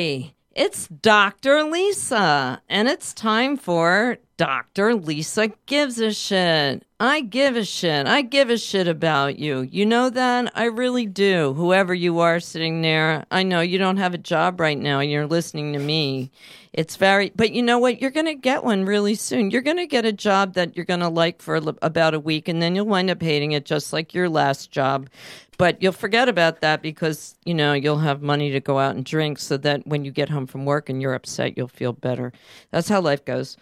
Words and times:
Hey, 0.00 0.32
it's 0.52 0.88
Dr. 0.88 1.62
Lisa, 1.62 2.62
and 2.70 2.88
it's 2.88 3.12
time 3.12 3.58
for 3.58 4.16
Dr. 4.38 4.94
Lisa 4.94 5.52
Gives 5.66 5.98
a 5.98 6.14
Shit. 6.14 6.86
I 7.02 7.22
give 7.22 7.56
a 7.56 7.64
shit. 7.64 8.06
I 8.06 8.20
give 8.20 8.50
a 8.50 8.58
shit 8.58 8.86
about 8.86 9.38
you. 9.38 9.62
You 9.62 9.86
know 9.86 10.10
that? 10.10 10.52
I 10.54 10.64
really 10.64 11.06
do. 11.06 11.54
Whoever 11.54 11.94
you 11.94 12.18
are 12.18 12.40
sitting 12.40 12.82
there, 12.82 13.24
I 13.30 13.42
know 13.42 13.62
you 13.62 13.78
don't 13.78 13.96
have 13.96 14.12
a 14.12 14.18
job 14.18 14.60
right 14.60 14.78
now. 14.78 15.00
And 15.00 15.10
you're 15.10 15.26
listening 15.26 15.72
to 15.72 15.78
me. 15.78 16.30
It's 16.74 16.96
very, 16.96 17.32
but 17.34 17.52
you 17.52 17.62
know 17.62 17.78
what? 17.78 18.02
You're 18.02 18.10
going 18.10 18.26
to 18.26 18.34
get 18.34 18.64
one 18.64 18.84
really 18.84 19.14
soon. 19.14 19.50
You're 19.50 19.62
going 19.62 19.78
to 19.78 19.86
get 19.86 20.04
a 20.04 20.12
job 20.12 20.52
that 20.54 20.76
you're 20.76 20.84
going 20.84 21.00
to 21.00 21.08
like 21.08 21.40
for 21.40 21.56
about 21.80 22.12
a 22.12 22.20
week, 22.20 22.48
and 22.48 22.60
then 22.60 22.76
you'll 22.76 22.86
wind 22.86 23.08
up 23.08 23.22
hating 23.22 23.52
it 23.52 23.64
just 23.64 23.94
like 23.94 24.12
your 24.12 24.28
last 24.28 24.70
job. 24.70 25.08
But 25.56 25.82
you'll 25.82 25.92
forget 25.92 26.28
about 26.28 26.60
that 26.60 26.82
because, 26.82 27.34
you 27.46 27.54
know, 27.54 27.72
you'll 27.72 27.98
have 27.98 28.20
money 28.20 28.50
to 28.52 28.60
go 28.60 28.78
out 28.78 28.94
and 28.94 29.04
drink 29.04 29.38
so 29.38 29.56
that 29.56 29.86
when 29.86 30.04
you 30.04 30.10
get 30.10 30.28
home 30.28 30.46
from 30.46 30.66
work 30.66 30.90
and 30.90 31.00
you're 31.00 31.14
upset, 31.14 31.56
you'll 31.56 31.66
feel 31.66 31.94
better. 31.94 32.32
That's 32.70 32.90
how 32.90 33.00
life 33.00 33.24
goes. 33.24 33.56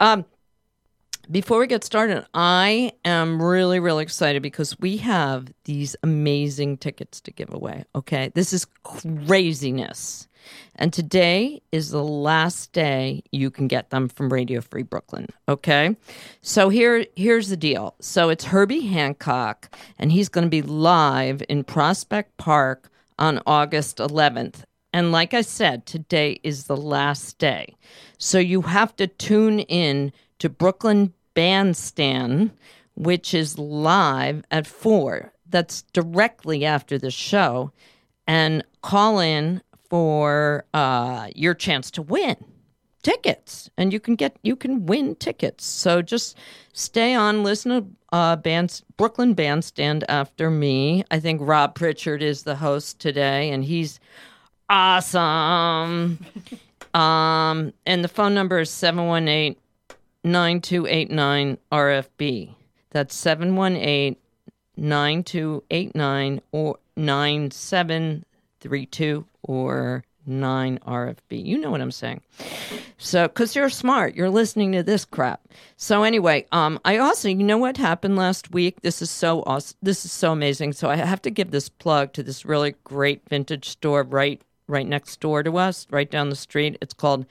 Um, 0.00 0.24
before 1.30 1.58
we 1.58 1.66
get 1.66 1.84
started, 1.84 2.26
I 2.34 2.92
am 3.04 3.42
really, 3.42 3.80
really 3.80 4.02
excited 4.02 4.42
because 4.42 4.78
we 4.78 4.98
have 4.98 5.52
these 5.64 5.96
amazing 6.02 6.78
tickets 6.78 7.20
to 7.22 7.30
give 7.30 7.52
away. 7.52 7.84
Okay. 7.94 8.30
This 8.34 8.52
is 8.52 8.66
craziness. 8.82 10.28
And 10.76 10.92
today 10.92 11.62
is 11.72 11.90
the 11.90 12.04
last 12.04 12.72
day 12.72 13.22
you 13.32 13.50
can 13.50 13.68
get 13.68 13.90
them 13.90 14.08
from 14.08 14.32
Radio 14.32 14.60
Free 14.60 14.82
Brooklyn. 14.82 15.28
Okay. 15.48 15.96
So 16.42 16.68
here, 16.68 17.06
here's 17.16 17.48
the 17.48 17.56
deal. 17.56 17.94
So 18.00 18.28
it's 18.28 18.44
Herbie 18.44 18.86
Hancock, 18.86 19.74
and 19.98 20.12
he's 20.12 20.28
going 20.28 20.44
to 20.44 20.50
be 20.50 20.62
live 20.62 21.42
in 21.48 21.64
Prospect 21.64 22.36
Park 22.36 22.90
on 23.18 23.40
August 23.46 23.98
11th. 23.98 24.64
And 24.92 25.12
like 25.12 25.34
I 25.34 25.40
said, 25.40 25.86
today 25.86 26.38
is 26.42 26.64
the 26.64 26.76
last 26.76 27.38
day. 27.38 27.74
So 28.18 28.38
you 28.38 28.62
have 28.62 28.94
to 28.96 29.06
tune 29.06 29.60
in 29.60 30.12
to 30.38 30.48
Brooklyn 30.48 31.12
Bandstand, 31.34 32.52
which 32.94 33.34
is 33.34 33.58
live 33.58 34.44
at 34.50 34.66
four. 34.66 35.32
That's 35.48 35.82
directly 35.92 36.64
after 36.64 36.98
the 36.98 37.10
show. 37.10 37.72
And 38.26 38.64
call 38.82 39.18
in 39.18 39.62
for 39.90 40.64
uh, 40.72 41.28
your 41.34 41.54
chance 41.54 41.90
to 41.92 42.02
win 42.02 42.36
tickets 43.04 43.70
and 43.76 43.92
you 43.92 44.00
can 44.00 44.16
get 44.16 44.38
you 44.42 44.56
can 44.56 44.86
win 44.86 45.14
tickets 45.16 45.64
so 45.64 46.00
just 46.00 46.38
stay 46.72 47.14
on 47.14 47.44
listen 47.44 47.70
to 47.70 47.86
uh 48.16 48.34
bands 48.34 48.82
brooklyn 48.96 49.34
bandstand 49.34 50.02
after 50.08 50.50
me 50.50 51.04
i 51.10 51.20
think 51.20 51.38
rob 51.44 51.74
pritchard 51.74 52.22
is 52.22 52.44
the 52.44 52.56
host 52.56 52.98
today 52.98 53.50
and 53.50 53.66
he's 53.66 54.00
awesome 54.70 56.18
um 56.94 57.74
and 57.84 58.02
the 58.02 58.08
phone 58.08 58.32
number 58.32 58.58
is 58.58 58.70
718 58.70 59.54
9289 60.24 61.58
RFB. 61.70 62.54
That's 62.90 63.14
718 63.14 64.16
9289 64.76 66.40
or 66.52 66.78
9732 66.96 69.26
or 69.42 70.04
9 70.26 70.78
RFB. 70.86 71.44
You 71.44 71.58
know 71.58 71.70
what 71.70 71.80
I'm 71.80 71.92
saying. 71.92 72.20
So, 72.96 73.28
because 73.28 73.54
you're 73.54 73.68
smart, 73.68 74.14
you're 74.14 74.30
listening 74.30 74.72
to 74.72 74.82
this 74.82 75.04
crap. 75.04 75.42
So, 75.76 76.02
anyway, 76.02 76.46
um, 76.50 76.80
I 76.84 76.98
also, 76.98 77.28
you 77.28 77.44
know 77.44 77.58
what 77.58 77.76
happened 77.76 78.16
last 78.16 78.52
week? 78.52 78.80
This 78.80 79.02
is 79.02 79.10
so 79.10 79.42
awesome. 79.46 79.76
This 79.82 80.04
is 80.04 80.12
so 80.12 80.32
amazing. 80.32 80.72
So, 80.72 80.88
I 80.88 80.96
have 80.96 81.22
to 81.22 81.30
give 81.30 81.50
this 81.50 81.68
plug 81.68 82.12
to 82.14 82.22
this 82.22 82.44
really 82.44 82.74
great 82.84 83.22
vintage 83.28 83.68
store 83.68 84.02
right 84.02 84.40
right 84.66 84.88
next 84.88 85.20
door 85.20 85.42
to 85.42 85.58
us, 85.58 85.86
right 85.90 86.10
down 86.10 86.30
the 86.30 86.36
street. 86.36 86.78
It's 86.80 86.94
called 86.94 87.26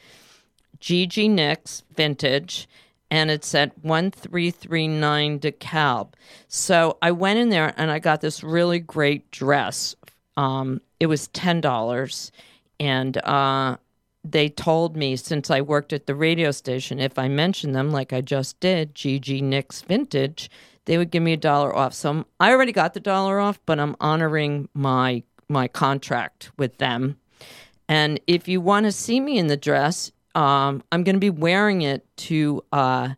Gigi 0.79 1.27
Nicks 1.27 1.81
Vintage 1.95 2.67
and 3.13 3.29
it's 3.29 3.53
at 3.53 3.77
1339 3.83 5.39
DeKalb. 5.39 6.13
So 6.47 6.97
I 6.99 7.11
went 7.11 7.37
in 7.37 7.49
there 7.49 7.71
and 7.77 7.91
I 7.91 7.99
got 7.99 8.21
this 8.21 8.43
really 8.43 8.79
great 8.79 9.29
dress. 9.29 9.95
Um, 10.35 10.81
it 10.99 11.05
was 11.05 11.27
$10. 11.27 12.31
And 12.79 13.17
uh, 13.17 13.77
they 14.23 14.49
told 14.49 14.97
me, 14.97 15.15
since 15.15 15.51
I 15.51 15.61
worked 15.61 15.93
at 15.93 16.07
the 16.07 16.15
radio 16.15 16.49
station, 16.49 16.99
if 16.99 17.19
I 17.19 17.27
mentioned 17.27 17.75
them 17.75 17.91
like 17.91 18.13
I 18.13 18.21
just 18.21 18.59
did, 18.59 18.95
GG 18.95 19.43
Nicks 19.43 19.83
Vintage, 19.83 20.49
they 20.85 20.97
would 20.97 21.11
give 21.11 21.21
me 21.21 21.33
a 21.33 21.37
dollar 21.37 21.75
off. 21.75 21.93
So 21.93 22.25
I 22.39 22.49
already 22.49 22.71
got 22.71 22.95
the 22.95 22.99
dollar 22.99 23.39
off, 23.39 23.59
but 23.67 23.79
I'm 23.79 23.95
honoring 24.01 24.69
my 24.73 25.21
my 25.47 25.67
contract 25.67 26.49
with 26.57 26.79
them. 26.79 27.19
And 27.87 28.19
if 28.25 28.47
you 28.47 28.59
want 28.59 28.87
to 28.87 28.91
see 28.91 29.19
me 29.19 29.37
in 29.37 29.47
the 29.47 29.57
dress, 29.57 30.11
um, 30.35 30.83
I'm 30.91 31.03
going 31.03 31.15
to 31.15 31.19
be 31.19 31.29
wearing 31.29 31.81
it 31.81 32.05
to 32.17 32.63
uh, 32.71 33.09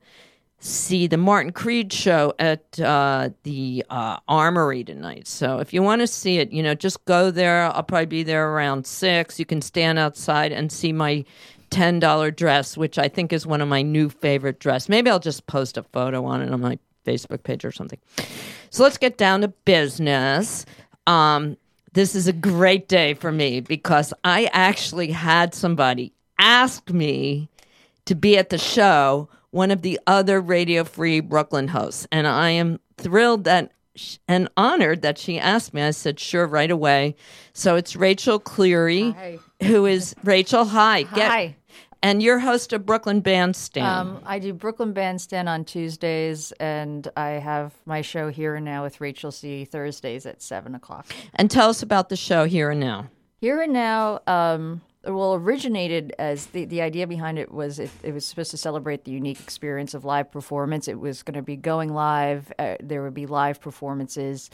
see 0.59 1.07
the 1.07 1.17
Martin 1.17 1.51
Creed 1.51 1.93
show 1.93 2.33
at 2.39 2.79
uh, 2.79 3.29
the 3.43 3.85
uh, 3.89 4.17
Armory 4.27 4.83
tonight. 4.83 5.27
So 5.27 5.59
if 5.59 5.73
you 5.73 5.81
want 5.81 6.01
to 6.01 6.07
see 6.07 6.39
it, 6.39 6.51
you 6.51 6.63
know, 6.63 6.73
just 6.73 7.03
go 7.05 7.31
there. 7.31 7.63
I'll 7.63 7.83
probably 7.83 8.07
be 8.07 8.23
there 8.23 8.51
around 8.51 8.85
six. 8.85 9.39
You 9.39 9.45
can 9.45 9.61
stand 9.61 9.99
outside 9.99 10.51
and 10.51 10.71
see 10.71 10.91
my 10.91 11.23
ten 11.69 11.99
dollar 11.99 12.31
dress, 12.31 12.77
which 12.77 12.97
I 12.97 13.07
think 13.07 13.31
is 13.31 13.45
one 13.45 13.61
of 13.61 13.67
my 13.67 13.81
new 13.81 14.09
favorite 14.09 14.59
dress. 14.59 14.89
Maybe 14.89 15.09
I'll 15.09 15.19
just 15.19 15.45
post 15.47 15.77
a 15.77 15.83
photo 15.83 16.25
on 16.25 16.41
it 16.41 16.51
on 16.51 16.61
my 16.61 16.79
Facebook 17.05 17.43
page 17.43 17.63
or 17.63 17.71
something. 17.71 17.99
So 18.69 18.83
let's 18.83 18.97
get 18.97 19.17
down 19.17 19.41
to 19.41 19.49
business. 19.49 20.65
Um, 21.07 21.57
this 21.93 22.15
is 22.15 22.27
a 22.27 22.33
great 22.33 22.87
day 22.87 23.13
for 23.13 23.31
me 23.31 23.61
because 23.61 24.13
I 24.23 24.49
actually 24.51 25.11
had 25.11 25.53
somebody 25.53 26.11
asked 26.37 26.91
me 26.91 27.49
to 28.05 28.15
be 28.15 28.37
at 28.37 28.49
the 28.49 28.57
show, 28.57 29.29
one 29.51 29.71
of 29.71 29.81
the 29.81 29.99
other 30.05 30.41
Radio 30.41 30.83
Free 30.83 31.19
Brooklyn 31.19 31.69
hosts. 31.69 32.07
And 32.11 32.27
I 32.27 32.51
am 32.51 32.79
thrilled 32.97 33.45
that 33.45 33.71
and 34.27 34.49
honored 34.57 35.01
that 35.01 35.17
she 35.17 35.39
asked 35.39 35.73
me. 35.73 35.81
I 35.81 35.91
said, 35.91 36.19
sure, 36.19 36.45
right 36.45 36.69
away. 36.69 37.15
So 37.53 37.75
it's 37.75 37.95
Rachel 37.95 38.39
Cleary, 38.39 39.11
hi. 39.11 39.39
who 39.63 39.85
is 39.85 40.15
Rachel. 40.23 40.65
Hi. 40.65 41.03
Get, 41.03 41.31
hi. 41.31 41.55
And 42.03 42.21
you're 42.21 42.39
host 42.39 42.73
of 42.73 42.85
Brooklyn 42.85 43.21
Bandstand. 43.21 43.87
Um, 43.87 44.21
I 44.25 44.37
do 44.37 44.53
Brooklyn 44.53 44.93
Bandstand 44.93 45.49
on 45.49 45.65
Tuesdays, 45.65 46.51
and 46.59 47.07
I 47.17 47.29
have 47.29 47.73
my 47.85 48.01
show 48.01 48.29
Here 48.29 48.53
and 48.55 48.65
Now 48.65 48.83
with 48.83 49.01
Rachel 49.01 49.31
C. 49.31 49.65
Thursdays 49.65 50.25
at 50.25 50.41
7 50.41 50.75
o'clock. 50.75 51.07
And 51.33 51.49
tell 51.49 51.69
us 51.69 51.81
about 51.81 52.09
the 52.09 52.15
show 52.15 52.45
Here 52.45 52.69
and 52.69 52.79
Now. 52.79 53.07
Here 53.39 53.61
and 53.61 53.73
Now, 53.73 54.19
um, 54.27 54.81
well 55.13 55.35
originated 55.35 56.13
as 56.17 56.47
the, 56.47 56.65
the 56.65 56.81
idea 56.81 57.05
behind 57.05 57.37
it 57.37 57.51
was 57.51 57.79
it, 57.79 57.89
it, 58.03 58.13
was 58.13 58.25
supposed 58.25 58.51
to 58.51 58.57
celebrate 58.57 59.03
the 59.03 59.11
unique 59.11 59.39
experience 59.39 59.93
of 59.93 60.05
live 60.05 60.31
performance 60.31 60.87
it 60.87 60.99
was 60.99 61.23
going 61.23 61.35
to 61.35 61.41
be 61.41 61.55
going 61.55 61.93
live 61.93 62.51
uh, 62.59 62.75
there 62.81 63.03
would 63.03 63.13
be 63.13 63.25
live 63.25 63.59
performances 63.59 64.49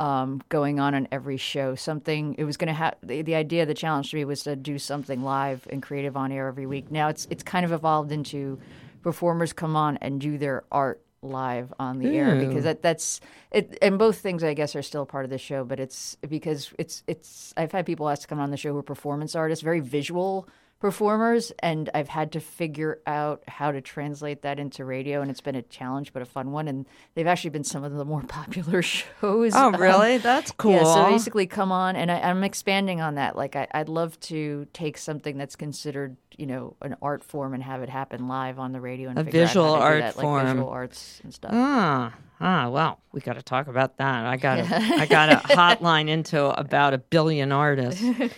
um, 0.00 0.40
going 0.48 0.78
on 0.78 0.94
on 0.94 1.08
every 1.10 1.36
show 1.36 1.74
something 1.74 2.34
it 2.38 2.44
was 2.44 2.56
going 2.56 2.68
to 2.68 2.74
have 2.74 2.94
the, 3.02 3.22
the 3.22 3.34
idea 3.34 3.66
the 3.66 3.74
challenge 3.74 4.10
to 4.10 4.16
me 4.16 4.24
was 4.24 4.42
to 4.44 4.54
do 4.54 4.78
something 4.78 5.22
live 5.22 5.66
and 5.70 5.82
creative 5.82 6.16
on 6.16 6.30
air 6.30 6.48
every 6.48 6.66
week. 6.66 6.90
Now 6.90 7.08
it's 7.08 7.26
it's 7.30 7.42
kind 7.42 7.64
of 7.64 7.72
evolved 7.72 8.12
into 8.12 8.58
performers 9.02 9.52
come 9.52 9.74
on 9.76 9.96
and 9.98 10.20
do 10.20 10.38
their 10.38 10.64
art 10.70 11.02
live 11.22 11.72
on 11.80 11.98
the 11.98 12.16
air 12.16 12.36
because 12.36 12.64
that 12.64 12.80
that's 12.80 13.20
it 13.50 13.76
and 13.82 13.98
both 13.98 14.18
things 14.18 14.44
I 14.44 14.54
guess 14.54 14.76
are 14.76 14.82
still 14.82 15.04
part 15.04 15.24
of 15.24 15.30
the 15.30 15.38
show 15.38 15.64
but 15.64 15.80
it's 15.80 16.16
because 16.28 16.72
it's 16.78 17.02
it's 17.06 17.52
I've 17.56 17.72
had 17.72 17.86
people 17.86 18.08
ask 18.08 18.22
to 18.22 18.28
come 18.28 18.38
on 18.38 18.50
the 18.50 18.56
show 18.56 18.72
who 18.72 18.78
are 18.78 18.84
performance 18.84 19.34
artists 19.34 19.62
very 19.62 19.80
visual 19.80 20.48
performers 20.80 21.50
and 21.58 21.90
I've 21.92 22.08
had 22.08 22.32
to 22.32 22.40
figure 22.40 23.00
out 23.06 23.42
how 23.48 23.72
to 23.72 23.80
translate 23.80 24.42
that 24.42 24.60
into 24.60 24.84
radio 24.84 25.20
and 25.20 25.30
it's 25.30 25.40
been 25.40 25.56
a 25.56 25.62
challenge 25.62 26.12
but 26.12 26.22
a 26.22 26.24
fun 26.24 26.52
one 26.52 26.68
and 26.68 26.86
they've 27.14 27.26
actually 27.26 27.50
been 27.50 27.64
some 27.64 27.82
of 27.82 27.92
the 27.94 28.04
more 28.04 28.22
popular 28.28 28.80
shows. 28.82 29.52
Oh 29.54 29.72
really? 29.72 30.16
Um, 30.16 30.22
that's 30.22 30.52
cool. 30.52 30.72
Yeah, 30.72 30.84
so 30.84 31.10
basically 31.10 31.46
come 31.46 31.72
on 31.72 31.96
and 31.96 32.10
I, 32.10 32.30
am 32.30 32.44
expanding 32.44 33.00
on 33.00 33.16
that. 33.16 33.36
Like 33.36 33.56
I, 33.56 33.66
I'd 33.74 33.88
love 33.88 34.18
to 34.20 34.66
take 34.72 34.98
something 34.98 35.36
that's 35.36 35.56
considered, 35.56 36.16
you 36.36 36.46
know, 36.46 36.76
an 36.80 36.94
art 37.02 37.24
form 37.24 37.54
and 37.54 37.62
have 37.62 37.82
it 37.82 37.88
happen 37.88 38.28
live 38.28 38.60
on 38.60 38.70
the 38.70 38.80
radio 38.80 39.10
and 39.10 39.18
a 39.18 39.24
visual 39.24 39.74
art 39.74 40.00
that, 40.00 40.14
form. 40.14 40.44
Like 40.44 40.54
visual 40.54 40.70
arts 40.70 41.20
and 41.24 41.34
stuff. 41.34 41.50
Ah. 41.54 42.14
Ah, 42.40 42.68
well, 42.68 43.00
we 43.10 43.20
got 43.20 43.32
to 43.32 43.42
talk 43.42 43.66
about 43.66 43.96
that. 43.96 44.24
I 44.24 44.36
got 44.36 44.60
a, 44.60 44.66
I 44.70 45.06
got 45.06 45.32
a 45.32 45.36
hotline 45.38 46.08
into 46.08 46.46
about 46.46 46.94
a 46.94 46.98
billion 46.98 47.50
artists. 47.50 48.04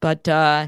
But 0.00 0.26
uh 0.26 0.66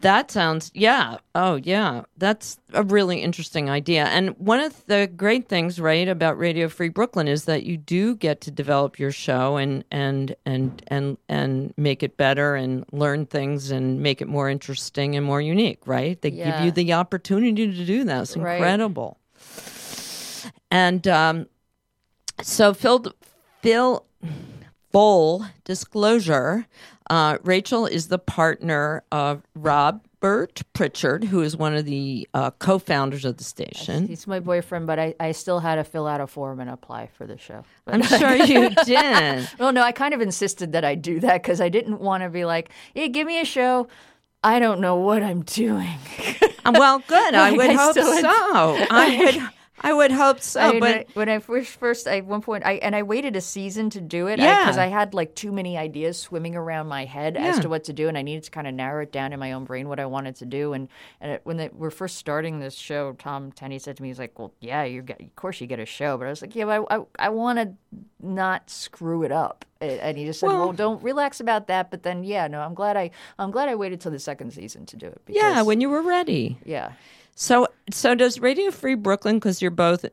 that 0.00 0.30
sounds, 0.30 0.70
yeah. 0.74 1.18
Oh, 1.34 1.56
yeah. 1.56 2.02
That's 2.16 2.58
a 2.72 2.82
really 2.82 3.22
interesting 3.22 3.70
idea. 3.70 4.04
And 4.06 4.30
one 4.38 4.60
of 4.60 4.84
the 4.86 5.06
great 5.16 5.48
things, 5.48 5.80
right, 5.80 6.06
about 6.08 6.38
Radio 6.38 6.68
Free 6.68 6.88
Brooklyn 6.88 7.28
is 7.28 7.44
that 7.44 7.64
you 7.64 7.76
do 7.76 8.14
get 8.14 8.40
to 8.42 8.50
develop 8.50 8.98
your 8.98 9.12
show 9.12 9.56
and 9.56 9.84
and 9.90 10.34
and 10.44 10.82
and 10.88 11.16
and 11.28 11.72
make 11.76 12.02
it 12.02 12.16
better 12.16 12.54
and 12.56 12.84
learn 12.92 13.26
things 13.26 13.70
and 13.70 14.00
make 14.02 14.20
it 14.20 14.28
more 14.28 14.50
interesting 14.50 15.16
and 15.16 15.24
more 15.24 15.40
unique, 15.40 15.86
right? 15.86 16.20
They 16.20 16.30
yeah. 16.30 16.56
give 16.56 16.64
you 16.66 16.70
the 16.72 16.92
opportunity 16.92 17.72
to 17.72 17.84
do 17.86 18.04
that. 18.04 18.22
It's 18.22 18.36
incredible. 18.36 19.18
Right. 19.34 20.52
And 20.70 21.08
um, 21.08 21.46
so 22.42 22.74
Phil 22.74 23.06
Phil 23.62 24.04
full 24.92 25.46
disclosure 25.64 26.66
Uh, 27.08 27.38
Rachel 27.44 27.86
is 27.86 28.08
the 28.08 28.18
partner 28.18 29.02
of 29.12 29.42
Robert 29.54 30.62
Pritchard, 30.72 31.24
who 31.24 31.40
is 31.42 31.56
one 31.56 31.74
of 31.76 31.84
the 31.84 32.28
uh, 32.34 32.50
co-founders 32.52 33.24
of 33.24 33.36
the 33.36 33.44
station. 33.44 34.08
He's 34.08 34.26
my 34.26 34.40
boyfriend, 34.40 34.86
but 34.86 34.98
I, 34.98 35.14
I 35.20 35.32
still 35.32 35.60
had 35.60 35.76
to 35.76 35.84
fill 35.84 36.06
out 36.08 36.20
a 36.20 36.26
form 36.26 36.58
and 36.58 36.68
apply 36.68 37.08
for 37.16 37.26
the 37.26 37.38
show. 37.38 37.64
But- 37.84 37.94
I'm 37.94 38.02
sure 38.02 38.34
you 38.46 38.70
did. 38.84 39.48
well, 39.58 39.72
no, 39.72 39.82
I 39.82 39.92
kind 39.92 40.14
of 40.14 40.20
insisted 40.20 40.72
that 40.72 40.84
I 40.84 40.94
do 40.96 41.20
that 41.20 41.42
because 41.42 41.60
I 41.60 41.68
didn't 41.68 42.00
want 42.00 42.22
to 42.24 42.28
be 42.28 42.44
like, 42.44 42.70
"Yeah, 42.94 43.06
give 43.06 43.26
me 43.26 43.40
a 43.40 43.44
show." 43.44 43.86
I 44.44 44.58
don't 44.60 44.80
know 44.80 44.96
what 44.96 45.22
I'm 45.24 45.42
doing. 45.42 45.98
Um, 46.64 46.74
well, 46.78 47.02
good. 47.08 47.34
I 47.34 47.50
would 47.52 47.70
I 47.70 47.72
hope 47.72 47.94
so. 47.94 48.02
had- 48.12 48.86
I 48.90 49.16
would. 49.18 49.50
I 49.80 49.92
would 49.92 50.10
hope 50.10 50.40
so. 50.40 50.60
I 50.60 50.70
mean, 50.72 50.80
but 50.80 50.88
when 50.88 50.98
I- 50.98 51.04
when 51.14 51.28
I 51.28 51.38
first, 51.38 51.70
first, 51.78 52.08
I, 52.08 52.16
at 52.18 52.24
one 52.24 52.40
point, 52.40 52.64
I 52.64 52.74
and 52.74 52.96
I 52.96 53.02
waited 53.02 53.36
a 53.36 53.40
season 53.42 53.90
to 53.90 54.00
do 54.00 54.26
it 54.26 54.38
Yeah. 54.38 54.64
because 54.64 54.78
I, 54.78 54.86
had 54.86 55.12
like 55.12 55.34
too 55.34 55.52
many 55.52 55.76
ideas 55.76 56.18
swimming 56.18 56.56
around 56.56 56.86
my 56.86 57.04
head 57.04 57.36
as 57.36 57.58
to 57.60 57.68
what 57.68 57.84
to 57.84 57.92
do, 57.92 58.08
and 58.08 58.16
I 58.16 58.22
needed 58.22 58.44
to 58.44 58.50
kind 58.50 58.66
of 58.66 58.72
narrow 58.74 59.02
it 59.02 59.12
down 59.12 59.32
in 59.34 59.38
my 59.38 59.52
own 59.52 59.64
brain 59.64 59.88
what 59.88 60.00
I 60.00 60.06
wanted 60.06 60.36
to 60.36 60.46
do. 60.46 60.72
And 60.72 60.88
and 61.20 61.32
it, 61.32 61.40
when 61.44 61.58
they 61.58 61.68
were 61.72 61.90
first 61.90 62.16
starting 62.16 62.58
this 62.58 62.74
show, 62.74 63.12
Tom 63.18 63.52
Tenney 63.52 63.78
said 63.78 63.96
to 63.98 64.02
me, 64.02 64.08
"He's 64.08 64.18
like, 64.18 64.38
well, 64.38 64.52
yeah, 64.60 64.84
you 64.84 65.02
get, 65.02 65.20
of 65.20 65.36
course 65.36 65.60
you 65.60 65.66
get 65.66 65.78
a 65.78 65.86
show," 65.86 66.16
but 66.16 66.26
I 66.26 66.30
was 66.30 66.40
like, 66.40 66.56
yeah, 66.56 66.64
but 66.64 66.86
I 66.90 66.96
I, 66.96 67.02
I 67.18 67.28
want 67.28 67.58
to 67.58 67.74
not 68.22 68.70
screw 68.70 69.22
it 69.24 69.32
up. 69.32 69.64
And 69.80 70.16
he 70.16 70.24
just 70.24 70.40
said, 70.40 70.46
Well- 70.46 70.58
well, 70.58 70.72
don't 70.72 71.02
relax 71.02 71.38
about 71.40 71.66
that. 71.66 71.90
But 71.90 72.02
then, 72.02 72.24
yeah, 72.24 72.46
no, 72.48 72.60
I'm 72.60 72.72
glad 72.72 72.96
I 72.96 73.10
I'm 73.38 73.50
glad 73.50 73.68
I 73.68 73.74
waited 73.74 74.00
till 74.00 74.10
the 74.10 74.18
second 74.18 74.52
season 74.52 74.86
to 74.86 74.96
do 74.96 75.06
it. 75.06 75.20
Because, 75.26 75.42
yeah, 75.42 75.60
when 75.62 75.82
you 75.82 75.90
were 75.90 76.00
ready. 76.02 76.58
yeah. 76.64 76.92
So, 77.36 77.68
so 77.90 78.14
does 78.14 78.40
Radio 78.40 78.70
Free 78.70 78.94
Brooklyn? 78.94 79.36
Because 79.36 79.60
you're 79.60 79.70
both, 79.70 80.06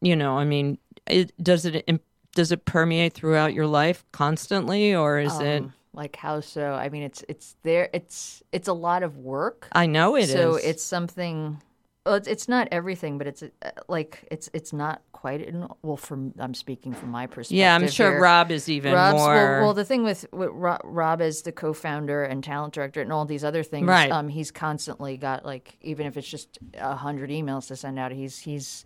you 0.00 0.16
know, 0.16 0.38
I 0.38 0.44
mean, 0.44 0.78
it, 1.06 1.32
does 1.42 1.66
it 1.66 2.02
does 2.34 2.50
it 2.50 2.64
permeate 2.64 3.12
throughout 3.12 3.52
your 3.52 3.66
life 3.66 4.04
constantly, 4.10 4.94
or 4.94 5.18
is 5.18 5.38
it? 5.38 5.62
Um, 5.62 5.74
like 5.92 6.16
how 6.16 6.40
so? 6.40 6.72
I 6.72 6.88
mean, 6.88 7.02
it's 7.02 7.22
it's 7.28 7.56
there. 7.62 7.90
It's 7.92 8.42
it's 8.52 8.68
a 8.68 8.72
lot 8.72 9.02
of 9.02 9.18
work. 9.18 9.68
I 9.72 9.84
know 9.84 10.16
it 10.16 10.22
is. 10.22 10.32
so 10.32 10.54
it's 10.54 10.82
something. 10.82 11.62
Well, 12.06 12.14
it's, 12.14 12.26
it's 12.26 12.48
not 12.48 12.68
everything, 12.72 13.18
but 13.18 13.26
it's 13.26 13.42
uh, 13.42 13.48
like 13.88 14.26
it's 14.30 14.48
it's 14.54 14.72
not 14.72 15.02
quite. 15.22 15.40
In, 15.40 15.68
well, 15.82 15.96
from 15.96 16.34
I'm 16.40 16.52
speaking 16.52 16.92
from 16.92 17.10
my 17.12 17.28
perspective. 17.28 17.58
yeah, 17.58 17.76
I'm 17.76 17.86
sure 17.86 18.10
here. 18.10 18.20
Rob 18.20 18.50
is 18.50 18.68
even 18.68 18.92
Rob's, 18.92 19.18
more. 19.18 19.34
well, 19.34 19.60
well, 19.66 19.74
the 19.74 19.84
thing 19.84 20.02
with, 20.02 20.26
with 20.32 20.50
Rob, 20.52 21.22
as 21.22 21.42
the 21.42 21.52
co-founder 21.52 22.24
and 22.24 22.42
talent 22.42 22.74
director 22.74 23.00
and 23.00 23.12
all 23.12 23.24
these 23.24 23.44
other 23.44 23.62
things, 23.62 23.86
Right. 23.86 24.10
um, 24.10 24.28
he's 24.28 24.50
constantly 24.50 25.16
got 25.16 25.46
like 25.46 25.76
even 25.80 26.06
if 26.08 26.16
it's 26.16 26.28
just 26.28 26.58
a 26.74 26.96
hundred 26.96 27.30
emails 27.30 27.68
to 27.68 27.76
send 27.76 28.00
out, 28.00 28.10
he's 28.10 28.36
he's 28.40 28.84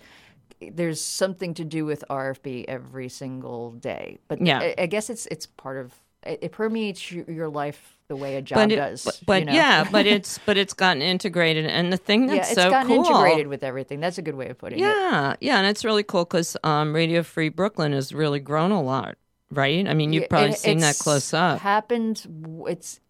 there's 0.60 1.00
something 1.00 1.54
to 1.54 1.64
do 1.64 1.86
with 1.86 2.04
RFB 2.10 2.66
every 2.68 3.08
single 3.08 3.72
day. 3.72 4.18
But 4.28 4.44
Yeah. 4.44 4.58
I, 4.60 4.74
I 4.78 4.86
guess 4.86 5.08
it's 5.08 5.24
it's 5.26 5.46
part 5.46 5.78
of 5.78 5.94
it, 6.26 6.52
permeates 6.52 7.10
your, 7.10 7.48
life 7.48 7.96
the 8.08 8.16
way 8.16 8.36
a 8.36 8.42
job 8.42 8.56
but 8.56 8.72
it- 8.72 8.76
does. 8.76 9.22
but, 9.26 9.40
you 9.40 9.44
know? 9.46 9.52
yeah, 9.52 9.88
but 9.90 10.06
it's 10.14 10.38
but 10.46 10.56
it's 10.56 10.74
gotten 10.74 11.02
integrated, 11.02 11.66
and 11.66 11.92
the 11.92 11.96
thing 11.96 12.26
that's 12.26 12.36
yeah, 12.48 12.52
it's 12.52 12.62
so 12.62 12.70
gotten 12.70 12.88
cool. 12.88 13.04
integrated 13.06 13.48
with 13.48 13.62
everything. 13.64 14.00
That's 14.00 14.18
a 14.18 14.22
good 14.22 14.34
way 14.36 14.48
of 14.48 14.58
putting 14.58 14.78
it. 14.78 14.82
Yeah, 14.82 15.34
yeah, 15.40 15.58
and 15.58 15.66
it's 15.66 15.84
really 15.84 16.02
cool 16.02 16.24
because 16.24 16.56
um, 16.64 16.94
Radio 16.94 17.22
Free 17.22 17.48
Brooklyn 17.48 17.92
has 17.92 18.12
really 18.12 18.40
grown 18.40 18.70
a 18.70 18.82
lot, 18.82 19.16
right? 19.50 19.86
I 19.88 19.94
mean, 19.94 20.12
you've 20.12 20.28
probably 20.28 20.50
it- 20.50 20.58
seen 20.58 20.78
that 20.78 20.98
close 20.98 21.32
up. 21.34 21.60
Happened. 21.60 22.26
It's 22.68 23.00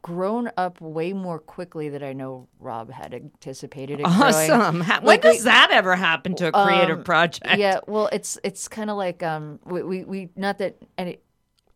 grown 0.00 0.50
up 0.56 0.80
way 0.80 1.12
more 1.12 1.38
quickly 1.38 1.88
than 1.88 2.02
I 2.02 2.12
know 2.12 2.48
Rob 2.58 2.90
had 2.90 3.14
anticipated. 3.14 4.00
It. 4.00 4.06
Awesome. 4.06 4.80
When 4.80 5.04
Like, 5.04 5.22
we- 5.22 5.30
does 5.34 5.44
that 5.44 5.68
ever 5.70 5.94
happen 5.94 6.34
to 6.36 6.48
a 6.48 6.52
creative 6.52 6.98
Um, 6.98 7.04
project? 7.04 7.56
yeah, 7.56 7.78
well, 7.86 8.08
it's 8.12 8.38
it's 8.42 8.66
kind 8.66 8.90
of 8.90 8.96
like 8.96 9.22
um, 9.22 9.60
we, 9.64 9.82
we 9.82 10.04
we 10.04 10.28
not 10.36 10.58
that 10.58 10.76
any 10.98 11.18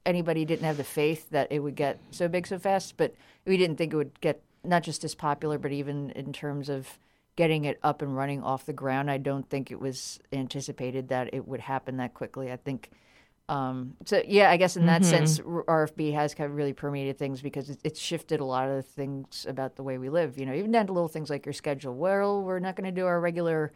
anybody 0.07 0.45
didn't 0.47 0.65
have 0.65 0.77
the 0.79 0.85
faith 0.85 1.29
that 1.31 1.51
it 1.51 1.59
would 1.59 1.75
get 1.77 1.99
so 2.11 2.29
big 2.29 2.47
so 2.47 2.59
fast, 2.59 2.97
but 2.97 3.15
we 3.45 3.57
didn't 3.57 3.77
think 3.77 3.93
it 3.93 3.97
would 3.97 4.21
get 4.21 4.41
not 4.65 4.83
just 4.83 5.05
as 5.05 5.15
popular, 5.15 5.59
but 5.59 5.73
even 5.73 6.11
in 6.11 6.33
terms 6.33 6.69
of 6.69 6.99
getting 7.37 7.67
it 7.67 7.79
up 7.83 8.01
and 8.01 8.17
running 8.17 8.43
off 8.43 8.65
the 8.65 8.73
ground. 8.73 9.11
I 9.11 9.19
don't 9.19 9.49
think 9.49 9.71
it 9.71 9.79
was 9.79 10.19
anticipated 10.33 11.09
that 11.09 11.35
it 11.35 11.47
would 11.47 11.61
happen 11.61 11.99
that 11.99 12.15
quickly. 12.15 12.51
I 12.51 12.57
think. 12.57 12.91
Um, 13.49 13.95
so 14.07 14.23
yeah, 14.27 14.51
I 14.51 14.57
guess 14.57 14.77
in 14.77 14.87
that 14.87 15.05
sense, 15.05 15.39
RFB 15.39 16.15
has 16.15 16.35
kind 16.35 16.51
of 16.51 16.57
really 16.57 16.73
permeated 16.73 17.17
things 17.17 17.41
because 17.43 17.71
it, 17.71 17.79
it's 17.85 18.01
shifted 18.01 18.41
a 18.41 18.45
lot 18.45 18.69
of 18.69 18.75
the 18.77 18.83
things 18.83 19.47
about 19.49 19.77
the 19.77 19.85
way 19.85 19.99
we 19.99 20.09
live. 20.09 20.37
You 20.39 20.47
know, 20.47 20.55
even 20.55 20.73
down 20.73 20.87
to 20.89 20.93
little 20.93 21.09
things 21.09 21.31
like 21.31 21.47
your 21.47 21.53
schedule. 21.53 21.95
Well, 21.95 22.43
we're 22.43 22.59
not 22.59 22.75
going 22.75 22.87
to 22.93 23.01
do 23.01 23.07
our 23.07 23.21
regular 23.21 23.73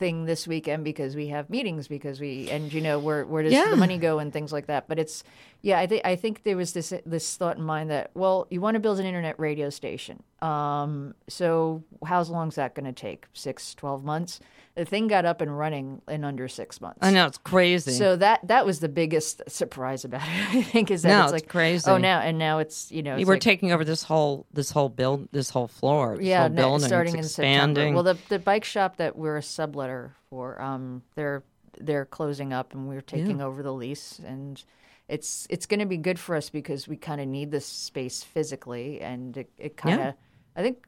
thing 0.00 0.24
this 0.24 0.48
weekend 0.48 0.82
because 0.82 1.14
we 1.14 1.28
have 1.28 1.48
meetings 1.48 1.86
because 1.86 2.18
we 2.20 2.50
and 2.50 2.72
you 2.72 2.80
know 2.80 2.98
where 2.98 3.24
where 3.24 3.44
does 3.44 3.52
Yeah. 3.52 3.68
the 3.70 3.76
money 3.76 3.98
go 3.98 4.18
and 4.18 4.32
things 4.32 4.52
like 4.52 4.66
that. 4.66 4.88
But 4.88 4.98
it's 4.98 5.22
yeah, 5.64 5.78
I 5.78 5.86
think 5.86 6.02
I 6.04 6.14
think 6.14 6.42
there 6.42 6.58
was 6.58 6.74
this 6.74 6.92
this 7.06 7.36
thought 7.36 7.56
in 7.56 7.62
mind 7.62 7.90
that 7.90 8.10
well, 8.12 8.46
you 8.50 8.60
want 8.60 8.74
to 8.74 8.80
build 8.80 9.00
an 9.00 9.06
internet 9.06 9.40
radio 9.40 9.70
station. 9.70 10.22
Um, 10.42 11.14
so 11.26 11.82
how 12.04 12.22
long 12.24 12.48
is 12.48 12.56
that 12.56 12.74
going 12.74 12.84
to 12.84 12.92
take? 12.92 13.24
Six, 13.32 13.74
12 13.74 14.04
months. 14.04 14.40
The 14.74 14.84
thing 14.84 15.08
got 15.08 15.24
up 15.24 15.40
and 15.40 15.56
running 15.56 16.02
in 16.06 16.22
under 16.22 16.48
six 16.48 16.82
months. 16.82 16.98
I 17.00 17.12
know 17.12 17.24
it's 17.26 17.38
crazy. 17.38 17.92
So 17.92 18.14
that 18.16 18.46
that 18.48 18.66
was 18.66 18.80
the 18.80 18.90
biggest 18.90 19.40
surprise 19.48 20.04
about 20.04 20.20
it. 20.20 20.48
I 20.54 20.62
think 20.62 20.90
is 20.90 21.00
that 21.00 21.08
No, 21.08 21.22
it's 21.22 21.32
it's 21.32 21.42
like 21.44 21.48
crazy. 21.48 21.90
Oh, 21.90 21.96
now 21.96 22.20
and 22.20 22.38
now 22.38 22.58
it's 22.58 22.92
you 22.92 23.02
know 23.02 23.16
it's 23.16 23.26
we're 23.26 23.36
like, 23.36 23.40
taking 23.40 23.72
over 23.72 23.86
this 23.86 24.02
whole 24.02 24.44
this 24.52 24.70
whole 24.70 24.90
build 24.90 25.30
this 25.32 25.48
whole 25.48 25.68
floor. 25.68 26.18
This 26.18 26.26
yeah 26.26 26.40
whole 26.40 26.50
no, 26.50 26.56
building. 26.56 26.86
starting 26.86 27.14
it's 27.14 27.38
in 27.38 27.44
expanding. 27.44 27.76
September. 27.76 27.94
Well, 27.94 28.14
the 28.14 28.18
the 28.28 28.38
bike 28.38 28.64
shop 28.64 28.98
that 28.98 29.16
we're 29.16 29.38
a 29.38 29.42
subletter 29.42 30.10
for, 30.28 30.60
um, 30.60 31.00
they're 31.14 31.42
they're 31.80 32.04
closing 32.04 32.52
up 32.52 32.74
and 32.74 32.86
we're 32.86 33.00
taking 33.00 33.40
over 33.40 33.62
the 33.62 33.72
lease 33.72 34.20
and. 34.26 34.62
It's 35.08 35.46
it's 35.50 35.66
going 35.66 35.80
to 35.80 35.86
be 35.86 35.98
good 35.98 36.18
for 36.18 36.34
us 36.34 36.50
because 36.50 36.88
we 36.88 36.96
kind 36.96 37.20
of 37.20 37.28
need 37.28 37.50
this 37.50 37.66
space 37.66 38.22
physically, 38.22 39.00
and 39.00 39.36
it, 39.36 39.50
it 39.58 39.76
kind 39.76 40.00
of, 40.00 40.14
I 40.56 40.62
think, 40.62 40.86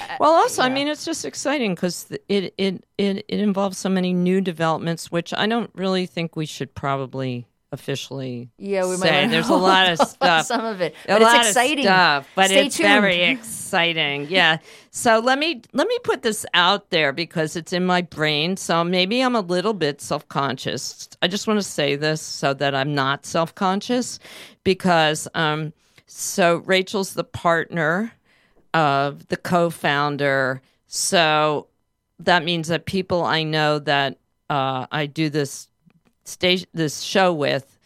uh, 0.00 0.16
Well, 0.20 0.32
also, 0.32 0.62
I 0.62 0.68
mean, 0.68 0.88
it's 0.88 1.04
just 1.04 1.24
exciting 1.24 1.74
because 1.74 2.06
it, 2.28 2.54
it 2.58 2.84
it 2.98 3.24
it 3.28 3.40
involves 3.40 3.78
so 3.78 3.88
many 3.88 4.12
new 4.12 4.40
developments, 4.40 5.10
which 5.10 5.34
I 5.34 5.46
don't 5.46 5.70
really 5.74 6.06
think 6.06 6.36
we 6.36 6.46
should 6.46 6.74
probably 6.74 7.46
officially 7.72 8.48
yeah, 8.58 8.86
we 8.86 8.96
say. 8.96 9.22
might 9.26 9.30
There's 9.30 9.48
a 9.48 9.54
lot 9.54 9.90
of 9.90 9.98
stuff. 10.08 10.46
some 10.46 10.64
of 10.64 10.80
it, 10.80 10.94
a 11.04 11.08
but 11.14 11.22
lot 11.22 11.36
it's 11.38 11.48
exciting. 11.48 11.78
of 11.80 11.84
stuff, 11.84 12.28
but 12.34 12.46
Stay 12.46 12.66
it's 12.66 12.76
tuned. 12.76 12.88
very 12.88 13.22
exciting. 13.22 14.26
Yeah. 14.30 14.58
So 14.90 15.18
let 15.18 15.38
me 15.38 15.62
let 15.72 15.86
me 15.88 15.98
put 16.04 16.22
this 16.22 16.46
out 16.54 16.90
there 16.90 17.12
because 17.12 17.56
it's 17.56 17.72
in 17.72 17.84
my 17.84 18.02
brain. 18.02 18.56
So 18.56 18.82
maybe 18.84 19.20
I'm 19.20 19.34
a 19.36 19.40
little 19.40 19.74
bit 19.74 20.00
self 20.00 20.26
conscious. 20.28 21.08
I 21.20 21.28
just 21.28 21.46
want 21.46 21.58
to 21.58 21.62
say 21.64 21.96
this 21.96 22.22
so 22.22 22.54
that 22.54 22.74
I'm 22.74 22.94
not 22.94 23.26
self 23.26 23.54
conscious 23.54 24.18
because 24.64 25.28
um 25.34 25.72
so 26.06 26.58
Rachel's 26.58 27.14
the 27.14 27.24
partner 27.24 28.12
of 28.72 29.26
the 29.28 29.36
co-founder. 29.36 30.62
So 30.86 31.66
that 32.20 32.44
means 32.44 32.68
that 32.68 32.86
people 32.86 33.24
I 33.24 33.42
know 33.42 33.78
that 33.80 34.18
uh, 34.48 34.86
I 34.92 35.06
do 35.06 35.28
this 35.28 35.68
station 36.26 36.68
this 36.74 37.00
show 37.00 37.32
with 37.32 37.78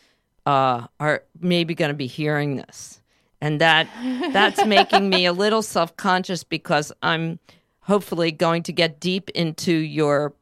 uh, 0.47 0.87
are 0.99 1.23
maybe 1.39 1.75
going 1.75 1.91
to 1.91 1.97
be 1.97 2.07
hearing 2.07 2.57
this, 2.57 3.01
and 3.41 3.61
that 3.61 3.89
that's 4.33 4.65
making 4.65 5.09
me 5.09 5.27
a 5.27 5.33
little 5.33 5.63
self 5.63 5.97
conscious 5.97 6.45
because 6.45 6.93
I'm 7.03 7.39
hopefully 7.81 8.33
going 8.33 8.63
to 8.65 8.73
get 8.73 9.01
deep 9.01 9.31
into 9.31 9.73
your, 9.73 10.35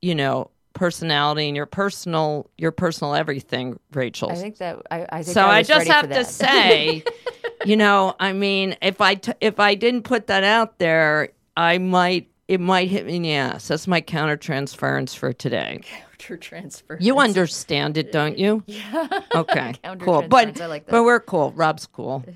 you 0.00 0.14
know, 0.14 0.50
personality 0.72 1.48
and 1.48 1.56
your 1.56 1.66
personal 1.66 2.50
your 2.58 2.72
personal 2.72 3.14
everything, 3.14 3.78
Rachel. 3.92 4.30
I 4.30 4.34
think 4.36 4.58
that 4.58 4.78
I, 4.90 5.06
I 5.10 5.22
think 5.22 5.34
so 5.34 5.42
I, 5.42 5.56
I, 5.58 5.62
just 5.62 5.86
have 5.88 6.08
to 6.08 6.24
say, 6.24 7.04
you 7.64 7.76
know, 7.76 8.14
I 8.18 8.32
mean, 8.32 8.76
if 8.82 9.00
I 9.00 9.14
t- 9.16 9.32
if 9.40 9.60
I 9.60 9.74
didn't 9.74 10.02
put 10.02 10.26
that 10.28 10.44
out 10.44 10.78
there, 10.78 11.30
I 11.56 11.78
might 11.78 12.28
it 12.48 12.60
might 12.60 12.88
hit 12.88 13.06
me 13.06 13.16
in 13.16 13.22
the 13.22 13.32
ass. 13.34 13.68
That's 13.68 13.86
my 13.86 14.00
countertransference 14.00 15.16
for 15.16 15.32
today. 15.32 15.80
Counter 16.22 16.36
transfer. 16.36 16.96
You 17.00 17.18
understand 17.18 17.98
it, 17.98 18.12
don't 18.12 18.38
you? 18.38 18.62
Yeah. 18.72 19.08
Okay. 19.34 19.74
cool. 19.98 20.22
But 20.22 20.58
like 20.58 20.86
but 20.86 21.02
we're 21.02 21.20
cool. 21.20 21.52
Rob's 21.52 21.86
cool. 21.86 22.24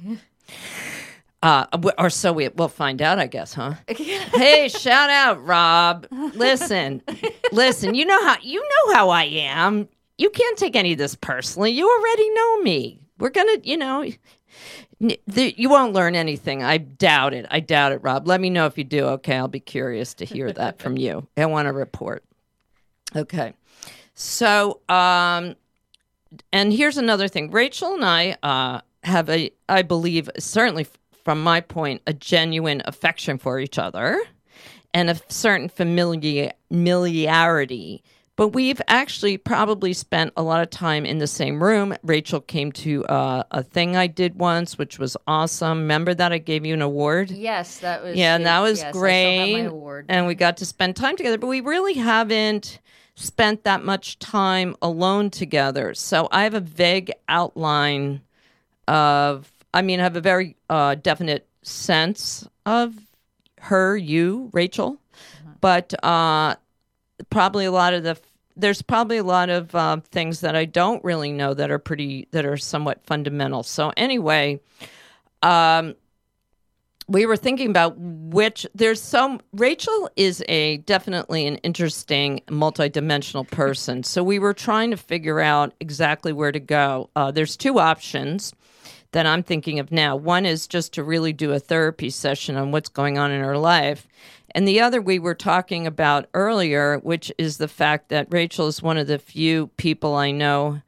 Uh, 1.42 1.66
or 1.98 2.10
so 2.10 2.32
we 2.32 2.48
we'll 2.48 2.66
find 2.66 3.00
out, 3.00 3.20
I 3.20 3.26
guess, 3.26 3.52
huh? 3.52 3.74
hey, 3.86 4.68
shout 4.68 5.10
out, 5.10 5.44
Rob. 5.44 6.06
Listen, 6.10 7.02
listen. 7.52 7.94
You 7.94 8.04
know 8.04 8.24
how 8.24 8.36
you 8.42 8.60
know 8.60 8.94
how 8.94 9.10
I 9.10 9.24
am. 9.24 9.86
You 10.18 10.30
can't 10.30 10.58
take 10.58 10.74
any 10.74 10.92
of 10.92 10.98
this 10.98 11.14
personally. 11.14 11.70
You 11.70 11.88
already 11.88 12.30
know 12.30 12.62
me. 12.62 13.00
We're 13.18 13.30
gonna, 13.30 13.58
you 13.62 13.76
know, 13.76 14.10
you 14.98 15.68
won't 15.68 15.92
learn 15.92 16.16
anything. 16.16 16.64
I 16.64 16.78
doubt 16.78 17.34
it. 17.34 17.46
I 17.50 17.60
doubt 17.60 17.92
it, 17.92 18.02
Rob. 18.02 18.26
Let 18.26 18.40
me 18.40 18.50
know 18.50 18.66
if 18.66 18.76
you 18.76 18.84
do. 18.84 19.04
Okay, 19.04 19.36
I'll 19.36 19.46
be 19.46 19.60
curious 19.60 20.14
to 20.14 20.24
hear 20.24 20.50
that 20.52 20.80
from 20.80 20.96
you. 20.96 21.28
I 21.36 21.46
want 21.46 21.68
a 21.68 21.72
report. 21.72 22.24
Okay. 23.14 23.54
So, 24.18 24.80
um, 24.88 25.56
and 26.50 26.72
here's 26.72 26.96
another 26.96 27.28
thing. 27.28 27.50
Rachel 27.50 27.94
and 27.94 28.04
I 28.04 28.36
uh, 28.42 28.80
have 29.04 29.28
a, 29.28 29.50
I 29.68 29.82
believe, 29.82 30.30
certainly 30.38 30.86
from 31.22 31.42
my 31.42 31.60
point, 31.60 32.00
a 32.06 32.14
genuine 32.14 32.80
affection 32.86 33.36
for 33.36 33.60
each 33.60 33.78
other 33.78 34.18
and 34.94 35.10
a 35.10 35.20
certain 35.28 35.68
familiar, 35.68 36.50
familiarity. 36.70 38.02
but 38.36 38.48
we've 38.48 38.80
actually 38.88 39.36
probably 39.36 39.92
spent 39.92 40.32
a 40.34 40.42
lot 40.42 40.62
of 40.62 40.70
time 40.70 41.04
in 41.04 41.18
the 41.18 41.26
same 41.26 41.62
room. 41.62 41.94
Rachel 42.02 42.40
came 42.40 42.72
to 42.72 43.04
uh, 43.04 43.42
a 43.50 43.62
thing 43.62 43.96
I 43.96 44.06
did 44.06 44.36
once, 44.36 44.78
which 44.78 44.98
was 44.98 45.14
awesome. 45.26 45.80
Remember 45.80 46.14
that 46.14 46.32
I 46.32 46.38
gave 46.38 46.64
you 46.64 46.72
an 46.72 46.80
award? 46.80 47.30
Yes, 47.30 47.80
that 47.80 48.02
was. 48.02 48.16
Yeah, 48.16 48.34
and 48.34 48.46
that 48.46 48.60
was 48.60 48.78
yes, 48.78 48.86
I 48.86 48.90
still 48.92 49.00
have 49.02 49.72
great. 49.72 50.04
And 50.08 50.26
we 50.26 50.34
got 50.34 50.56
to 50.58 50.64
spend 50.64 50.96
time 50.96 51.16
together, 51.18 51.36
but 51.36 51.48
we 51.48 51.60
really 51.60 51.94
haven't 51.94 52.80
spent 53.16 53.64
that 53.64 53.82
much 53.82 54.18
time 54.18 54.76
alone 54.80 55.30
together. 55.30 55.94
So 55.94 56.28
I 56.30 56.44
have 56.44 56.54
a 56.54 56.60
vague 56.60 57.10
outline 57.28 58.20
of, 58.86 59.50
I 59.74 59.82
mean, 59.82 60.00
I 60.00 60.04
have 60.04 60.16
a 60.16 60.20
very 60.20 60.56
uh, 60.70 60.94
definite 60.94 61.48
sense 61.62 62.46
of 62.64 62.94
her, 63.62 63.96
you, 63.96 64.50
Rachel, 64.52 65.00
but 65.60 65.92
uh, 66.04 66.54
probably 67.30 67.64
a 67.64 67.72
lot 67.72 67.94
of 67.94 68.04
the 68.04 68.16
there's 68.58 68.80
probably 68.80 69.18
a 69.18 69.24
lot 69.24 69.50
of 69.50 69.74
uh, 69.74 69.98
things 70.10 70.40
that 70.40 70.56
I 70.56 70.64
don't 70.64 71.04
really 71.04 71.30
know 71.30 71.52
that 71.52 71.70
are 71.70 71.78
pretty 71.78 72.26
that 72.30 72.46
are 72.46 72.56
somewhat 72.56 73.04
fundamental. 73.04 73.62
So 73.62 73.92
anyway, 73.96 74.60
um, 75.42 75.94
we 77.08 77.24
were 77.26 77.36
thinking 77.36 77.70
about 77.70 77.94
which 77.98 78.66
there's 78.74 79.00
some 79.00 79.40
Rachel 79.52 80.10
is 80.16 80.42
a 80.48 80.78
definitely 80.78 81.46
an 81.46 81.56
interesting 81.58 82.40
multidimensional 82.48 83.48
person. 83.48 84.02
So 84.02 84.22
we 84.24 84.38
were 84.38 84.54
trying 84.54 84.90
to 84.90 84.96
figure 84.96 85.40
out 85.40 85.72
exactly 85.80 86.32
where 86.32 86.52
to 86.52 86.60
go. 86.60 87.10
Uh, 87.14 87.30
there's 87.30 87.56
two 87.56 87.78
options 87.78 88.52
that 89.12 89.26
I'm 89.26 89.44
thinking 89.44 89.78
of 89.78 89.92
now. 89.92 90.16
One 90.16 90.44
is 90.44 90.66
just 90.66 90.92
to 90.94 91.04
really 91.04 91.32
do 91.32 91.52
a 91.52 91.60
therapy 91.60 92.10
session 92.10 92.56
on 92.56 92.72
what's 92.72 92.88
going 92.88 93.18
on 93.18 93.30
in 93.30 93.40
her 93.40 93.56
life. 93.56 94.08
And 94.50 94.66
the 94.66 94.80
other 94.80 95.00
we 95.00 95.18
were 95.18 95.34
talking 95.34 95.86
about 95.86 96.28
earlier, 96.34 96.98
which 96.98 97.30
is 97.38 97.58
the 97.58 97.68
fact 97.68 98.08
that 98.08 98.26
Rachel 98.30 98.66
is 98.66 98.82
one 98.82 98.98
of 98.98 99.06
the 99.06 99.18
few 99.18 99.68
people 99.76 100.14
I 100.16 100.32
know 100.32 100.82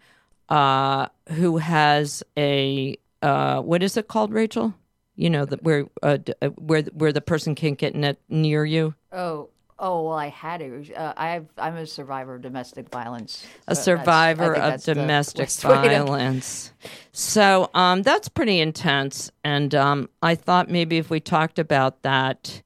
uh, 0.49 1.07
who 1.29 1.59
has 1.59 2.25
a 2.37 2.97
uh, 3.21 3.61
what 3.61 3.83
is 3.83 3.97
it 3.97 4.09
called, 4.09 4.33
Rachel? 4.33 4.75
You 5.19 5.31
know, 5.31 5.45
that 5.47 5.65
where 5.65 5.87
uh, 6.01 6.19
d- 6.19 6.33
uh, 6.41 6.51
where 6.51 6.83
where 6.93 7.13
the 7.13 7.21
person 7.21 7.57
can't 7.57 7.77
get 7.77 7.97
net 7.97 8.19
near 8.29 8.65
you. 8.65 8.95
Oh, 9.11 9.49
oh 9.77 10.05
well, 10.05 10.15
I 10.15 10.29
had 10.29 10.63
it. 10.63 10.97
Uh, 10.97 11.13
I've, 11.17 11.47
I'm 11.59 11.75
a 11.77 11.87
survivor 11.87 12.37
of 12.37 12.43
domestic 12.43 12.89
violence. 12.89 13.45
a 13.67 13.75
So 13.75 13.83
survivor 13.83 14.55
of 14.55 14.81
domestic 14.85 15.49
to- 15.59 15.67
violence. 15.67 16.73
So 17.11 17.69
um, 17.75 18.03
that's 18.03 18.29
pretty 18.29 18.61
intense. 18.61 19.33
And 19.43 19.75
um, 19.75 20.09
I 20.23 20.37
thought 20.37 20.71
maybe 20.71 20.99
if 20.99 21.11
we 21.11 21.19
talked 21.19 21.59
about 21.59 22.03
that, 22.03 22.63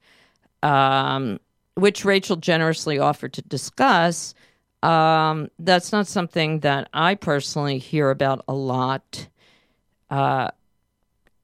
um, 0.61 1.39
which 1.73 2.05
Rachel 2.05 2.35
generously 2.35 2.99
offered 2.99 3.33
to 3.33 3.41
discuss, 3.41 4.35
um, 4.83 5.49
that's 5.57 5.91
not 5.91 6.05
something 6.05 6.59
that 6.59 6.87
I 6.93 7.15
personally 7.15 7.79
hear 7.79 8.11
about 8.11 8.45
a 8.47 8.53
lot. 8.53 9.27
Uh, 10.11 10.49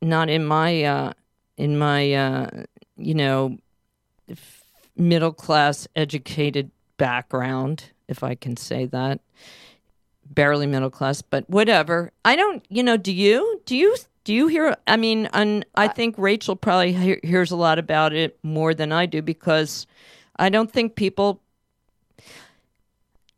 not 0.02 0.30
in 0.30 0.46
my 0.46 0.84
uh, 0.84 1.14
in 1.58 1.78
my 1.78 2.14
uh, 2.14 2.50
you 2.98 3.14
know 3.14 3.58
middle 4.96 5.34
class 5.34 5.88
educated 5.96 6.72
background, 6.98 7.86
if 8.08 8.24
I 8.24 8.36
can 8.36 8.58
say 8.58 8.86
that. 8.86 9.20
Barely 10.26 10.68
middle 10.68 10.92
class, 10.92 11.24
but 11.24 11.50
whatever. 11.50 12.12
I 12.24 12.36
don't, 12.36 12.64
you 12.70 12.84
know, 12.84 12.98
do 12.98 13.12
you? 13.12 13.62
Do 13.66 13.76
you? 13.76 13.96
Do 14.26 14.34
you 14.34 14.48
hear? 14.48 14.78
I 14.86 14.96
mean, 14.96 15.28
and 15.34 15.66
I 15.74 15.88
think 15.88 16.16
Rachel 16.20 16.56
probably 16.56 16.94
he- 16.94 17.20
hears 17.24 17.50
a 17.50 17.56
lot 17.56 17.80
about 17.80 18.14
it 18.14 18.38
more 18.44 18.76
than 18.76 18.92
I 18.92 19.08
do 19.08 19.24
because 19.24 19.88
I 20.36 20.50
don't 20.50 20.72
think 20.72 20.96
people. 20.96 21.42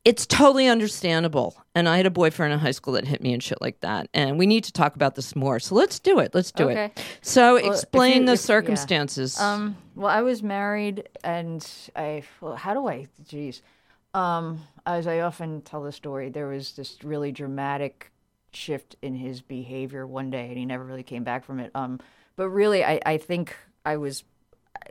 It's 0.03 0.25
totally 0.25 0.67
understandable. 0.67 1.55
And 1.75 1.87
I 1.87 1.97
had 1.97 2.05
a 2.07 2.11
boyfriend 2.11 2.53
in 2.53 2.59
high 2.59 2.71
school 2.71 2.93
that 2.93 3.05
hit 3.05 3.21
me 3.21 3.33
and 3.33 3.43
shit 3.43 3.61
like 3.61 3.79
that. 3.81 4.07
And 4.15 4.39
we 4.39 4.47
need 4.47 4.63
to 4.63 4.71
talk 4.73 4.95
about 4.95 5.13
this 5.15 5.35
more. 5.35 5.59
So 5.59 5.75
let's 5.75 5.99
do 5.99 6.17
it. 6.19 6.33
Let's 6.33 6.51
do 6.51 6.69
Okay. 6.69 6.85
it. 6.85 7.03
So 7.21 7.55
if 7.55 7.65
explain 7.65 8.21
you- 8.21 8.25
the 8.25 8.31
if- 8.33 8.39
yeah. 8.39 8.45
circumstances. 8.45 9.39
Um, 9.39 9.77
well, 9.95 10.07
I 10.07 10.21
was 10.21 10.41
married, 10.41 11.07
and 11.23 11.65
I. 11.95 12.23
Well, 12.39 12.55
how 12.55 12.73
do 12.73 12.87
I? 12.87 13.07
Jeez. 13.23 13.61
Um, 14.13 14.61
as 14.85 15.05
I 15.05 15.19
often 15.19 15.61
tell 15.61 15.83
the 15.83 15.91
story, 15.91 16.29
there 16.29 16.47
was 16.47 16.73
this 16.73 16.97
really 17.03 17.31
dramatic 17.31 18.11
shift 18.53 18.95
in 19.01 19.13
his 19.15 19.41
behavior 19.41 20.07
one 20.07 20.29
day, 20.31 20.47
and 20.49 20.57
he 20.57 20.65
never 20.65 20.83
really 20.83 21.03
came 21.03 21.23
back 21.23 21.45
from 21.45 21.59
it. 21.59 21.71
Um, 21.75 21.99
but 22.35 22.49
really, 22.49 22.83
I, 22.83 22.99
I 23.05 23.17
think 23.17 23.55
I 23.85 23.97
was 23.97 24.23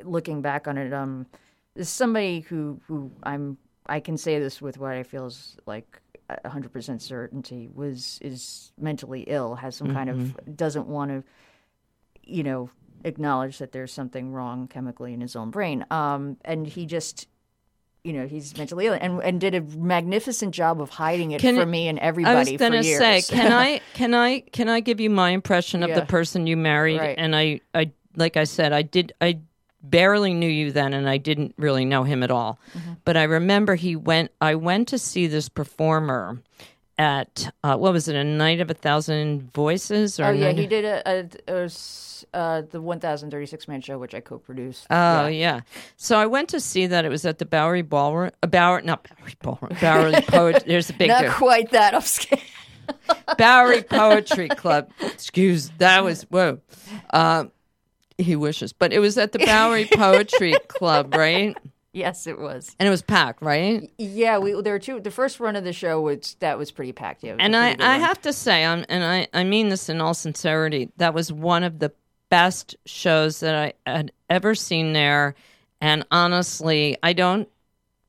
looking 0.05 0.41
back 0.41 0.69
on 0.69 0.79
it. 0.79 0.93
Um, 0.93 1.27
this 1.75 1.89
is 1.89 1.93
somebody 1.93 2.41
who 2.41 2.81
who 2.87 3.11
I'm. 3.25 3.59
I 3.91 4.01
can 4.01 4.17
say 4.17 4.39
this 4.39 4.63
with 4.63 4.79
what 4.79 4.93
I 4.93 5.03
feel 5.03 5.27
is 5.27 5.57
like 5.67 6.01
a 6.29 6.49
hundred 6.49 6.73
percent 6.73 7.03
certainty 7.03 7.69
was 7.75 8.19
is 8.23 8.73
mentally 8.79 9.23
ill, 9.27 9.57
has 9.57 9.77
some 9.77 9.93
kind 9.93 10.09
of 10.09 10.57
doesn't 10.57 10.87
want 10.87 11.11
to 11.11 11.25
you 12.23 12.45
know, 12.45 12.71
acknowledge 13.03 13.59
that 13.59 13.73
there's 13.73 13.93
something 13.93 14.31
wrong 14.33 14.69
chemically 14.69 15.13
in 15.13 15.21
his 15.21 15.35
own 15.35 15.51
brain. 15.51 15.85
Um, 15.91 16.37
and 16.45 16.65
he 16.65 16.87
just, 16.87 17.27
you 18.05 18.13
know, 18.13 18.29
he's 18.29 18.57
mentally 18.57 18.87
ill 18.87 18.97
and, 19.01 19.21
and 19.23 19.41
did 19.41 19.55
a 19.57 19.61
magnificent 19.63 20.55
job 20.55 20.81
of 20.81 20.91
hiding 20.91 21.33
it 21.33 21.41
Can 21.41 21.57
from 21.57 21.69
it- 21.71 21.73
me 21.73 21.89
and 21.89 21.99
everybody 21.99 22.37
I 22.37 22.39
was 22.39 22.49
everybody 22.49 22.59
going 22.71 22.73
for 22.79 22.83
to 22.85 22.89
years. 22.89 23.27
say, 23.27 23.35
can 23.37 23.53
I, 23.53 23.81
can 23.95 24.15
I, 24.15 24.41
can 24.41 24.69
I 24.69 24.79
give 24.79 25.01
you 25.01 25.11
my 25.11 25.31
impression 25.31 25.83
of 25.83 25.93
the 25.93 26.03
person 26.03 26.47
you 26.47 26.57
married? 26.57 27.01
Right. 27.01 27.19
And 27.19 27.35
I, 27.35 27.61
I, 27.75 27.91
like 28.15 28.37
I 28.37 28.45
said, 28.45 28.73
I 28.73 28.83
did, 28.83 29.13
I 29.21 29.41
barely 29.83 30.35
knew 30.35 30.49
you 30.49 30.73
then, 30.73 30.93
and 30.93 31.09
I 31.09 31.17
didn't 31.17 31.55
really 31.57 31.85
know 31.85 32.05
him 32.05 32.23
at 32.23 32.31
all. 32.31 32.59
Mm-hmm. 32.77 32.93
But 33.05 33.17
I 33.17 33.25
remember 33.25 33.75
he 33.75 33.97
went. 33.97 34.31
I 34.41 34.55
went 34.55 34.89
to 34.89 34.99
see 34.99 35.27
this 35.27 35.49
performer 35.49 36.39
at 37.01 37.51
uh, 37.65 37.77
what 37.77 37.95
was 37.95 38.09
it? 38.09 38.15
A 38.17 38.23
night 38.23 38.61
of 38.61 38.71
a 38.71 38.75
thousand 38.75 39.53
voices? 39.55 40.21
Or 40.21 40.27
oh 40.27 40.31
yeah, 40.33 40.47
night 40.47 40.59
he 40.59 40.67
did 40.67 40.85
a, 40.85 41.29
a, 41.49 41.65
a 41.65 41.71
uh, 42.35 42.63
the 42.71 42.81
1036 42.81 43.69
man 43.69 43.81
show, 43.81 43.99
which 43.99 44.15
I 44.15 44.21
co-produced. 44.21 44.87
Oh 44.91 45.27
yeah. 45.27 45.29
yeah. 45.29 45.61
So 45.97 46.19
I 46.19 46.27
went 46.27 46.51
to 46.51 46.61
see 46.61 46.87
that. 46.87 47.05
It 47.07 47.09
was 47.09 47.25
at 47.25 47.39
the 47.39 47.47
Bowery 47.47 47.83
Ballroom. 47.83 48.33
Uh, 48.43 48.47
Bowery, 48.47 48.83
not 48.83 49.09
Bowery 49.09 49.35
Ballroom. 49.41 49.77
Bowery 49.81 50.21
Poet. 50.29 50.65
There's 50.67 50.91
a 50.91 50.93
big 50.93 51.09
Not 51.09 51.31
quite 51.31 51.71
that 51.71 51.95
upscale. 51.95 52.43
Bowery 53.39 53.83
Poetry 53.83 54.49
Club. 54.49 54.91
Excuse 55.01 55.71
that 55.79 56.05
was 56.05 56.23
whoa. 56.25 56.61
Um, 57.15 57.51
he 58.23 58.37
wishes, 58.37 58.73
but 58.73 58.93
it 58.93 58.99
was 58.99 59.19
at 59.19 59.33
the 59.33 59.39
Bowery 59.47 59.87
Poetry 59.87 60.55
Club, 60.69 61.15
right? 61.15 61.57
yes, 61.93 62.27
it 62.27 62.39
was. 62.39 62.75
And 62.79 62.87
it 62.87 62.91
was 62.91 63.03
packed, 63.03 63.43
right? 63.43 63.91
Yeah, 63.99 64.39
we 64.39 64.61
there 64.63 64.75
were 64.75 64.79
two. 64.79 65.01
The 65.01 65.11
first 65.11 65.41
run 65.41 65.57
of 65.57 65.65
the 65.65 65.73
show 65.73 66.01
was 66.01 66.37
that 66.41 66.59
was 66.59 66.71
pretty 66.71 66.93
packed. 66.93 67.23
Yeah, 67.23 67.33
it 67.33 67.35
was 67.35 67.41
a 67.41 67.45
And 67.45 67.57
I, 67.57 67.77
I 67.79 67.99
have 67.99 68.21
to 68.23 68.33
say, 68.33 68.65
um, 68.65 68.85
and 68.89 69.05
I, 69.05 69.29
I 69.33 69.45
mean 69.45 69.69
this 69.69 69.89
in 69.89 70.01
all 70.01 70.15
sincerity, 70.15 70.91
that 70.97 71.15
was 71.15 71.33
one 71.33 71.65
of 71.65 71.79
the 71.79 71.93
best 72.29 72.77
shows 72.87 73.41
that 73.41 73.55
I 73.55 73.73
had 73.91 74.13
ever 74.29 74.55
seen 74.55 74.93
there. 74.93 75.35
And 75.81 76.07
honestly, 76.11 76.97
I 77.03 77.13
don't, 77.13 77.49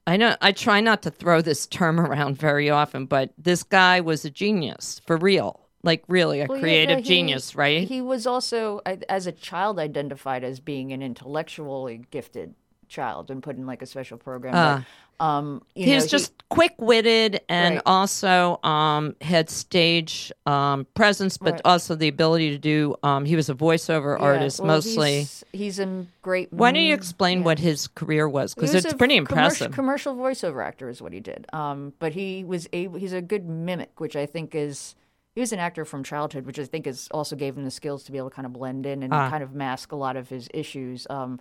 I 0.05 0.17
know, 0.17 0.35
I 0.41 0.51
try 0.51 0.81
not 0.81 1.03
to 1.03 1.11
throw 1.11 1.41
this 1.41 1.65
term 1.67 1.99
around 1.99 2.37
very 2.37 2.69
often, 2.69 3.05
but 3.05 3.33
this 3.37 3.63
guy 3.63 4.01
was 4.01 4.23
a 4.25 4.29
genius 4.29 5.01
for 5.05 5.17
real. 5.17 5.60
Like 5.83 6.03
really 6.07 6.41
a 6.41 6.45
Well, 6.45 6.57
yeah, 6.57 6.61
creative 6.61 6.97
no, 6.97 7.01
he- 7.03 7.07
genius, 7.09 7.55
right? 7.55 7.88
He 7.88 8.01
was 8.01 8.27
also, 8.27 8.81
as 8.85 9.25
a 9.27 9.31
child, 9.31 9.79
identified 9.79 10.43
as 10.43 10.59
being 10.59 10.91
an 10.93 11.01
intellectually 11.01 12.03
gifted 12.11 12.53
child 12.88 13.31
and 13.31 13.41
put 13.41 13.55
in 13.55 13.65
like 13.65 13.81
a 13.81 13.85
special 13.85 14.17
program. 14.17 14.53
Ah. 14.55 14.85
but, 15.17 15.25
um, 15.25 15.61
he 15.75 15.85
know, 15.88 15.95
was 15.95 16.07
just 16.07 16.33
quick 16.50 16.73
witted 16.79 17.41
and 17.47 17.75
Right. 17.75 17.83
also 17.85 18.59
um, 18.63 19.15
had 19.21 19.50
stage 19.50 20.31
um, 20.47 20.85
presence, 20.95 21.38
but 21.38 21.53
Right. 21.53 21.61
also 21.63 21.95
the 21.95 22.07
ability 22.07 22.50
to 22.51 22.57
do. 22.57 22.95
Um, 23.03 23.25
he 23.25 23.35
was 23.35 23.47
a 23.50 23.53
voiceover 23.55 24.17
yeah, 24.19 24.25
artist 24.25 24.59
well, 24.59 24.67
mostly. 24.67 25.19
He's, 25.19 25.43
he's 25.53 25.79
a 25.79 26.05
great. 26.21 26.51
Why 26.51 26.71
don't 26.71 26.81
you 26.83 26.93
explain 26.95 27.39
yeah. 27.39 27.45
what 27.45 27.59
his 27.59 27.88
career 27.88 28.27
was? 28.27 28.53
Because 28.55 28.73
it's 28.75 28.93
pretty 28.93 29.15
commercial- 29.17 29.38
impressive. 29.38 29.71
Commercial 29.71 30.15
voiceover 30.15 30.65
actor 30.65 30.89
is 30.89 31.01
what 31.01 31.13
he 31.13 31.19
did. 31.19 31.45
Um, 31.53 31.93
but 32.00 32.13
he 32.13 32.43
was 32.43 32.67
able. 32.73 32.97
He's 33.00 33.13
a 33.13 33.21
good 33.21 33.47
mimic, 33.47 34.00
which 34.00 34.15
I 34.15 34.25
think 34.27 34.53
is. 34.55 34.95
He 35.33 35.39
was 35.39 35.53
an 35.53 35.59
actor 35.59 35.85
from 35.85 36.03
childhood, 36.03 36.45
which 36.45 36.59
I 36.59 36.65
think 36.65 36.85
is 36.85 37.07
also 37.11 37.35
gave 37.38 37.57
him 37.57 37.63
the 37.63 37.71
skills 37.71 38.03
to 38.03 38.11
be 38.11 38.17
able 38.17 38.29
to 38.29 38.35
kind 38.35 38.45
of 38.45 38.51
blend 38.53 38.85
in 38.85 39.01
and 39.01 39.13
Ah. 39.13 39.29
kind 39.29 39.41
of 39.43 39.53
mask 39.53 39.91
a 39.93 39.95
lot 39.95 40.17
of 40.17 40.27
his 40.27 40.50
issues. 40.53 41.07
Um, 41.09 41.39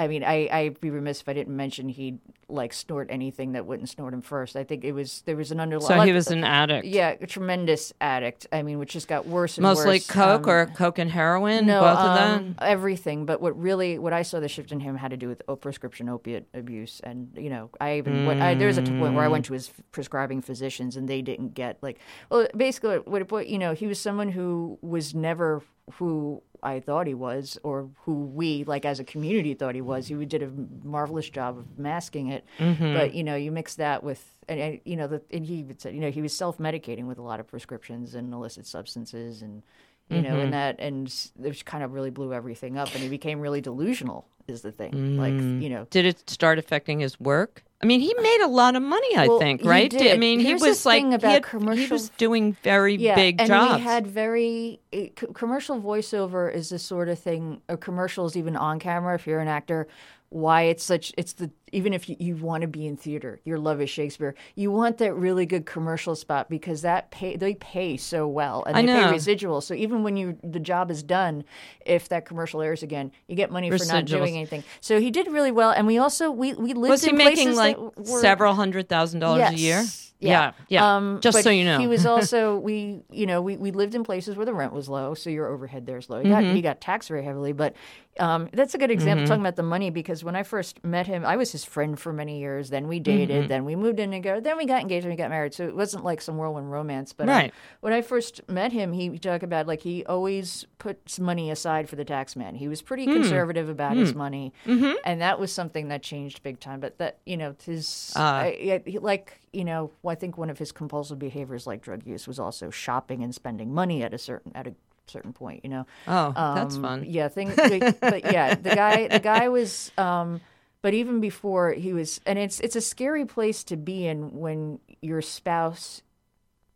I 0.00 0.08
mean, 0.08 0.24
I, 0.24 0.48
I'd 0.50 0.80
be 0.80 0.88
remiss 0.88 1.20
if 1.20 1.28
I 1.28 1.34
didn't 1.34 1.54
mention 1.54 1.90
he'd 1.90 2.20
like 2.48 2.72
snort 2.72 3.08
anything 3.10 3.52
that 3.52 3.66
wouldn't 3.66 3.90
snort 3.90 4.14
him 4.14 4.22
first. 4.22 4.56
I 4.56 4.64
think 4.64 4.82
it 4.82 4.92
was 4.92 5.22
there 5.26 5.36
was 5.36 5.52
an 5.52 5.60
underlying. 5.60 6.00
so 6.00 6.06
he 6.06 6.12
was 6.12 6.28
an 6.28 6.42
addict. 6.42 6.86
yeah, 6.86 7.16
a 7.20 7.26
tremendous 7.26 7.92
addict. 8.00 8.46
I 8.50 8.62
mean, 8.62 8.78
which 8.78 8.92
just 8.92 9.08
got 9.08 9.26
worse 9.26 9.58
and 9.58 9.62
Mostly 9.62 9.96
worse. 9.96 10.06
coke 10.06 10.46
Um, 10.46 10.50
or 10.50 10.66
coke 10.66 10.98
and 10.98 11.10
heroin, 11.10 11.66
no, 11.66 11.80
both 11.80 11.98
of 11.98 12.16
um, 12.16 12.16
them. 12.16 12.54
everything. 12.62 13.26
But 13.26 13.42
what 13.42 13.60
really, 13.60 13.98
what 13.98 14.14
I 14.14 14.22
saw 14.22 14.40
the 14.40 14.48
shift 14.48 14.72
in 14.72 14.80
him 14.80 14.96
had 14.96 15.10
to 15.10 15.18
do 15.18 15.28
with 15.28 15.42
prescription 15.60 16.08
opiate 16.08 16.48
abuse, 16.54 17.00
and 17.04 17.28
you 17.36 17.50
know, 17.50 17.68
I 17.78 17.98
even 17.98 18.24
went, 18.24 18.40
I, 18.40 18.54
there 18.54 18.68
was 18.68 18.78
a 18.78 18.82
point 18.82 19.14
where 19.14 19.24
I 19.24 19.28
went 19.28 19.44
to 19.46 19.52
his 19.52 19.70
prescribing 19.92 20.40
physicians, 20.40 20.96
and 20.96 21.08
they 21.08 21.20
didn't 21.20 21.52
get 21.52 21.76
like, 21.82 21.98
well, 22.30 22.46
basically, 22.56 22.96
what, 23.00 23.30
what 23.30 23.48
you 23.48 23.58
know, 23.58 23.74
he 23.74 23.86
was 23.86 24.00
someone 24.00 24.30
who 24.30 24.78
was 24.80 25.14
never 25.14 25.62
who 25.94 26.42
I 26.62 26.80
thought 26.80 27.06
he 27.06 27.14
was, 27.14 27.58
or 27.62 27.90
who 28.04 28.24
we, 28.26 28.64
like 28.64 28.84
as 28.84 29.00
a 29.00 29.04
community, 29.04 29.54
thought 29.54 29.74
he 29.74 29.80
was. 29.80 30.06
He 30.08 30.14
did 30.24 30.42
a 30.42 30.50
marvelous 30.84 31.28
job 31.28 31.58
of 31.58 31.78
masking 31.78 32.28
it. 32.28 32.44
Mm-hmm. 32.58 32.94
But 32.94 33.14
you 33.14 33.24
know, 33.24 33.36
you 33.36 33.50
mix 33.50 33.74
that 33.76 34.02
with, 34.02 34.22
and, 34.48 34.60
and 34.60 34.80
you 34.84 34.96
know, 34.96 35.06
the, 35.06 35.22
and 35.30 35.44
he 35.44 35.66
said, 35.78 35.94
you 35.94 36.00
know, 36.00 36.10
he 36.10 36.22
was 36.22 36.32
self 36.32 36.58
medicating 36.58 37.06
with 37.06 37.18
a 37.18 37.22
lot 37.22 37.40
of 37.40 37.46
prescriptions 37.46 38.14
and 38.14 38.32
illicit 38.32 38.66
substances, 38.66 39.42
and 39.42 39.62
you 40.08 40.22
know, 40.22 40.30
Mm-hmm. 40.30 40.40
and 40.40 40.52
that, 40.52 40.76
and 40.80 41.14
it 41.42 41.64
kind 41.64 41.84
of 41.84 41.92
really 41.92 42.10
blew 42.10 42.32
everything 42.34 42.76
up, 42.76 42.92
and 42.94 43.02
he 43.02 43.08
became 43.08 43.40
really 43.40 43.60
delusional. 43.60 44.26
Is 44.50 44.60
the 44.62 44.72
thing, 44.72 45.16
like 45.16 45.32
Mm. 45.32 45.62
you 45.62 45.70
know, 45.70 45.86
Did 45.90 46.04
it 46.04 46.28
start 46.28 46.58
affecting 46.58 47.00
his 47.00 47.18
work? 47.18 47.62
I 47.82 47.86
mean, 47.86 48.00
he 48.00 48.12
made 48.20 48.40
a 48.42 48.46
lot 48.46 48.76
of 48.76 48.82
money. 48.82 49.16
I 49.16 49.26
Well, 49.26 49.38
think, 49.38 49.62
he 49.62 49.68
right? 49.68 49.94
I 49.94 50.18
mean, 50.18 50.40
Here's 50.40 50.62
he 50.62 50.68
was 50.68 50.84
like 50.84 51.00
thing 51.00 51.10
he, 51.12 51.14
about 51.14 51.46
had- 51.46 51.78
he 51.78 51.86
was 51.86 52.10
doing 52.18 52.54
very 52.62 52.96
yeah, 52.96 53.14
big 53.14 53.40
and 53.40 53.48
jobs. 53.48 53.76
we 53.76 53.80
had 53.80 54.06
very 54.06 54.80
uh, 54.92 54.96
c- 55.18 55.32
commercial 55.32 55.80
voiceover 55.80 56.52
is 56.52 56.68
the 56.68 56.78
sort 56.78 57.08
of 57.08 57.18
thing. 57.18 57.62
Or 57.70 57.78
commercials, 57.78 58.36
even 58.36 58.54
on 58.54 58.80
camera, 58.80 59.14
if 59.14 59.26
you're 59.26 59.40
an 59.40 59.48
actor, 59.48 59.86
why 60.28 60.62
it's 60.62 60.84
such. 60.84 61.14
It's 61.16 61.32
the 61.32 61.50
even 61.72 61.92
if 61.92 62.08
you, 62.08 62.16
you 62.18 62.36
want 62.36 62.62
to 62.62 62.68
be 62.68 62.86
in 62.86 62.96
theater, 62.96 63.40
your 63.44 63.58
love 63.58 63.80
is 63.80 63.90
Shakespeare. 63.90 64.34
You 64.54 64.70
want 64.70 64.98
that 64.98 65.14
really 65.14 65.46
good 65.46 65.66
commercial 65.66 66.14
spot 66.16 66.48
because 66.48 66.82
that 66.82 67.10
pay 67.10 67.36
they 67.36 67.54
pay 67.54 67.96
so 67.96 68.26
well 68.26 68.64
and 68.66 68.76
I 68.76 68.82
they 68.82 68.86
know. 68.86 69.10
pay 69.10 69.16
residuals. 69.16 69.64
So 69.64 69.74
even 69.74 70.02
when 70.02 70.16
you 70.16 70.38
the 70.42 70.60
job 70.60 70.90
is 70.90 71.02
done, 71.02 71.44
if 71.84 72.08
that 72.08 72.24
commercial 72.26 72.60
airs 72.62 72.82
again, 72.82 73.12
you 73.28 73.36
get 73.36 73.50
money 73.50 73.70
for 73.70 73.84
not 73.86 74.04
doing 74.04 74.36
anything. 74.36 74.64
So 74.80 75.00
he 75.00 75.10
did 75.10 75.28
really 75.28 75.52
well, 75.52 75.70
and 75.70 75.86
we 75.86 75.98
also 75.98 76.30
we 76.30 76.54
we 76.54 76.72
lived 76.74 76.90
was 76.90 77.02
he 77.02 77.10
in 77.10 77.16
making 77.16 77.52
places 77.52 77.56
like 77.56 77.76
were, 77.78 78.20
several 78.20 78.54
hundred 78.54 78.88
thousand 78.88 79.20
dollars 79.20 79.50
a 79.50 79.56
year? 79.56 79.76
Yes. 79.80 80.06
Yeah, 80.22 80.52
yeah. 80.68 80.96
Um, 80.96 81.20
Just 81.22 81.42
so 81.42 81.48
you 81.48 81.64
know, 81.64 81.78
he 81.78 81.86
was 81.86 82.04
also 82.14 82.58
we 82.58 83.00
you 83.10 83.24
know 83.24 83.40
we, 83.40 83.56
we 83.56 83.70
lived 83.70 83.94
in 83.94 84.04
places 84.04 84.36
where 84.36 84.44
the 84.44 84.52
rent 84.52 84.74
was 84.74 84.86
low, 84.86 85.14
so 85.14 85.30
your 85.30 85.46
overhead 85.48 85.86
there 85.86 85.96
is 85.96 86.10
low. 86.10 86.20
He 86.20 86.28
got 86.28 86.40
Mm-hmm. 86.40 86.56
you 86.56 86.62
got 86.62 86.80
taxed 86.80 87.08
very 87.08 87.24
heavily, 87.24 87.52
but 87.52 87.74
um, 88.18 88.48
that's 88.52 88.74
a 88.74 88.78
good 88.78 88.90
example 88.90 89.26
talking 89.26 89.40
about 89.40 89.56
the 89.56 89.62
money 89.62 89.88
because 89.88 90.22
when 90.22 90.36
I 90.36 90.42
first 90.42 90.84
met 90.84 91.06
him, 91.06 91.24
I 91.24 91.36
was 91.36 91.52
his 91.52 91.59
friend 91.64 91.98
for 91.98 92.12
many 92.12 92.38
years. 92.40 92.70
Then 92.70 92.88
we 92.88 93.00
dated, 93.00 93.30
Mm-hmm. 93.42 93.48
then 93.48 93.64
we 93.64 93.76
moved 93.76 94.00
in 94.00 94.10
together, 94.10 94.40
then 94.40 94.56
we 94.56 94.66
got 94.66 94.80
engaged, 94.82 95.04
and 95.04 95.12
we 95.12 95.16
got 95.16 95.30
married. 95.30 95.54
So 95.54 95.66
it 95.66 95.74
wasn't 95.76 96.04
like 96.04 96.20
some 96.20 96.36
whirlwind 96.36 96.70
romance. 96.70 97.12
But 97.12 97.24
um, 97.24 97.34
Right. 97.34 97.54
when 97.80 97.92
I 97.92 98.02
first 98.02 98.40
met 98.48 98.72
him, 98.72 98.92
he 98.92 99.18
talked 99.18 99.42
about 99.44 99.66
like 99.66 99.80
he 99.82 100.04
always 100.06 100.66
puts 100.78 101.18
money 101.20 101.50
aside 101.50 101.88
for 101.88 101.96
the 101.96 102.04
tax 102.04 102.36
man. 102.36 102.54
He 102.54 102.68
was 102.68 102.82
pretty 102.82 103.04
Hmm. 103.04 103.12
conservative 103.14 103.68
about 103.68 103.96
his 103.96 104.14
money, 104.14 104.52
Mm-hmm. 104.66 104.92
and 105.04 105.20
that 105.20 105.38
was 105.38 105.52
something 105.52 105.88
that 105.88 106.02
changed 106.02 106.42
big 106.42 106.60
time. 106.60 106.80
But 106.80 106.98
that 106.98 107.18
you 107.26 107.36
know 107.36 107.54
his 107.64 108.12
Ah. 108.16 108.40
I- 108.40 108.82
I- 108.86 108.98
like 109.00 109.40
you 109.52 109.64
know 109.64 109.90
I 110.06 110.14
think 110.14 110.38
one 110.38 110.50
of 110.50 110.58
his 110.58 110.72
compulsive 110.72 111.18
behaviors 111.18 111.66
like 111.66 111.82
drug 111.82 112.06
use 112.06 112.26
was 112.28 112.38
also 112.38 112.70
shopping 112.70 113.22
and 113.22 113.34
spending 113.34 113.72
money 113.74 114.02
at 114.02 114.14
a 114.14 114.18
certain 114.18 114.52
at 114.54 114.66
a 114.66 114.74
certain 115.06 115.32
point. 115.32 115.64
You 115.64 115.70
know. 115.70 115.86
oh, 116.06 116.32
that's 116.54 116.76
Um, 116.76 116.82
fun. 116.82 117.04
Yeah, 117.08 117.26
thing, 117.28 117.52
but, 117.56 118.00
but 118.00 118.32
yeah, 118.32 118.54
the 118.54 118.70
guy, 118.76 119.08
the 119.08 119.18
guy 119.18 119.48
was. 119.48 119.90
Um, 119.98 120.40
but 120.82 120.94
even 120.94 121.20
before 121.20 121.72
he 121.72 121.92
was, 121.92 122.20
and 122.26 122.38
it's 122.38 122.60
it's 122.60 122.76
a 122.76 122.80
scary 122.80 123.24
place 123.26 123.64
to 123.64 123.76
be 123.76 124.06
in 124.06 124.32
when 124.38 124.80
your 125.02 125.22
spouse 125.22 126.02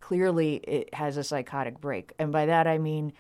clearly 0.00 0.56
it 0.56 0.94
has 0.94 1.16
a 1.16 1.25
psychotic 1.25 1.80
break, 1.80 2.12
and 2.18 2.32
by 2.32 2.46
that 2.46 2.66
I 2.66 2.78
mean, 2.78 3.12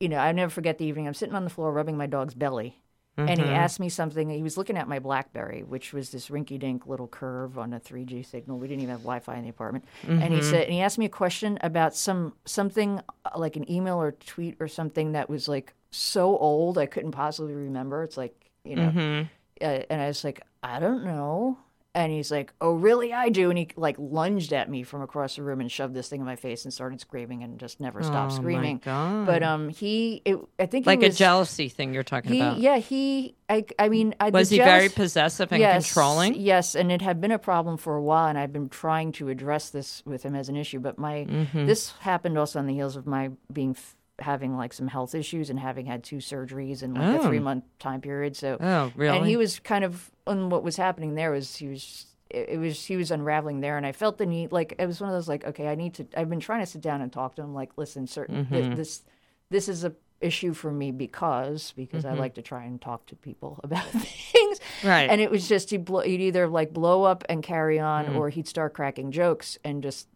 you 0.00 0.08
know, 0.08 0.18
I 0.18 0.32
never 0.32 0.50
forget 0.50 0.78
the 0.78 0.86
evening 0.86 1.06
I'm 1.06 1.14
sitting 1.14 1.34
on 1.34 1.44
the 1.44 1.50
floor 1.50 1.72
rubbing 1.72 1.96
my 1.96 2.06
dog's 2.06 2.34
belly. 2.34 2.80
And 3.26 3.40
Mm-hmm. 3.40 3.40
he 3.40 3.52
asked 3.52 3.80
me 3.80 3.88
something. 3.88 4.28
He 4.28 4.42
was 4.42 4.58
looking 4.58 4.76
at 4.76 4.86
my 4.86 4.98
BlackBerry, 4.98 5.62
which 5.62 5.94
was 5.94 6.10
this 6.10 6.28
rinky-dink 6.28 6.86
little 6.86 7.08
curve 7.08 7.58
on 7.58 7.72
a 7.72 7.80
3G 7.80 8.22
signal. 8.22 8.58
We 8.58 8.68
didn't 8.68 8.82
even 8.82 8.92
have 8.92 9.00
Wi-Fi 9.00 9.36
in 9.36 9.44
the 9.44 9.48
apartment. 9.48 9.86
And 10.18 10.32
Mm-hmm. 10.32 10.34
he 10.34 10.42
said, 10.42 10.64
and 10.64 10.74
he 10.74 10.80
asked 10.82 10.98
me 10.98 11.06
a 11.06 11.08
question 11.08 11.58
about 11.62 11.94
some 11.96 12.34
something 12.44 13.00
uh, 13.24 13.38
like 13.38 13.56
an 13.56 13.70
email 13.70 13.96
or 13.96 14.12
tweet 14.12 14.56
or 14.60 14.68
something 14.68 15.12
that 15.12 15.30
was 15.30 15.48
like 15.48 15.72
so 15.90 16.36
old 16.36 16.76
I 16.76 16.84
couldn't 16.86 17.12
possibly 17.12 17.54
remember. 17.54 18.02
It's 18.02 18.18
like 18.18 18.34
you 18.62 18.76
know, 18.76 18.94
Mm-hmm. 18.94 19.28
Uh, 19.60 19.82
and 19.90 20.00
I 20.00 20.06
was 20.08 20.24
like, 20.24 20.42
I 20.62 20.80
don't 20.80 21.04
know. 21.04 21.58
And 21.96 22.10
he's 22.10 22.32
like, 22.32 22.52
Oh, 22.60 22.72
really? 22.72 23.12
I 23.12 23.28
do. 23.28 23.50
And 23.50 23.58
he 23.58 23.68
like 23.76 23.94
lunged 24.00 24.52
at 24.52 24.68
me 24.68 24.82
from 24.82 25.00
across 25.02 25.36
the 25.36 25.44
room 25.44 25.60
and 25.60 25.70
shoved 25.70 25.94
this 25.94 26.08
thing 26.08 26.18
in 26.18 26.26
my 26.26 26.34
face 26.34 26.64
and 26.64 26.74
started 26.74 27.00
screaming 27.00 27.44
and 27.44 27.56
just 27.60 27.78
never 27.78 28.02
stopped 28.02 28.32
Oh, 28.32 28.34
my 28.36 28.40
screaming. 28.42 28.80
God. 28.84 29.26
But 29.26 29.44
um, 29.44 29.68
he, 29.68 30.20
it, 30.24 30.36
I 30.58 30.66
think 30.66 30.86
like 30.86 31.02
was, 31.02 31.14
a 31.14 31.18
jealousy 31.18 31.68
thing 31.68 31.94
you're 31.94 32.02
talking 32.02 32.32
he, 32.32 32.40
about. 32.40 32.58
yeah, 32.58 32.78
he, 32.78 33.36
I, 33.48 33.64
I 33.78 33.88
mean, 33.90 34.12
I, 34.18 34.30
was 34.30 34.48
the 34.50 34.56
he 34.56 34.62
very 34.64 34.88
possessive 34.88 35.52
and 35.52 35.60
yes, 35.60 35.86
controlling? 35.86 36.34
Yes, 36.34 36.74
and 36.74 36.90
it 36.90 37.00
had 37.00 37.20
been 37.20 37.30
a 37.30 37.38
problem 37.38 37.76
for 37.76 37.94
a 37.94 38.02
while, 38.02 38.26
and 38.26 38.36
I've 38.38 38.52
been 38.52 38.68
trying 38.70 39.12
to 39.12 39.28
address 39.28 39.70
this 39.70 40.02
with 40.04 40.24
him 40.24 40.34
as 40.34 40.48
an 40.48 40.56
issue. 40.56 40.80
But 40.80 40.98
my 40.98 41.26
Mm-hmm. 41.30 41.66
this 41.66 41.92
happened 42.00 42.36
also 42.36 42.58
on 42.58 42.66
the 42.66 42.74
heels 42.74 42.96
of 42.96 43.06
my 43.06 43.30
being 43.52 43.70
f- 43.70 43.94
having 44.20 44.56
like 44.56 44.72
some 44.72 44.86
health 44.88 45.14
issues 45.14 45.50
and 45.50 45.58
having 45.58 45.86
had 45.86 46.04
two 46.04 46.16
surgeries 46.18 46.82
in 46.82 46.94
like 46.94 47.20
Oh. 47.20 47.20
a 47.20 47.26
three 47.28 47.40
month 47.40 47.64
time 47.78 48.00
period. 48.00 48.36
So 48.36 48.56
Oh, 48.60 48.92
really? 48.94 49.16
and 49.18 49.26
he 49.26 49.36
was 49.36 49.58
kind 49.58 49.84
of 49.84 50.10
and 50.26 50.50
what 50.52 50.62
was 50.62 50.76
happening 50.76 51.14
there 51.14 51.30
was 51.32 51.56
he 51.56 51.68
was 51.68 52.06
it, 52.30 52.58
was 52.58 52.84
he 52.84 52.96
was 52.96 53.10
unraveling 53.10 53.60
there 53.60 53.76
and 53.76 53.84
i 53.86 53.92
felt 53.92 54.18
the 54.18 54.26
need 54.26 54.50
like 54.50 54.74
it 54.78 54.86
was 54.86 55.00
one 55.00 55.08
of 55.10 55.14
those 55.14 55.28
like 55.28 55.44
okay 55.44 55.68
i 55.68 55.74
need 55.76 55.94
to 55.94 56.06
i've 56.16 56.28
been 56.30 56.40
trying 56.40 56.60
to 56.60 56.66
sit 56.66 56.80
down 56.80 57.00
and 57.00 57.12
talk 57.12 57.36
to 57.36 57.42
him 57.42 57.54
like 57.54 57.70
listen 57.76 58.06
certain 58.06 58.46
Mm-hmm. 58.46 58.74
this 58.74 59.02
this 59.50 59.68
is 59.68 59.84
a 59.84 59.92
issue 60.20 60.52
for 60.54 60.72
me 60.72 60.90
because 60.90 61.72
because 61.76 62.04
Mm-hmm. 62.04 62.14
i 62.14 62.18
like 62.18 62.34
to 62.34 62.42
try 62.42 62.64
and 62.64 62.80
talk 62.80 63.04
to 63.06 63.14
people 63.16 63.60
about 63.64 63.84
things 63.90 64.58
Right. 64.82 65.10
and 65.10 65.20
it 65.20 65.30
was 65.30 65.46
just 65.48 65.70
he'd, 65.70 65.84
blow, 65.84 66.00
he'd 66.00 66.20
either 66.22 66.48
like 66.48 66.72
blow 66.72 67.02
up 67.04 67.24
and 67.28 67.42
carry 67.42 67.78
on 67.78 68.06
Mm. 68.06 68.16
or 68.16 68.30
he'd 68.30 68.48
start 68.48 68.72
cracking 68.74 69.10
jokes 69.12 69.58
and 69.62 69.82
just 69.82 70.08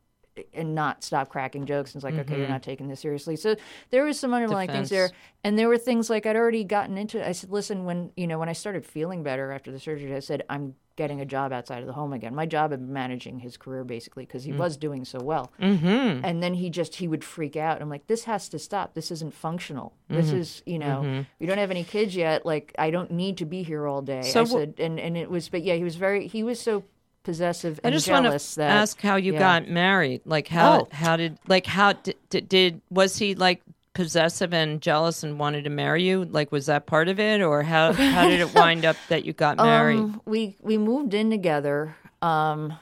and 0.53 0.74
not 0.74 1.03
stop 1.05 1.29
cracking 1.29 1.66
jokes. 1.66 1.92
And 1.94 2.01
it's 2.01 2.05
like, 2.05 2.14
okay, 2.14 2.22
Mm-hmm. 2.33 2.40
you're 2.40 2.48
not 2.48 2.62
taking 2.62 2.88
this 2.88 3.01
seriously. 3.01 3.37
So 3.37 3.57
there 3.90 4.05
was 4.05 4.18
some 4.18 4.33
underlying 4.35 4.70
things 4.70 4.90
there. 4.90 5.11
And 5.44 5.59
there 5.59 5.68
were 5.68 5.79
things 5.79 6.11
like 6.11 6.27
I'd 6.27 6.37
already 6.37 6.64
gotten 6.64 6.98
into. 6.98 7.27
I 7.27 7.33
said, 7.33 7.51
listen, 7.51 7.85
when 7.85 8.11
you 8.16 8.27
know 8.27 8.38
when 8.38 8.48
I 8.48 8.53
started 8.55 8.85
feeling 8.85 9.22
better 9.22 9.53
after 9.53 9.70
the 9.70 9.79
surgery, 9.81 10.14
I 10.14 10.20
said 10.20 10.42
I'm 10.51 10.74
getting 10.96 11.20
a 11.20 11.24
job 11.24 11.53
outside 11.53 11.79
of 11.81 11.87
the 11.87 11.92
home 11.92 12.12
again. 12.12 12.35
My 12.35 12.44
job 12.44 12.72
of 12.72 12.81
managing 12.81 13.38
his 13.38 13.57
career 13.57 13.85
basically 13.85 14.27
because 14.27 14.42
he 14.42 14.53
was 14.53 14.77
doing 14.77 15.05
so 15.05 15.20
well. 15.20 15.53
mm-hmm. 15.61 16.24
And 16.24 16.42
then 16.42 16.55
he 16.55 16.70
just 16.70 16.96
he 16.96 17.07
would 17.07 17.22
freak 17.22 17.57
out. 17.57 17.81
I'm 17.81 17.88
like, 17.88 18.09
this 18.09 18.24
has 18.24 18.48
to 18.48 18.59
stop. 18.59 18.94
This 18.94 19.12
isn't 19.12 19.33
functional. 19.33 19.94
This 20.09 20.27
Mm-hmm. 20.29 20.37
is 20.38 20.62
you 20.66 20.79
know 20.81 21.24
we 21.38 21.46
don't 21.46 21.59
have 21.59 21.70
any 21.70 21.85
kids 21.85 22.16
yet. 22.16 22.44
Like 22.44 22.74
I 22.79 22.90
don't 22.90 23.12
need 23.12 23.37
to 23.38 23.44
be 23.44 23.62
here 23.62 23.87
all 23.87 24.03
day. 24.03 24.22
So 24.22 24.40
I 24.40 24.44
said, 24.44 24.74
and 24.79 24.98
and 24.98 25.16
it 25.16 25.31
was, 25.31 25.48
but 25.48 25.62
yeah, 25.62 25.74
he 25.74 25.85
was 25.85 25.94
very 25.94 26.27
he 26.27 26.42
was 26.42 26.59
so 26.61 26.83
possessive 27.29 27.79
I 27.85 27.88
and 27.88 27.95
just 27.95 28.09
want 28.09 28.25
jealous 28.25 28.55
to 28.55 28.61
that 28.61 28.71
ask 28.71 29.03
how 29.03 29.17
you 29.17 29.35
yeah. 29.35 29.38
got 29.38 29.69
married. 29.69 30.23
Like 30.25 30.49
how 30.49 30.81
Oh. 30.81 30.88
how 30.93 31.14
did 31.17 31.38
like 31.47 31.67
how 31.67 31.93
did, 31.93 32.17
did 32.31 32.49
did 32.49 32.81
was 32.91 33.19
he 33.19 33.35
like 33.35 33.61
possessive 33.93 34.55
and 34.55 34.81
jealous 34.81 35.23
and 35.23 35.38
wanted 35.38 35.64
to 35.64 35.71
marry 35.71 36.05
you? 36.05 36.25
Like 36.25 36.51
was 36.51 36.67
that 36.67 36.87
part 36.87 37.09
of 37.09 37.21
it, 37.21 37.43
or 37.43 37.62
how 37.62 37.93
how 37.93 38.29
did 38.29 38.41
it 38.41 38.55
wind 38.61 38.87
up 38.87 38.97
that 39.11 39.27
you 39.27 39.35
got 39.35 39.59
married? 39.59 39.99
Um, 39.99 40.23
we 40.25 40.57
we 40.62 40.79
moved 40.79 41.12
in 41.12 41.29
together, 41.29 41.95
um, 42.23 42.73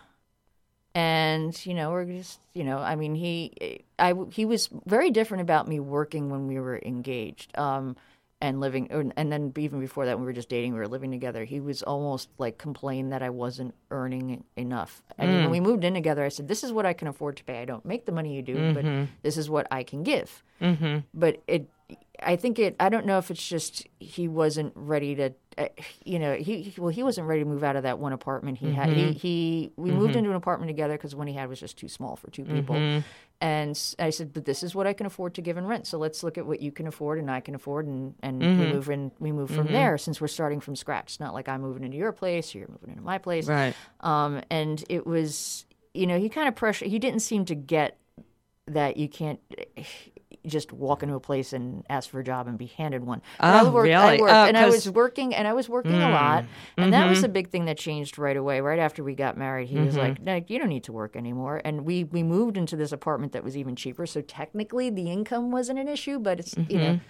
and 0.94 1.66
you 1.66 1.74
know 1.74 1.90
we're 1.90 2.04
just 2.04 2.38
you 2.54 2.62
know 2.62 2.78
I 2.78 2.94
mean 2.94 3.16
he 3.16 3.82
I 3.98 4.14
he 4.30 4.44
was 4.44 4.68
very 4.86 5.10
different 5.10 5.42
about 5.42 5.66
me 5.66 5.80
working 5.80 6.30
when 6.30 6.46
we 6.46 6.60
were 6.60 6.80
engaged. 6.84 7.56
Um, 7.58 7.96
and 8.46 8.60
living, 8.60 8.88
and 8.90 9.32
then 9.32 9.52
even 9.56 9.80
before 9.80 10.06
that, 10.06 10.16
when 10.16 10.20
we 10.22 10.26
were 10.26 10.32
just 10.32 10.48
dating, 10.48 10.72
we 10.72 10.78
were 10.78 10.88
living 10.88 11.10
together. 11.10 11.44
He 11.44 11.60
was 11.60 11.82
almost 11.82 12.28
like 12.38 12.58
complained 12.58 13.12
that 13.12 13.22
I 13.22 13.30
wasn't 13.30 13.74
earning 13.90 14.44
enough. 14.56 15.02
and 15.18 15.30
mean, 15.30 15.40
when 15.42 15.50
we 15.50 15.60
moved 15.60 15.84
in 15.84 15.94
together, 15.94 16.24
I 16.24 16.28
said, 16.28 16.48
"This 16.48 16.62
is 16.62 16.72
what 16.72 16.86
I 16.86 16.92
can 16.92 17.08
afford 17.08 17.36
to 17.38 17.44
pay. 17.44 17.60
I 17.60 17.64
don't 17.64 17.84
make 17.84 18.06
the 18.06 18.12
money 18.12 18.34
you 18.34 18.42
do, 18.42 18.72
but 18.72 18.84
this 19.22 19.36
is 19.36 19.50
what 19.50 19.66
I 19.70 19.82
can 19.82 20.02
give." 20.02 20.42
Mm-hmm. 20.60 21.00
but 21.12 21.42
it 21.46 21.68
i 22.22 22.36
think 22.36 22.58
it 22.58 22.74
i 22.80 22.88
don't 22.88 23.06
know 23.06 23.18
if 23.18 23.30
it's 23.30 23.46
just 23.46 23.86
he 23.98 24.28
wasn't 24.28 24.72
ready 24.74 25.14
to 25.14 25.32
uh, 25.58 25.68
you 26.04 26.18
know 26.18 26.34
he 26.34 26.62
he- 26.62 26.80
well 26.80 26.90
he 26.90 27.02
wasn't 27.02 27.26
ready 27.26 27.42
to 27.42 27.48
move 27.48 27.64
out 27.64 27.76
of 27.76 27.82
that 27.84 27.98
one 27.98 28.12
apartment 28.12 28.58
he 28.58 28.72
had. 28.72 28.90
He, 28.90 29.12
he 29.12 29.70
we 29.76 29.90
moved 29.90 30.14
into 30.14 30.28
an 30.30 30.36
apartment 30.36 30.68
together 30.68 30.94
because 30.94 31.14
one 31.14 31.26
he 31.26 31.32
had 31.34 31.48
was 31.48 31.58
just 31.60 31.78
too 31.78 31.88
small 31.88 32.14
for 32.16 32.30
two 32.30 32.44
people. 32.44 32.76
And 33.40 33.70
I 33.98 34.10
said 34.10 34.32
but 34.34 34.44
this 34.44 34.62
is 34.62 34.74
what 34.74 34.86
i 34.86 34.92
can 34.92 35.06
afford 35.06 35.34
to 35.34 35.40
give 35.42 35.56
in 35.56 35.66
rent 35.66 35.86
so 35.86 35.98
let's 35.98 36.22
look 36.22 36.36
at 36.38 36.46
what 36.46 36.60
you 36.60 36.72
can 36.72 36.86
afford 36.86 37.18
and 37.18 37.30
i 37.30 37.40
can 37.40 37.54
afford 37.54 37.86
and 37.86 38.14
and 38.22 38.40
we 38.40 38.46
move 38.72 38.90
in 38.90 39.12
we 39.18 39.32
move 39.32 39.50
from 39.50 39.66
there 39.68 39.96
since 39.98 40.20
we're 40.20 40.26
starting 40.28 40.60
from 40.60 40.76
scratch. 40.76 41.12
It's 41.12 41.20
not 41.20 41.32
like 41.34 41.48
i'm 41.48 41.60
moving 41.62 41.84
into 41.84 41.96
your 41.96 42.12
place 42.12 42.54
or 42.54 42.58
you're 42.58 42.68
moving 42.68 42.90
into 42.90 43.02
my 43.02 43.18
place. 43.18 43.46
Right. 43.48 43.74
um, 44.00 44.42
and 44.50 44.82
it 44.90 45.06
was, 45.06 45.64
you 45.94 46.06
know, 46.06 46.18
he 46.18 46.28
kind 46.28 46.48
of 46.48 46.54
pressure. 46.54 46.84
He 46.86 46.98
didn't 46.98 47.20
seem 47.20 47.44
to 47.46 47.54
get 47.54 47.96
that 48.66 48.96
you 48.98 49.08
can't 49.08 49.40
eh, 49.76 49.84
just 50.44 50.72
walk 50.72 51.02
into 51.02 51.14
a 51.14 51.20
place 51.20 51.52
and 51.52 51.84
ask 51.88 52.10
for 52.10 52.20
a 52.20 52.24
job 52.24 52.48
and 52.48 52.58
be 52.58 52.66
handed 52.66 53.04
one. 53.04 53.22
But 53.40 53.46
oh, 53.46 53.58
I 53.58 53.60
Oh, 53.60 53.70
worked, 53.70 53.92
I 53.92 54.16
worked, 54.18 54.32
Oh, 54.32 54.44
and 54.44 54.56
I 54.56 54.64
'cause- 54.64 54.86
was 54.86 54.90
working, 54.90 55.34
and 55.34 55.46
I 55.46 55.52
was 55.52 55.68
working 55.68 55.94
a 55.94 56.06
hmm. 56.06 56.12
lot, 56.12 56.44
and 56.76 56.92
that 56.92 57.08
was 57.08 57.18
mm-hmm. 57.18 57.26
a 57.26 57.28
big 57.30 57.48
thing 57.50 57.64
that 57.66 57.78
changed 57.78 58.18
right 58.18 58.36
away. 58.36 58.60
Right 58.60 58.78
after 58.78 59.02
we 59.04 59.14
got 59.14 59.36
married, 59.36 59.68
he 59.68 59.78
was 59.78 59.94
mm-hmm. 59.94 59.98
like, 59.98 60.22
"No, 60.22 60.42
you 60.46 60.58
don't 60.58 60.68
need 60.68 60.84
to 60.84 60.92
work 60.92 61.16
anymore." 61.16 61.60
And 61.64 61.84
we 61.84 62.04
we 62.04 62.22
moved 62.22 62.56
into 62.56 62.76
this 62.76 62.92
apartment 62.92 63.32
that 63.32 63.44
was 63.44 63.56
even 63.56 63.76
cheaper. 63.76 64.06
So 64.06 64.20
technically, 64.20 64.90
the 64.90 65.10
income 65.10 65.50
wasn't 65.50 65.78
an 65.78 65.88
issue, 65.88 66.18
but 66.18 66.40
it's 66.40 66.56
you 66.56 66.78
know, 66.78 66.84
mm-hmm. 66.94 67.04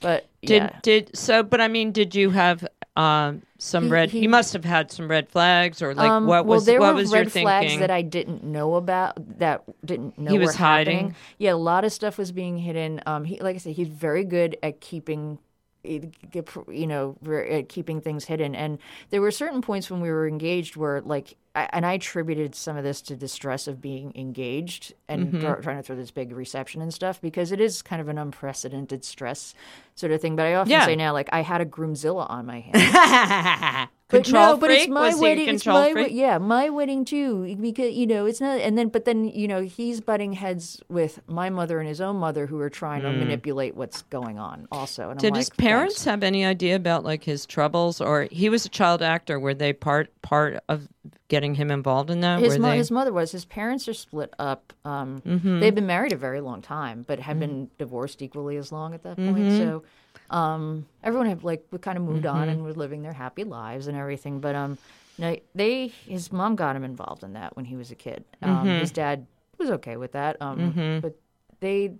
but 0.00 0.26
Did 0.42 0.62
yeah. 0.62 0.78
did 0.82 1.16
so? 1.16 1.42
But 1.42 1.60
I 1.60 1.68
mean, 1.68 1.92
did 1.92 2.14
you 2.14 2.30
have 2.30 2.66
um, 2.96 3.42
some 3.58 3.84
He- 3.84 3.90
red? 3.90 4.10
He, 4.10 4.20
he- 4.20 4.26
must 4.28 4.52
have 4.52 4.64
had 4.64 4.90
some 4.90 5.08
red 5.08 5.28
flags, 5.28 5.80
or 5.80 5.94
like 5.94 6.10
Um, 6.10 6.26
what 6.26 6.44
well, 6.46 6.56
was 6.56 6.66
there 6.66 6.80
what 6.80 6.94
were 6.94 7.00
was 7.00 7.12
red 7.12 7.32
flags 7.32 7.64
thinking? 7.66 7.80
that 7.80 7.90
I 7.90 8.02
didn't 8.02 8.44
know 8.44 8.74
about 8.74 9.14
that 9.38 9.62
didn't 9.84 10.18
know 10.18 10.30
He 10.30 10.38
was 10.38 10.48
were 10.48 10.52
happening. 10.58 10.96
hiding? 10.98 11.14
Yeah, 11.38 11.54
a 11.54 11.54
lot 11.54 11.84
of 11.84 11.92
stuff 11.92 12.18
was 12.18 12.32
being 12.32 12.58
hidden. 12.58 13.00
Um, 13.06 13.24
he, 13.24 13.40
like 13.40 13.54
I 13.54 13.58
said, 13.58 13.74
he's 13.76 13.88
very 13.88 14.24
good 14.24 14.56
at 14.62 14.80
keeping, 14.80 15.38
you 15.84 16.86
know, 16.86 17.16
at 17.48 17.68
keeping 17.68 18.00
things 18.00 18.24
hidden. 18.24 18.54
And 18.54 18.78
there 19.10 19.20
were 19.20 19.30
certain 19.30 19.62
points 19.62 19.90
when 19.90 20.00
we 20.00 20.10
were 20.10 20.28
engaged 20.28 20.76
where, 20.76 21.00
like, 21.00 21.36
I, 21.54 21.68
and 21.72 21.84
I 21.84 21.92
attributed 21.94 22.54
some 22.54 22.76
of 22.78 22.84
this 22.84 23.02
to 23.02 23.16
the 23.16 23.28
stress 23.28 23.68
of 23.68 23.80
being 23.80 24.12
engaged 24.14 24.94
and 25.08 25.34
Mm-hmm. 25.34 25.60
trying 25.62 25.76
to 25.76 25.82
throw 25.82 25.96
this 25.96 26.10
big 26.10 26.32
reception 26.32 26.80
and 26.80 26.92
stuff 26.94 27.20
because 27.20 27.52
it 27.52 27.60
is 27.60 27.82
kind 27.82 28.00
of 28.00 28.08
an 28.08 28.16
unprecedented 28.18 29.04
stress 29.04 29.54
sort 29.94 30.12
of 30.12 30.20
thing. 30.20 30.34
But 30.36 30.46
I 30.46 30.54
often 30.54 30.70
Yeah. 30.72 30.86
say 30.86 30.96
now, 30.96 31.12
like, 31.12 31.28
I 31.32 31.42
had 31.42 31.60
a 31.60 31.66
groomzilla 31.66 32.28
on 32.30 32.46
my 32.46 32.60
hands. 32.72 33.88
But 34.08 34.24
control 34.24 34.46
no, 34.46 34.56
but 34.58 34.66
freak? 34.68 34.80
it's 34.80 34.88
my 34.90 35.00
was 35.06 35.14
he 35.14 35.20
a 35.20 35.22
wedding. 35.22 35.48
It's 35.48 35.62
control 35.62 35.80
my 35.84 35.92
freak? 35.92 36.12
yeah, 36.12 36.36
my 36.36 36.68
wedding 36.68 37.06
too. 37.06 37.56
Because 37.58 37.94
you 37.94 38.06
know, 38.06 38.26
it's 38.26 38.42
not. 38.42 38.60
And 38.60 38.76
then, 38.76 38.88
but 38.88 39.06
then 39.06 39.24
you 39.26 39.48
know, 39.48 39.62
he's 39.62 40.02
butting 40.02 40.34
heads 40.34 40.82
with 40.90 41.20
my 41.26 41.48
mother 41.48 41.78
and 41.80 41.88
his 41.88 41.98
own 42.02 42.16
mother, 42.16 42.44
who 42.46 42.60
are 42.60 42.68
trying 42.68 43.00
to 43.02 43.10
manipulate 43.10 43.74
what's 43.74 44.02
going 44.02 44.38
on. 44.38 44.68
Also, 44.70 45.04
and 45.04 45.12
I'm. 45.12 45.16
Did 45.16 45.32
like, 45.32 45.38
his 45.38 45.48
parents 45.50 45.94
"Thanks." 45.94 46.04
have 46.04 46.22
any 46.22 46.44
idea 46.44 46.76
about 46.76 47.04
like 47.04 47.24
his 47.24 47.46
troubles, 47.46 48.02
or 48.02 48.28
he 48.30 48.50
was 48.50 48.66
a 48.66 48.68
child 48.68 49.00
actor? 49.00 49.40
Were 49.40 49.54
they 49.54 49.72
part 49.72 50.10
part 50.20 50.62
of 50.68 50.88
getting 51.28 51.54
him 51.54 51.70
involved 51.70 52.10
in 52.10 52.20
that? 52.20 52.40
His, 52.40 52.58
mo- 52.58 52.70
they? 52.70 52.76
his 52.76 52.90
mother 52.90 53.12
was. 53.12 53.32
His 53.32 53.44
parents 53.44 53.88
are 53.88 53.94
split 53.94 54.32
up. 54.38 54.72
Um, 54.84 55.22
Mm-hmm. 55.26 55.60
They've 55.60 55.74
been 55.74 55.86
married 55.86 56.12
a 56.12 56.16
very 56.16 56.40
long 56.40 56.62
time, 56.62 57.04
but 57.06 57.18
have 57.20 57.38
been 57.40 57.70
divorced 57.78 58.22
equally 58.22 58.56
as 58.56 58.70
long 58.72 58.94
at 58.94 59.02
that 59.02 59.16
point. 59.16 59.36
Mm-hmm. 59.38 59.58
So 59.58 59.82
um, 60.30 60.86
everyone 61.02 61.26
had 61.28 61.42
like 61.44 61.64
kind 61.80 61.96
of 61.98 62.04
moved 62.04 62.24
Mm-hmm. 62.24 62.36
on 62.36 62.48
and 62.48 62.62
were 62.64 62.72
living 62.72 63.02
their 63.02 63.12
happy 63.12 63.44
lives 63.44 63.86
and 63.86 63.96
everything. 63.96 64.40
But 64.40 64.54
um, 64.54 64.78
no, 65.18 65.36
they 65.54 65.88
his 65.88 66.30
mom 66.32 66.56
got 66.56 66.76
him 66.76 66.84
involved 66.84 67.22
in 67.24 67.32
that 67.34 67.56
when 67.56 67.64
he 67.64 67.76
was 67.76 67.90
a 67.90 67.94
kid. 67.96 68.24
Um, 68.42 68.50
Mm-hmm. 68.66 68.80
His 68.80 68.90
dad 68.92 69.26
was 69.58 69.70
okay 69.70 69.96
with 69.96 70.12
that. 70.12 70.40
Um, 70.40 71.00
but 71.02 71.18
they 71.60 71.92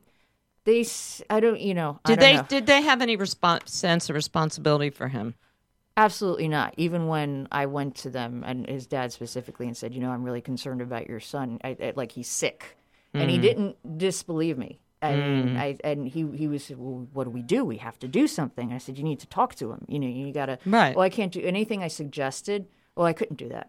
they 0.64 0.84
I 1.28 1.40
don't 1.40 1.60
you 1.60 1.74
know 1.74 1.98
I 2.04 2.08
did 2.10 2.20
they 2.20 2.36
know. 2.36 2.42
did 2.48 2.66
they 2.66 2.82
have 2.82 3.02
any 3.02 3.16
respons- 3.16 3.68
sense 3.68 4.08
of 4.08 4.14
responsibility 4.16 4.90
for 4.90 5.08
him? 5.08 5.34
Absolutely 5.96 6.48
not. 6.48 6.74
Even 6.76 7.06
when 7.06 7.48
I 7.52 7.66
went 7.66 7.96
to 7.96 8.10
them 8.10 8.42
and 8.46 8.66
his 8.68 8.86
dad 8.86 9.12
specifically 9.12 9.66
and 9.66 9.76
said, 9.76 9.92
you 9.94 10.00
know, 10.00 10.10
I'm 10.10 10.22
really 10.22 10.40
concerned 10.40 10.80
about 10.80 11.06
your 11.06 11.20
son. 11.20 11.58
I, 11.62 11.76
I, 11.80 11.92
like 11.96 12.12
he's 12.12 12.28
sick, 12.28 12.76
and 13.12 13.28
Mm. 13.28 13.32
he 13.32 13.38
didn't 13.38 13.98
disbelieve 13.98 14.56
me. 14.56 14.78
And 15.02 15.58
I 15.58 15.76
and 15.82 16.06
he 16.06 16.24
he 16.34 16.46
was 16.46 16.70
well, 16.70 17.08
what 17.12 17.24
do 17.24 17.30
we 17.30 17.42
do? 17.42 17.64
We 17.64 17.78
have 17.78 17.98
to 17.98 18.08
do 18.08 18.28
something. 18.28 18.72
I 18.72 18.78
said 18.78 18.96
you 18.96 19.02
need 19.04 19.18
to 19.20 19.26
talk 19.26 19.56
to 19.56 19.72
him. 19.72 19.84
You 19.88 19.98
know, 19.98 20.06
you 20.06 20.32
got 20.32 20.46
to. 20.46 20.58
Right. 20.64 20.94
Well, 20.94 21.04
I 21.04 21.08
can't 21.10 21.32
do 21.32 21.40
anything 21.42 21.82
I 21.82 21.88
suggested. 21.88 22.68
Well, 22.94 23.06
I 23.06 23.12
couldn't 23.12 23.36
do 23.36 23.48
that. 23.48 23.68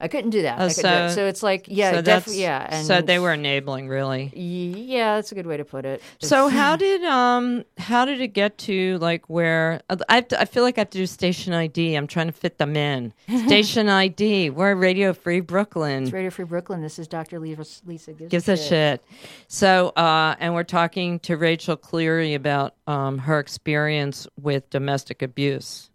I 0.00 0.08
couldn't 0.08 0.30
do 0.30 0.42
that. 0.42 0.58
Oh, 0.60 0.64
I 0.64 0.68
couldn't 0.68 0.76
do 0.76 0.82
that. 0.82 1.10
so- 1.10 1.14
So 1.14 1.26
it's 1.26 1.42
like 1.42 1.66
yeah, 1.68 1.92
so 1.92 2.02
definitely 2.02 2.42
yeah. 2.42 2.66
And 2.68 2.86
so 2.86 3.00
they 3.00 3.18
were 3.18 3.32
enabling, 3.32 3.88
really. 3.88 4.32
yeah, 4.34 5.14
that's 5.14 5.30
a 5.32 5.34
good 5.36 5.46
way 5.46 5.56
to 5.56 5.64
put 5.64 5.86
it. 5.86 6.02
So 6.20 6.48
how 6.48 6.74
did 6.84 7.02
um 7.04 7.64
how 7.78 8.04
did 8.04 8.20
it 8.20 8.28
get 8.28 8.58
to 8.58 8.98
like 8.98 9.30
where 9.30 9.80
I 10.08 10.16
have 10.16 10.28
to, 10.28 10.40
I 10.40 10.44
feel 10.46 10.62
like 10.64 10.78
I 10.78 10.80
have 10.82 10.90
to 10.90 10.98
do 10.98 11.06
station 11.06 11.52
ID. 11.52 11.94
I'm 11.94 12.06
trying 12.08 12.26
to 12.26 12.32
fit 12.32 12.58
them 12.58 12.76
in. 12.76 13.12
Station 13.46 13.88
ID. 13.88 14.50
We're 14.50 14.74
Radio 14.74 15.12
Free 15.12 15.40
Brooklyn. 15.40 16.02
It's 16.04 16.12
Radio 16.12 16.30
Free 16.30 16.44
Brooklyn. 16.44 16.82
This 16.82 16.98
is 16.98 17.06
Dr. 17.06 17.38
Lisa, 17.38 17.64
Lisa 17.86 18.12
gives, 18.12 18.30
gives 18.30 18.48
a 18.48 18.56
shit. 18.56 19.04
So, 19.48 19.90
uh, 19.90 20.34
and 20.40 20.54
we're 20.54 20.64
talking 20.64 21.20
to 21.20 21.36
Rachel 21.36 21.76
Cleary 21.76 22.34
about 22.34 22.74
um, 22.86 23.18
her 23.18 23.38
experience 23.38 24.26
with 24.40 24.68
domestic 24.70 25.22
abuse. 25.22 25.90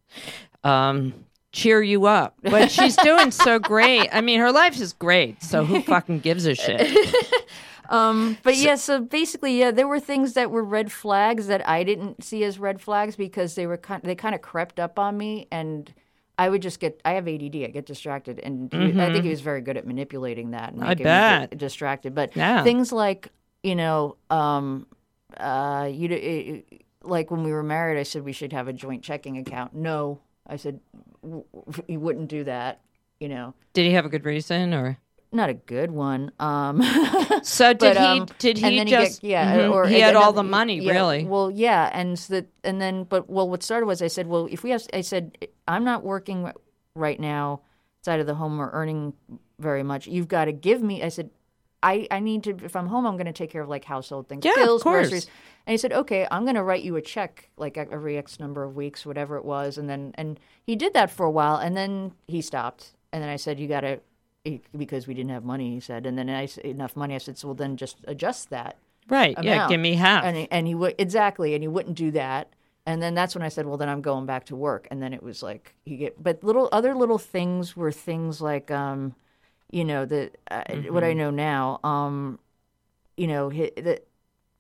Um, 0.64 1.14
cheer 1.52 1.82
you 1.82 2.06
up, 2.06 2.36
but 2.44 2.72
she's 2.76 2.96
doing 2.98 3.32
so 3.32 3.60
great. 3.60 4.08
I 4.12 4.22
mean, 4.22 4.40
her 4.40 4.52
life 4.52 4.80
is 4.80 4.94
great. 4.94 5.42
So 5.44 5.66
who 5.66 5.82
fucking 5.82 6.20
gives 6.20 6.46
a 6.46 6.56
shit? 6.56 6.88
Um, 7.90 8.38
but 8.44 8.56
yeah, 8.56 8.76
so 8.76 9.02
basically, 9.02 9.58
yeah, 9.58 9.72
there 9.72 9.88
were 9.88 10.00
things 10.00 10.34
that 10.34 10.52
were 10.52 10.64
red 10.64 10.92
flags 10.92 11.48
that 11.48 11.68
I 11.68 11.84
didn't 11.84 12.24
see 12.24 12.44
as 12.44 12.60
red 12.60 12.80
flags 12.80 13.16
because 13.16 13.56
they 13.56 13.66
were 13.66 13.78
kind, 13.78 14.04
they 14.04 14.14
kind 14.14 14.36
of 14.36 14.44
crept 14.44 14.80
up 14.80 15.00
on 15.00 15.18
me, 15.18 15.48
and 15.52 15.92
I 16.38 16.50
would 16.50 16.62
just 16.62 16.80
get. 16.80 17.02
I 17.04 17.14
have 17.14 17.28
ADD. 17.28 17.56
I 17.64 17.68
get 17.74 17.88
distracted, 17.88 18.40
and 18.42 18.72
he- 18.72 19.00
I 19.00 19.10
think 19.12 19.24
he 19.24 19.32
was 19.32 19.42
very 19.42 19.62
good 19.62 19.76
at 19.76 19.88
manipulating 19.88 20.52
that. 20.52 20.72
And 20.72 20.84
I 20.84 20.90
making 20.90 21.06
me 21.08 21.48
get 21.48 21.58
distracted. 21.58 22.14
But 22.14 22.36
Yeah. 22.36 22.64
things 22.64 22.92
like 22.92 23.30
you 23.64 23.76
know, 23.76 24.18
um, 24.30 24.86
uh, 25.38 25.90
you 25.92 26.10
it, 26.12 26.84
like 27.02 27.32
when 27.32 27.44
we 27.44 27.52
were 27.52 27.64
married, 27.64 28.00
I 28.00 28.04
said 28.04 28.24
we 28.24 28.34
should 28.34 28.54
have 28.54 28.68
a 28.68 28.74
joint 28.74 29.02
checking 29.02 29.40
account. 29.40 29.74
No, 29.74 30.20
I 30.50 30.56
said 30.58 30.80
he 31.88 31.98
wouldn't 31.98 32.28
do 32.30 32.44
that. 32.46 32.82
You 33.20 33.30
know, 33.30 33.54
Did 33.74 33.86
he 33.86 33.92
have 33.94 34.06
a 34.06 34.10
good 34.10 34.24
reason, 34.26 34.74
or 34.74 34.98
not 35.32 35.50
a 35.50 35.54
good 35.54 35.92
one. 35.92 36.32
Um, 36.40 36.82
so 37.44 37.74
did 37.74 37.80
but, 37.80 37.98
he? 37.98 38.04
um, 38.04 38.28
did 38.40 38.58
and 38.64 38.72
he 38.74 38.78
then 38.80 38.88
just? 38.88 39.22
get, 39.22 39.30
yeah, 39.30 39.58
Mhm. 39.58 39.74
or 39.74 39.88
he 39.88 40.00
had 40.00 40.16
all 40.16 40.34
the 40.34 40.44
money, 40.44 40.80
yeah, 40.80 40.92
really. 40.94 41.26
Well, 41.26 41.52
yeah, 41.52 41.90
and 41.94 42.18
so 42.18 42.36
that, 42.36 42.48
and 42.64 42.82
then, 42.82 43.04
but 43.04 43.30
well, 43.30 43.48
what 43.50 43.62
started 43.62 43.86
was 43.86 44.02
I 44.02 44.08
said, 44.08 44.28
well, 44.28 44.48
if 44.50 44.64
we 44.64 44.72
have, 44.72 44.84
I 44.94 45.02
said, 45.02 45.38
I'm 45.68 45.84
not 45.84 46.04
working 46.04 46.52
right 46.96 47.20
now 47.20 47.62
outside 48.02 48.20
of 48.22 48.26
the 48.28 48.36
home 48.36 48.60
or 48.60 48.70
earning 48.72 49.14
very 49.60 49.84
much. 49.84 50.08
You've 50.08 50.30
got 50.30 50.46
to 50.46 50.54
give 50.54 50.82
me. 50.82 51.04
I 51.04 51.10
said, 51.10 51.30
I, 51.82 52.08
I 52.12 52.20
need 52.20 52.44
to. 52.44 52.58
If 52.64 52.76
I'm 52.76 52.88
home, 52.88 53.06
I'm 53.06 53.16
going 53.16 53.28
to 53.28 53.34
take 53.34 53.52
care 53.52 53.62
of 53.62 53.70
like 53.70 53.86
household 53.86 54.28
things, 54.28 54.44
Yeah, 54.46 54.52
of 54.52 54.58
bills, 54.58 54.84
course. 54.84 55.10
groceries. 55.10 55.28
And 55.66 55.74
he 55.74 55.78
said, 55.78 55.94
okay, 55.94 56.28
I'm 56.32 56.44
going 56.44 56.56
to 56.56 56.64
write 56.64 56.84
you 56.84 56.96
a 56.96 57.02
check 57.02 57.50
like 57.58 57.78
every 57.78 58.18
X 58.18 58.40
number 58.40 58.64
of 58.64 58.76
weeks, 58.76 59.06
whatever 59.06 59.38
it 59.38 59.46
was. 59.46 59.78
And 59.78 59.90
then, 59.90 60.14
and 60.16 60.40
he 60.64 60.76
did 60.76 60.94
that 60.94 61.12
for 61.12 61.26
a 61.26 61.32
while, 61.32 61.56
and 61.58 61.78
then 61.78 62.14
he 62.28 62.42
stopped. 62.42 62.94
And 63.14 63.24
then 63.24 63.30
I 63.30 63.36
said, 63.36 63.60
you 63.60 63.68
got 63.68 63.82
to. 63.82 64.00
Because 64.76 65.06
we 65.06 65.14
didn't 65.14 65.32
have 65.32 65.44
money, 65.44 65.74
he 65.76 65.80
said, 65.80 66.06
and 66.06 66.18
then 66.18 66.30
I 66.30 66.46
said 66.48 66.66
enough 66.66 66.96
money. 66.96 67.14
I 67.14 67.20
said, 67.20 67.38
so 67.38 67.50
well, 67.50 67.56
then 67.56 67.76
just 67.78 67.98
adjust 68.08 68.50
that 68.50 68.78
right? 69.10 69.36
Yeah, 69.42 69.68
give 69.68 69.80
me 69.80 69.96
half. 69.96 70.24
and 70.24 70.38
he, 70.38 70.48
and 70.52 70.68
he 70.68 70.76
would 70.76 70.96
exactly, 70.98 71.54
and 71.54 71.64
he 71.64 71.68
wouldn't 71.68 71.98
do 71.98 72.12
that. 72.12 72.54
And 72.86 73.02
then 73.02 73.14
that's 73.14 73.36
when 73.36 73.44
I 73.44 73.50
said, 73.50 73.66
well, 73.68 73.78
then 73.78 73.90
I'm 73.90 74.02
going 74.02 74.26
back 74.26 74.46
to 74.46 74.56
work. 74.56 74.88
And 74.90 75.02
then 75.04 75.14
it 75.14 75.22
was 75.22 75.44
like 75.44 75.76
he 75.86 75.98
get, 75.98 76.24
but 76.24 76.44
little 76.44 76.70
other 76.72 76.96
little 76.96 77.18
things 77.18 77.76
were 77.76 77.92
things 77.92 78.42
like, 78.42 78.72
um, 78.72 79.16
you 79.72 79.86
know, 79.86 80.06
the 80.06 80.32
uh, 80.52 80.64
what 80.92 81.04
I 81.04 81.14
know 81.14 81.30
now, 81.30 81.80
um, 81.84 82.40
you 83.18 83.28
know, 83.28 83.50
the, 83.50 84.02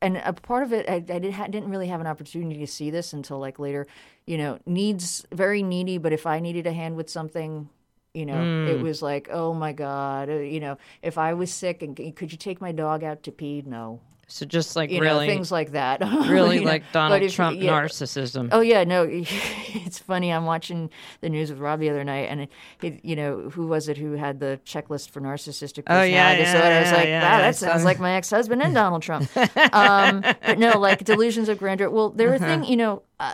and 0.01 0.17
a 0.17 0.33
part 0.33 0.63
of 0.63 0.71
it, 0.73 0.89
I, 0.89 0.95
I 0.95 1.19
did, 1.19 1.33
ha- 1.33 1.47
didn't 1.47 1.69
really 1.69 1.87
have 1.87 2.01
an 2.01 2.07
opportunity 2.07 2.59
to 2.59 2.67
see 2.67 2.89
this 2.89 3.11
until 3.13 3.39
like 3.39 3.59
later. 3.59 3.87
You 4.25 4.37
know, 4.37 4.59
needs 4.65 5.25
very 5.31 5.61
needy, 5.63 5.97
but 5.97 6.13
if 6.13 6.25
I 6.25 6.39
needed 6.39 6.67
a 6.67 6.73
hand 6.73 6.95
with 6.95 7.09
something. 7.09 7.69
You 8.11 8.25
know, 8.25 8.41
it 8.67 8.81
was 8.81 9.03
like, 9.03 9.29
oh 9.31 9.53
my 9.53 9.71
God. 9.71 10.29
uh, 10.31 10.33
You 10.33 10.59
know, 10.59 10.77
if 11.03 11.19
I 11.19 11.35
was 11.35 11.53
sick 11.53 11.83
and 11.83 11.95
could 12.15 12.31
you 12.31 12.39
take 12.39 12.59
my 12.59 12.71
dog 12.71 13.03
out 13.03 13.21
to 13.23 13.31
pee? 13.31 13.61
No, 13.65 13.99
so 14.31 14.45
just 14.45 14.75
like 14.75 14.89
you 14.91 15.01
really, 15.01 15.27
know, 15.27 15.33
things 15.33 15.51
like 15.51 15.71
that. 15.71 15.99
really 16.29 16.57
You 16.59 16.61
know, 16.65 16.69
like 16.71 16.83
Donald 16.93 17.21
if- 17.21 17.33
Trump 17.33 17.59
yeah. 17.59 17.71
narcissism. 17.71 18.49
Oh 18.51 18.61
yeah, 18.61 18.83
no, 18.83 19.05
it's 19.09 19.99
funny. 19.99 20.31
I'm 20.31 20.45
watching 20.45 20.89
the 21.21 21.29
news 21.29 21.49
with 21.49 21.59
Rob 21.59 21.79
the 21.79 21.89
other 21.89 22.03
night, 22.03 22.27
and 22.29 22.41
it, 22.41 22.49
it, 22.81 23.03
you 23.03 23.15
know, 23.15 23.49
who 23.49 23.67
was 23.67 23.89
it 23.89 23.97
who 23.97 24.13
had 24.13 24.39
the 24.39 24.59
checklist 24.65 25.09
for 25.09 25.19
narcissistic 25.19 25.83
Oh, 25.87 26.01
yeah, 26.03 26.35
personality? 26.35 26.41
yeah, 26.41 26.45
disorder? 26.53 26.75
I 26.75 26.81
was 26.81 26.91
like, 26.91 27.07
yeah, 27.07 27.31
wow, 27.35 27.37
that 27.41 27.55
sounds 27.55 27.83
like 27.83 27.99
my 27.99 28.13
ex-husband 28.13 28.61
and 28.61 28.73
Donald 28.73 29.01
Trump. 29.01 29.29
um, 29.73 30.21
but 30.21 30.57
no, 30.59 30.77
like 30.79 31.03
delusions 31.03 31.49
of 31.49 31.57
grandeur. 31.57 31.89
Well, 31.89 32.11
there 32.11 32.29
were 32.29 32.35
Uh-huh. 32.35 32.45
things, 32.45 32.69
you 32.69 32.77
know. 32.77 33.01
Uh, 33.19 33.33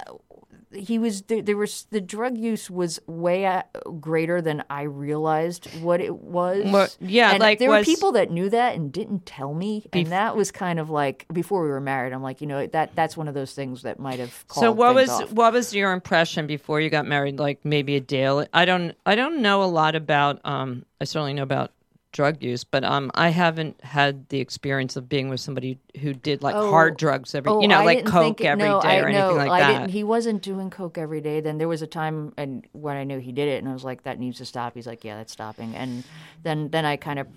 he 0.73 0.99
was 0.99 1.23
there, 1.23 1.41
there 1.41 1.57
was 1.57 1.87
the 1.91 2.01
drug 2.01 2.37
use 2.37 2.69
was 2.69 2.99
way 3.07 3.45
uh, 3.45 3.63
greater 3.99 4.41
than 4.41 4.63
I 4.69 4.83
realized 4.83 5.65
what 5.81 6.01
it 6.01 6.15
was. 6.15 6.65
Well, 6.65 6.87
yeah, 6.99 7.31
And 7.31 7.39
like, 7.39 7.59
there 7.59 7.69
were 7.69 7.83
people 7.83 8.13
that 8.13 8.31
knew 8.31 8.49
that 8.49 8.75
and 8.75 8.91
didn't 8.91 9.25
tell 9.25 9.53
me, 9.53 9.85
and 9.93 10.07
that 10.07 10.35
was 10.35 10.51
kind 10.51 10.79
of 10.79 10.89
like 10.89 11.25
before 11.31 11.63
we 11.63 11.69
were 11.69 11.81
married. 11.81 12.13
I'm 12.13 12.23
like, 12.23 12.41
you 12.41 12.47
know, 12.47 12.65
that 12.67 12.95
that's 12.95 13.15
one 13.15 13.27
of 13.27 13.33
those 13.33 13.53
things 13.53 13.83
that 13.83 13.99
might 13.99 14.19
have. 14.19 14.47
Called 14.47 14.63
So 14.63 14.71
what 14.71 14.95
was 14.95 15.09
off. 15.09 15.31
what 15.31 15.53
was 15.53 15.73
your 15.73 15.91
impression 15.93 16.47
before 16.47 16.81
you 16.81 16.89
got 16.89 17.05
married? 17.05 17.39
Like 17.39 17.63
maybe 17.63 17.95
a 17.95 18.01
daily. 18.01 18.47
I 18.53 18.65
don't 18.65 18.95
I 19.05 19.15
don't 19.15 19.41
know 19.41 19.63
a 19.63 19.65
lot 19.65 19.95
about. 19.95 20.39
Um, 20.45 20.85
I 20.99 21.05
certainly 21.05 21.33
know 21.33 21.43
about 21.43 21.71
drug 22.15 22.41
use, 22.41 22.63
but 22.63 22.83
um, 22.85 23.11
I 23.13 23.27
haven't 23.29 23.83
had 23.83 24.29
the 24.29 24.39
experience 24.39 24.95
of 24.95 25.09
being 25.09 25.27
with 25.27 25.41
somebody 25.41 25.77
who 25.99 26.13
did 26.13 26.41
like 26.41 26.55
Oh, 26.55 26.69
hard 26.69 26.95
drugs 26.97 27.35
every. 27.35 27.51
Oh, 27.51 27.61
you 27.61 27.67
know, 27.67 27.81
I 27.81 27.83
like 27.85 28.05
coke 28.05 28.39
it- 28.39 28.45
every 28.47 28.63
day 28.63 28.69
no, 28.69 28.79
I, 28.79 28.97
or 28.99 29.11
no, 29.11 29.17
anything 29.31 29.37
like 29.37 29.51
I 29.51 29.59
that. 29.59 29.79
Didn't, 29.79 29.89
he 29.91 30.03
wasn't 30.05 30.41
doing 30.41 30.69
coke 30.69 30.97
every 30.97 31.19
day. 31.19 31.41
Then 31.41 31.57
there 31.57 31.67
was 31.67 31.81
a 31.81 31.87
time, 31.87 32.33
and 32.37 32.65
when 32.71 32.95
I 32.95 33.03
knew 33.03 33.19
he 33.19 33.33
did 33.33 33.49
it, 33.49 33.59
and 33.61 33.67
I 33.69 33.73
was 33.73 33.83
like, 33.83 34.03
that 34.03 34.17
needs 34.17 34.37
to 34.37 34.45
stop. 34.45 34.73
He's 34.75 34.87
like, 34.87 35.03
yeah, 35.03 35.17
that's 35.17 35.33
stopping. 35.33 35.75
And 35.75 36.03
then 36.43 36.69
then 36.69 36.85
I 36.85 36.95
kind 36.95 37.19
of 37.19 37.27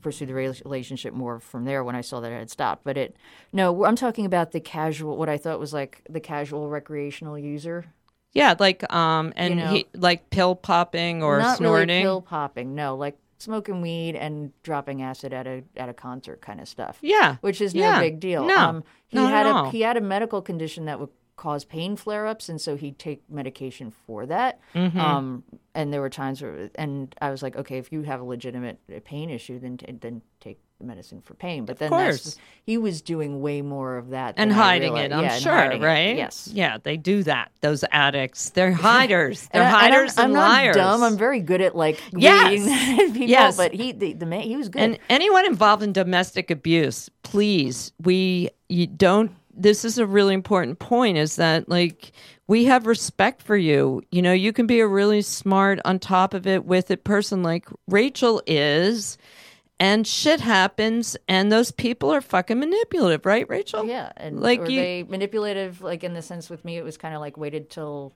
pursued 0.00 0.28
the 0.28 0.34
relationship 0.34 1.12
more 1.12 1.40
from 1.40 1.64
there 1.64 1.82
when 1.84 1.94
I 1.96 2.00
saw 2.00 2.20
that 2.20 2.32
it 2.32 2.38
had 2.38 2.50
stopped. 2.50 2.84
But 2.84 2.96
it 2.96 3.16
no, 3.52 3.84
I'm 3.84 3.96
talking 3.96 4.24
about 4.24 4.52
the 4.52 4.60
casual, 4.60 5.16
what 5.16 5.28
I 5.28 5.36
thought 5.36 5.58
was 5.60 5.72
like 5.74 6.02
the 6.08 6.20
casual 6.20 6.68
recreational 6.70 7.38
user. 7.38 7.84
yeah, 8.32 8.54
like 8.58 8.90
um, 8.94 9.32
and 9.36 9.50
You 9.54 9.60
know. 9.64 9.70
he 9.70 9.86
like 9.94 10.30
pill 10.30 10.54
popping 10.54 11.22
or 11.22 11.42
snorting. 11.56 11.88
really 11.88 12.02
pill 12.02 12.22
popping. 12.22 12.74
No, 12.74 12.94
like 12.96 13.18
smoking 13.38 13.80
weed 13.80 14.16
and 14.16 14.52
dropping 14.62 15.02
acid 15.02 15.32
at 15.32 15.46
a 15.46 15.64
at 15.76 15.88
a 15.88 15.94
concert 15.94 16.40
kind 16.40 16.60
of 16.60 16.68
stuff. 16.68 16.98
yeah, 17.00 17.36
which 17.40 17.60
is 17.60 17.74
no 17.74 17.98
big 18.00 18.20
deal. 18.20 18.44
No, 18.44 18.56
um, 18.56 18.84
he 19.08 19.18
had 19.18 19.46
a 19.46 19.70
he 19.70 19.80
had 19.82 19.96
a 19.96 20.00
medical 20.00 20.42
condition 20.42 20.84
that 20.86 21.00
would 21.00 21.10
cause 21.36 21.64
pain 21.64 21.96
flare 21.96 22.26
ups, 22.26 22.48
and 22.48 22.60
so 22.60 22.76
he'd 22.76 22.98
take 22.98 23.22
medication 23.30 23.90
for 23.90 24.26
that. 24.26 24.60
Mm-hmm. 24.74 24.98
Um, 24.98 25.44
and 25.74 25.92
there 25.92 26.00
were 26.00 26.10
times 26.10 26.42
where, 26.42 26.68
and 26.74 27.14
I 27.22 27.30
was 27.30 27.42
like, 27.42 27.56
okay, 27.56 27.78
if 27.78 27.92
you 27.92 28.02
have 28.02 28.20
a 28.20 28.24
legitimate 28.24 29.04
pain 29.04 29.30
issue, 29.30 29.58
then 29.58 29.78
t- 29.78 29.92
then 30.00 30.20
take 30.40 30.60
medicine 30.80 31.20
for 31.20 31.34
pain. 31.34 31.64
But 31.64 31.78
then 31.78 31.88
course. 31.90 32.24
that's, 32.24 32.36
he 32.64 32.78
was 32.78 33.02
doing 33.02 33.40
way 33.40 33.62
more 33.62 33.96
of 33.96 34.10
that 34.10 34.34
and 34.36 34.50
than 34.50 34.56
hiding 34.58 34.96
it, 34.96 35.12
I'm 35.12 35.24
Yeah, 35.24 35.38
sure, 35.38 35.52
hiding 35.52 35.82
it. 35.82 35.86
right? 35.86 36.16
Yes. 36.16 36.48
Yeah, 36.52 36.78
they 36.82 36.96
do 36.96 37.22
that. 37.24 37.50
Those 37.60 37.84
addicts, 37.90 38.50
they're 38.50 38.72
hiders. 38.88 39.48
They're 39.52 39.62
And 39.62 39.74
I- 39.74 39.84
and 39.86 39.94
hiders 39.94 40.18
I'm, 40.18 40.24
and, 40.30 40.38
I'm 40.38 40.48
liars. 40.50 40.76
not 40.76 40.82
dumb. 40.92 41.02
I'm 41.02 41.16
very 41.18 41.40
good 41.40 41.60
at 41.60 41.74
like 41.76 42.00
Yes. 42.16 42.50
reading 42.50 42.66
that 42.66 42.98
in 43.00 43.12
people. 43.12 43.28
Yes. 43.28 43.56
But 43.56 43.72
he, 43.74 43.92
the, 43.92 44.12
the 44.12 44.26
man, 44.26 44.42
he 44.42 44.56
was 44.56 44.68
good. 44.68 44.82
And 44.82 44.98
anyone 45.08 45.46
involved 45.46 45.82
in 45.82 45.92
domestic 45.92 46.50
abuse, 46.50 47.10
please, 47.22 47.92
we 48.02 48.50
you 48.68 48.86
don't. 48.86 49.32
This 49.60 49.84
is 49.84 49.98
a 49.98 50.06
really 50.06 50.34
important 50.34 50.78
point. 50.78 51.18
Is 51.18 51.34
that 51.36 51.68
like 51.68 52.12
we 52.46 52.66
have 52.66 52.86
respect 52.86 53.42
for 53.42 53.56
you. 53.56 54.02
You 54.12 54.22
know, 54.22 54.32
you 54.32 54.52
can 54.52 54.66
be 54.68 54.78
a 54.80 54.86
really 54.86 55.20
smart, 55.22 55.80
on 55.84 55.98
top 55.98 56.32
of 56.32 56.46
it, 56.46 56.64
with 56.64 56.90
it 56.92 57.02
person 57.04 57.42
like 57.42 57.66
Rachel 57.88 58.40
is, 58.46 59.18
and 59.80 60.06
shit 60.06 60.40
happens, 60.40 61.16
and 61.28 61.50
those 61.52 61.70
people 61.70 62.10
are 62.12 62.20
fucking 62.20 62.58
manipulative, 62.58 63.24
right, 63.26 63.48
Rachel? 63.48 63.86
Yeah, 63.86 64.12
and 64.16 64.40
Like 64.40 64.60
you- 64.68 64.80
they 64.80 65.02
manipulative? 65.04 65.80
Like 65.82 66.02
in 66.04 66.14
the 66.14 66.22
sense 66.22 66.50
with 66.50 66.64
me, 66.64 66.76
it 66.76 66.84
was 66.84 66.96
kind 66.96 67.14
of 67.14 67.20
like 67.20 67.36
waited 67.36 67.70
till 67.70 68.14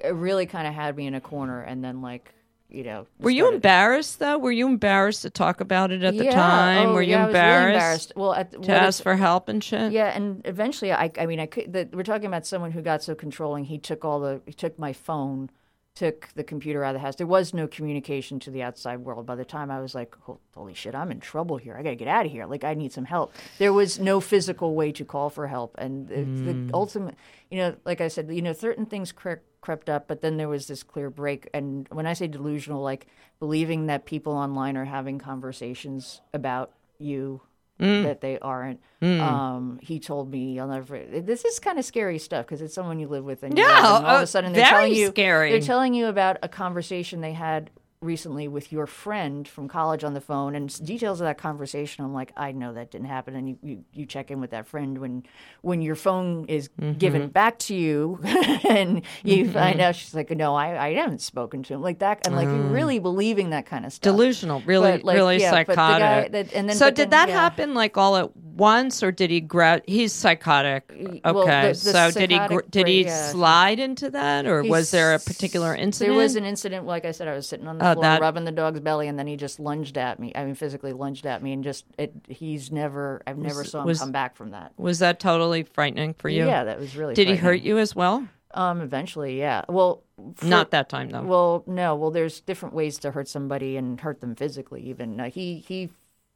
it 0.00 0.14
really 0.14 0.46
kind 0.46 0.66
of 0.66 0.74
had 0.74 0.96
me 0.96 1.06
in 1.06 1.14
a 1.14 1.20
corner, 1.20 1.60
and 1.62 1.82
then 1.84 2.02
like 2.02 2.32
you 2.68 2.82
know. 2.82 3.06
Were 3.20 3.30
you 3.30 3.52
embarrassed 3.52 4.18
though? 4.18 4.38
Were 4.38 4.50
you 4.50 4.66
embarrassed 4.66 5.22
to 5.22 5.30
talk 5.30 5.60
about 5.60 5.92
it 5.92 6.02
at 6.02 6.18
the 6.18 6.24
Yeah, 6.24 6.32
time? 6.32 6.88
oh, 6.88 6.94
Were 6.94 7.02
you 7.02 7.12
yeah, 7.12 7.26
was 7.26 7.34
really 7.34 7.38
embarrassed, 7.38 8.10
embarrassed. 8.10 8.12
Well, 8.16 8.34
at, 8.34 8.62
to 8.64 8.72
ask 8.72 9.02
for 9.04 9.14
help 9.14 9.48
and 9.48 9.62
shit? 9.62 9.92
Yeah, 9.92 10.08
and 10.08 10.42
eventually, 10.44 10.92
I, 10.92 11.12
I 11.16 11.26
mean, 11.26 11.38
I 11.38 11.46
could. 11.46 11.72
The, 11.72 11.88
we're 11.92 12.02
talking 12.02 12.26
about 12.26 12.44
someone 12.44 12.72
who 12.72 12.82
got 12.82 13.04
so 13.04 13.14
controlling. 13.14 13.66
He 13.66 13.78
took 13.78 14.04
all 14.04 14.18
the, 14.18 14.40
he 14.46 14.52
took 14.52 14.78
my 14.80 14.92
phone, 14.92 15.48
took 15.96 16.28
the 16.34 16.44
computer 16.44 16.84
out 16.84 16.94
of 16.94 17.00
the 17.00 17.04
house. 17.04 17.16
There 17.16 17.26
was 17.26 17.54
no 17.54 17.66
communication 17.66 18.38
to 18.40 18.50
the 18.50 18.62
outside 18.62 18.98
world. 18.98 19.26
By 19.26 19.34
the 19.34 19.46
time 19.46 19.70
I 19.70 19.80
was 19.80 19.94
like, 19.94 20.14
"Hol- 20.20 20.40
holy 20.54 20.74
shit, 20.74 20.94
I'm 20.94 21.10
in 21.10 21.20
trouble 21.20 21.56
here. 21.56 21.74
I 21.76 21.82
got 21.82 21.90
to 21.90 21.96
get 21.96 22.06
out 22.06 22.26
of 22.26 22.32
here. 22.32 22.44
Like, 22.44 22.62
I 22.64 22.74
need 22.74 22.92
some 22.92 23.06
help. 23.06 23.32
There 23.58 23.72
was 23.72 23.98
no 23.98 24.20
physical 24.20 24.74
way 24.74 24.92
to 24.92 25.04
call 25.04 25.30
for 25.30 25.48
help, 25.48 25.74
and 25.78 26.06
the, 26.06 26.16
the 26.16 26.52
hmm. 26.52 26.70
ultimate, 26.74 27.16
you 27.50 27.58
know, 27.58 27.74
like 27.84 28.00
I 28.00 28.08
said, 28.08 28.30
you 28.30 28.42
know, 28.42 28.52
certain 28.52 28.86
things 28.86 29.10
cre- 29.10 29.42
crept 29.62 29.88
up, 29.88 30.06
but 30.06 30.20
then 30.20 30.36
there 30.36 30.48
was 30.48 30.68
this 30.68 30.82
clear 30.82 31.10
break. 31.10 31.48
And 31.54 31.88
when 31.90 32.06
I 32.06 32.12
say 32.12 32.28
delusional, 32.28 32.82
like 32.82 33.06
believing 33.40 33.86
that 33.86 34.04
people 34.04 34.34
online 34.34 34.76
are 34.76 34.84
having 34.84 35.18
conversations 35.18 36.20
about 36.32 36.72
you 36.98 37.40
that 37.78 38.20
they 38.20 38.38
aren't. 38.38 38.80
Um, 39.02 39.78
he 39.82 40.00
told 40.00 40.30
me, 40.30 40.58
"I'll 40.58 40.68
never." 40.68 40.98
This 40.98 41.44
is 41.44 41.58
kind 41.58 41.78
of 41.78 41.84
scary 41.84 42.18
stuff 42.18 42.46
because 42.46 42.62
it's 42.62 42.74
someone 42.74 42.98
you 42.98 43.08
live 43.08 43.24
with, 43.24 43.42
and 43.42 43.56
Yeah, 43.56 43.64
love, 43.64 43.96
and 43.98 44.06
all 44.06 44.14
of 44.16 44.20
uh, 44.20 44.24
a 44.24 44.26
sudden 44.26 44.52
they're 44.52 44.64
telling 44.66 44.94
you 44.94 45.08
scary. 45.08 45.50
They're 45.50 45.60
telling 45.60 45.94
you 45.94 46.06
about 46.06 46.38
a 46.42 46.48
conversation 46.48 47.20
they 47.20 47.34
had 47.34 47.70
recently 48.06 48.48
with 48.48 48.72
your 48.72 48.86
friend 48.86 49.46
from 49.46 49.68
college 49.68 50.04
on 50.04 50.14
the 50.14 50.20
phone, 50.20 50.54
and 50.54 50.66
details 50.84 51.20
of 51.20 51.26
that 51.26 51.36
conversation. 51.36 52.04
I'm 52.04 52.14
like, 52.14 52.32
I 52.36 52.52
know 52.52 52.72
that 52.72 52.90
didn't 52.90 53.08
happen, 53.08 53.34
and 53.36 53.48
you 53.48 53.58
you, 53.62 53.84
you 53.92 54.06
check 54.06 54.30
in 54.30 54.40
with 54.40 54.50
that 54.50 54.66
friend 54.66 54.96
when 54.98 55.24
when 55.60 55.82
your 55.82 55.96
phone 55.96 56.46
is 56.46 56.70
Mm-hmm. 56.80 56.98
given 56.98 57.28
back 57.28 57.58
to 57.60 57.74
you, 57.74 58.20
and 58.68 59.02
you 59.24 59.50
find 59.50 59.80
out 59.80 59.96
she's 59.96 60.14
like, 60.14 60.30
No, 60.30 60.54
I 60.54 60.86
I 60.88 60.94
haven't 60.94 61.20
spoken 61.20 61.62
to 61.64 61.74
him 61.74 61.82
like 61.82 61.98
that, 61.98 62.26
and 62.26 62.34
like 62.36 62.46
Mm. 62.48 62.56
you're 62.56 62.72
really 62.72 62.98
believing 62.98 63.50
that 63.50 63.66
kind 63.66 63.84
of 63.84 63.92
stuff. 63.92 64.02
delusional, 64.12 64.60
really, 64.66 64.92
But, 64.92 65.04
like, 65.04 65.16
really 65.16 65.40
yeah, 65.40 65.50
the 65.50 65.56
guy 65.56 65.74
psychotic. 65.74 66.32
that- 66.32 66.50
then- 66.50 66.70
so 66.70 66.86
did 66.90 66.96
then- 66.96 67.10
that 67.10 67.28
yeah. 67.28 67.34
happen 67.40 67.74
like 67.74 67.96
all 67.96 68.16
at 68.16 68.30
once, 68.56 69.02
or 69.02 69.12
did 69.12 69.30
he 69.30 69.40
grab? 69.40 69.82
He's 69.86 70.12
psychotic. 70.12 70.84
Okay, 70.90 71.20
well, 71.24 71.44
the- 71.46 71.68
the 71.68 71.74
so 71.74 72.10
did 72.10 72.30
he? 72.30 72.38
gr- 72.48 72.60
Did 72.70 72.88
he 72.88 73.04
yeah. 73.04 73.28
slide 73.30 73.78
into 73.78 74.10
that, 74.10 74.46
or 74.46 74.62
was 74.62 74.90
there 74.90 75.14
a 75.14 75.18
particular 75.18 75.74
incident? 75.74 76.12
There 76.14 76.18
was 76.22 76.36
an 76.36 76.44
incident. 76.44 76.86
Like 76.86 77.04
I 77.04 77.10
said, 77.12 77.28
I 77.28 77.34
was 77.34 77.46
sitting 77.48 77.68
on 77.68 77.78
the 77.78 77.88
Oh, 77.88 77.92
floor 77.92 78.02
that- 78.02 78.20
rubbing 78.20 78.44
the 78.44 78.52
dog's 78.52 78.80
belly, 78.80 79.08
and 79.08 79.18
then 79.18 79.26
he 79.26 79.36
just 79.36 79.60
lunged 79.60 79.98
at 79.98 80.18
me. 80.18 80.32
I 80.34 80.44
mean, 80.44 80.54
physically 80.54 80.92
lunged 80.92 81.26
at 81.26 81.42
me, 81.42 81.52
and 81.52 81.62
just 81.62 81.84
it. 81.98 82.12
He's 82.28 82.72
never. 82.72 83.22
I've 83.26 83.38
never 83.38 83.62
saw 83.64 83.80
him 83.82 83.86
was- 83.86 83.98
come 84.00 84.12
back 84.12 84.36
from 84.36 84.50
that. 84.50 84.72
Was 84.76 84.98
that 85.00 85.20
totally 85.20 85.62
frightening 85.62 86.14
for 86.14 86.28
you? 86.28 86.46
Yeah, 86.46 86.64
that 86.64 86.78
was 86.78 86.96
really. 86.96 87.14
Did 87.14 87.28
he 87.28 87.36
hurt 87.36 87.60
you 87.60 87.78
as 87.78 87.94
well? 87.94 88.26
Um, 88.54 88.80
eventually, 88.80 89.38
yeah. 89.38 89.62
Well, 89.68 90.02
for- 90.36 90.46
Not 90.46 90.70
that 90.70 90.88
time 90.88 91.10
though. 91.10 91.22
Well, 91.22 91.64
no. 91.66 91.94
Well, 91.94 92.10
there's 92.10 92.40
different 92.40 92.74
ways 92.74 92.96
to 93.00 93.10
hurt 93.10 93.28
somebody 93.28 93.76
and 93.76 94.00
hurt 94.00 94.20
them 94.22 94.34
physically. 94.34 94.80
Even 94.88 95.20
uh, 95.20 95.28
he 95.30 95.62
he. 95.66 95.90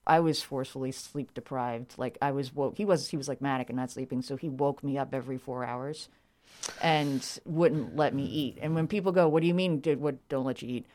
I 0.06 0.20
was 0.20 0.42
forcefully 0.42 0.92
sleep 0.92 1.34
deprived. 1.34 1.94
Like 1.96 2.18
I 2.22 2.32
was 2.32 2.54
woke. 2.54 2.76
He 2.76 2.84
was 2.84 3.08
he 3.08 3.16
was 3.16 3.28
like 3.28 3.40
manic 3.40 3.68
and 3.70 3.76
not 3.76 3.90
sleeping, 3.90 4.22
so 4.22 4.36
he 4.36 4.48
woke 4.48 4.82
me 4.82 4.98
up 4.98 5.14
every 5.14 5.38
four 5.38 5.64
hours, 5.64 6.08
and 6.82 7.24
wouldn't 7.44 7.96
let 7.96 8.14
me 8.14 8.24
eat. 8.24 8.58
And 8.60 8.74
when 8.74 8.88
people 8.88 9.12
go, 9.12 9.28
"What 9.28 9.40
do 9.40 9.46
you 9.46 9.54
mean? 9.54 9.80
Did 9.80 10.00
what? 10.00 10.28
Don't 10.28 10.44
let 10.44 10.62
you 10.62 10.68
eat?" 10.68 10.86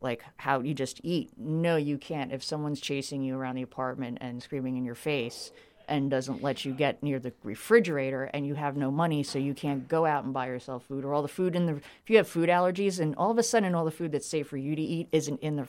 Like 0.00 0.22
how 0.36 0.60
you 0.60 0.74
just 0.74 1.00
eat? 1.02 1.30
No, 1.38 1.76
you 1.76 1.98
can't. 1.98 2.32
If 2.32 2.44
someone's 2.44 2.80
chasing 2.80 3.22
you 3.22 3.36
around 3.36 3.56
the 3.56 3.62
apartment 3.62 4.18
and 4.20 4.42
screaming 4.42 4.76
in 4.76 4.84
your 4.84 4.94
face 4.94 5.50
and 5.88 6.10
doesn't 6.10 6.42
let 6.42 6.64
you 6.64 6.72
get 6.72 7.02
near 7.02 7.18
the 7.18 7.32
refrigerator 7.42 8.24
and 8.32 8.46
you 8.46 8.54
have 8.54 8.76
no 8.76 8.90
money 8.90 9.22
so 9.22 9.38
you 9.38 9.54
can't 9.54 9.88
go 9.88 10.06
out 10.06 10.24
and 10.24 10.32
buy 10.32 10.46
yourself 10.46 10.84
food 10.84 11.04
or 11.04 11.14
all 11.14 11.22
the 11.22 11.28
food 11.28 11.54
in 11.54 11.66
the 11.66 11.74
if 11.74 12.08
you 12.08 12.16
have 12.16 12.28
food 12.28 12.48
allergies 12.48 13.00
and 13.00 13.14
all 13.16 13.30
of 13.30 13.38
a 13.38 13.42
sudden 13.42 13.74
all 13.74 13.84
the 13.84 13.90
food 13.90 14.12
that's 14.12 14.26
safe 14.26 14.48
for 14.48 14.56
you 14.56 14.74
to 14.74 14.82
eat 14.82 15.08
isn't 15.12 15.40
in 15.40 15.56
the 15.56 15.66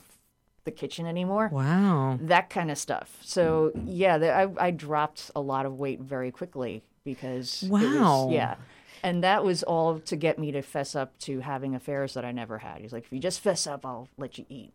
the 0.66 0.72
kitchen 0.72 1.06
anymore 1.06 1.50
wow. 1.52 2.18
that 2.22 2.50
kind 2.50 2.70
of 2.70 2.78
stuff 2.78 3.18
so 3.22 3.72
yeah 3.86 4.18
the, 4.18 4.32
I, 4.34 4.48
I 4.60 4.72
dropped 4.72 5.32
a 5.36 5.42
lot 5.42 5.66
of 5.66 5.78
weight 5.80 6.02
very 6.02 6.32
quickly 6.32 6.84
because 7.04 7.64
it 7.64 7.70
was- 7.72 7.84
Wow. 7.84 8.30
yeah 8.32 8.56
and 9.04 9.24
that 9.24 9.44
was 9.44 9.62
all 9.62 10.00
to 10.00 10.16
get 10.16 10.40
me 10.40 10.52
to 10.52 10.62
fess 10.64 10.96
up 10.96 11.18
to 11.20 11.40
having 11.42 11.76
affairs 11.76 12.16
that 12.16 12.26
I 12.26 12.32
never 12.32 12.58
had. 12.58 12.82
He's 12.82 12.92
like, 12.92 13.04
if 13.04 13.14
you 13.14 13.20
just 13.20 13.40
fess 13.40 13.68
up, 13.68 13.86
I'll 13.86 14.08
let 14.18 14.40
you 14.40 14.46
eat. 14.50 14.74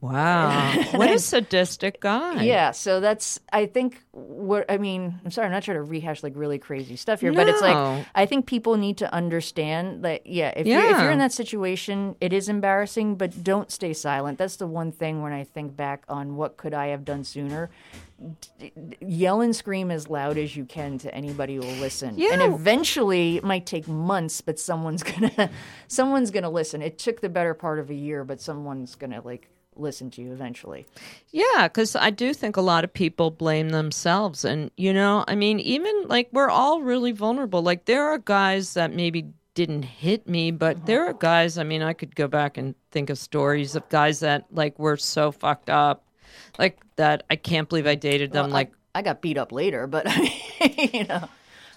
Wow. 0.00 0.80
what 0.92 1.10
a 1.10 1.18
sadistic 1.18 2.00
guy. 2.00 2.44
Yeah, 2.44 2.70
so 2.70 3.00
that's 3.00 3.40
I 3.52 3.66
think 3.66 4.00
what 4.12 4.70
I 4.70 4.78
mean. 4.78 5.20
I'm 5.24 5.30
sorry, 5.32 5.46
I'm 5.46 5.52
not 5.52 5.64
trying 5.64 5.76
to 5.78 5.82
rehash 5.82 6.22
like 6.22 6.34
really 6.36 6.58
crazy 6.58 6.94
stuff 6.94 7.20
here, 7.20 7.32
but 7.32 7.48
it's 7.48 7.60
like 7.60 8.06
I 8.14 8.24
think 8.24 8.46
people 8.46 8.76
need 8.76 8.98
to 8.98 9.12
understand 9.12 10.04
that. 10.04 10.26
Yeah, 10.26 10.52
if 10.54 10.66
you're 10.66 10.80
if 10.80 11.00
you're 11.00 11.10
in 11.10 11.18
that 11.18 11.32
situation, 11.32 12.14
it 12.20 12.32
is 12.32 12.48
embarrassing, 12.48 13.16
but 13.16 13.42
don't 13.42 13.72
stay 13.72 13.92
silent. 13.92 14.38
That's 14.38 14.56
the 14.56 14.68
one 14.68 14.92
thing 14.92 15.20
when 15.20 15.32
I 15.32 15.42
think 15.42 15.76
back 15.76 16.04
on 16.08 16.36
what 16.36 16.56
could 16.56 16.74
I 16.74 16.88
have 16.88 17.04
done 17.04 17.24
sooner. 17.24 17.70
Yell 19.00 19.40
and 19.40 19.54
scream 19.54 19.92
as 19.92 20.08
loud 20.08 20.38
as 20.38 20.56
you 20.56 20.64
can 20.64 20.98
to 20.98 21.14
anybody 21.14 21.54
who 21.54 21.60
will 21.60 21.74
listen, 21.74 22.20
and 22.20 22.42
eventually 22.42 23.36
it 23.36 23.44
might 23.44 23.66
take 23.66 23.88
months, 23.88 24.40
but 24.40 24.60
someone's 24.60 25.02
gonna 25.04 25.50
someone's 25.88 26.30
gonna 26.30 26.50
listen. 26.50 26.82
It 26.82 26.98
took 26.98 27.20
the 27.20 27.28
better 27.28 27.54
part 27.54 27.80
of 27.80 27.90
a 27.90 27.94
year, 27.94 28.24
but 28.24 28.40
someone's 28.40 28.94
gonna 28.94 29.22
like 29.24 29.48
listen 29.78 30.10
to 30.12 30.22
you 30.22 30.32
eventually. 30.32 30.86
Yeah, 31.30 31.68
because 31.68 31.96
I 31.96 32.10
do 32.10 32.34
think 32.34 32.56
a 32.56 32.60
lot 32.60 32.84
of 32.84 32.92
people 32.92 33.30
blame 33.30 33.70
themselves. 33.70 34.44
And, 34.44 34.70
you 34.76 34.92
know, 34.92 35.24
I 35.28 35.34
mean, 35.34 35.60
even 35.60 36.04
like 36.06 36.28
we're 36.32 36.50
all 36.50 36.82
really 36.82 37.12
vulnerable. 37.12 37.62
Like, 37.62 37.84
there 37.84 38.08
are 38.08 38.18
guys 38.18 38.74
that 38.74 38.92
maybe 38.92 39.26
didn't 39.54 39.82
hit 39.82 40.28
me, 40.28 40.50
but 40.50 40.76
mm-hmm. 40.76 40.86
there 40.86 41.06
are 41.06 41.12
guys, 41.12 41.58
I 41.58 41.64
mean, 41.64 41.82
I 41.82 41.92
could 41.92 42.14
go 42.14 42.28
back 42.28 42.56
and 42.58 42.74
think 42.92 43.10
of 43.10 43.18
stories 43.18 43.74
of 43.74 43.88
guys 43.88 44.20
that 44.20 44.46
like 44.52 44.78
were 44.78 44.96
so 44.96 45.32
fucked 45.32 45.68
up, 45.68 46.06
like 46.58 46.78
that 46.96 47.24
I 47.28 47.36
can't 47.36 47.68
believe 47.68 47.86
I 47.86 47.96
dated 47.96 48.32
them. 48.32 48.46
Well, 48.46 48.54
like, 48.54 48.72
I, 48.94 49.00
I 49.00 49.02
got 49.02 49.20
beat 49.20 49.36
up 49.36 49.50
later, 49.50 49.86
but 49.86 50.06
you 50.92 51.04
know, 51.06 51.28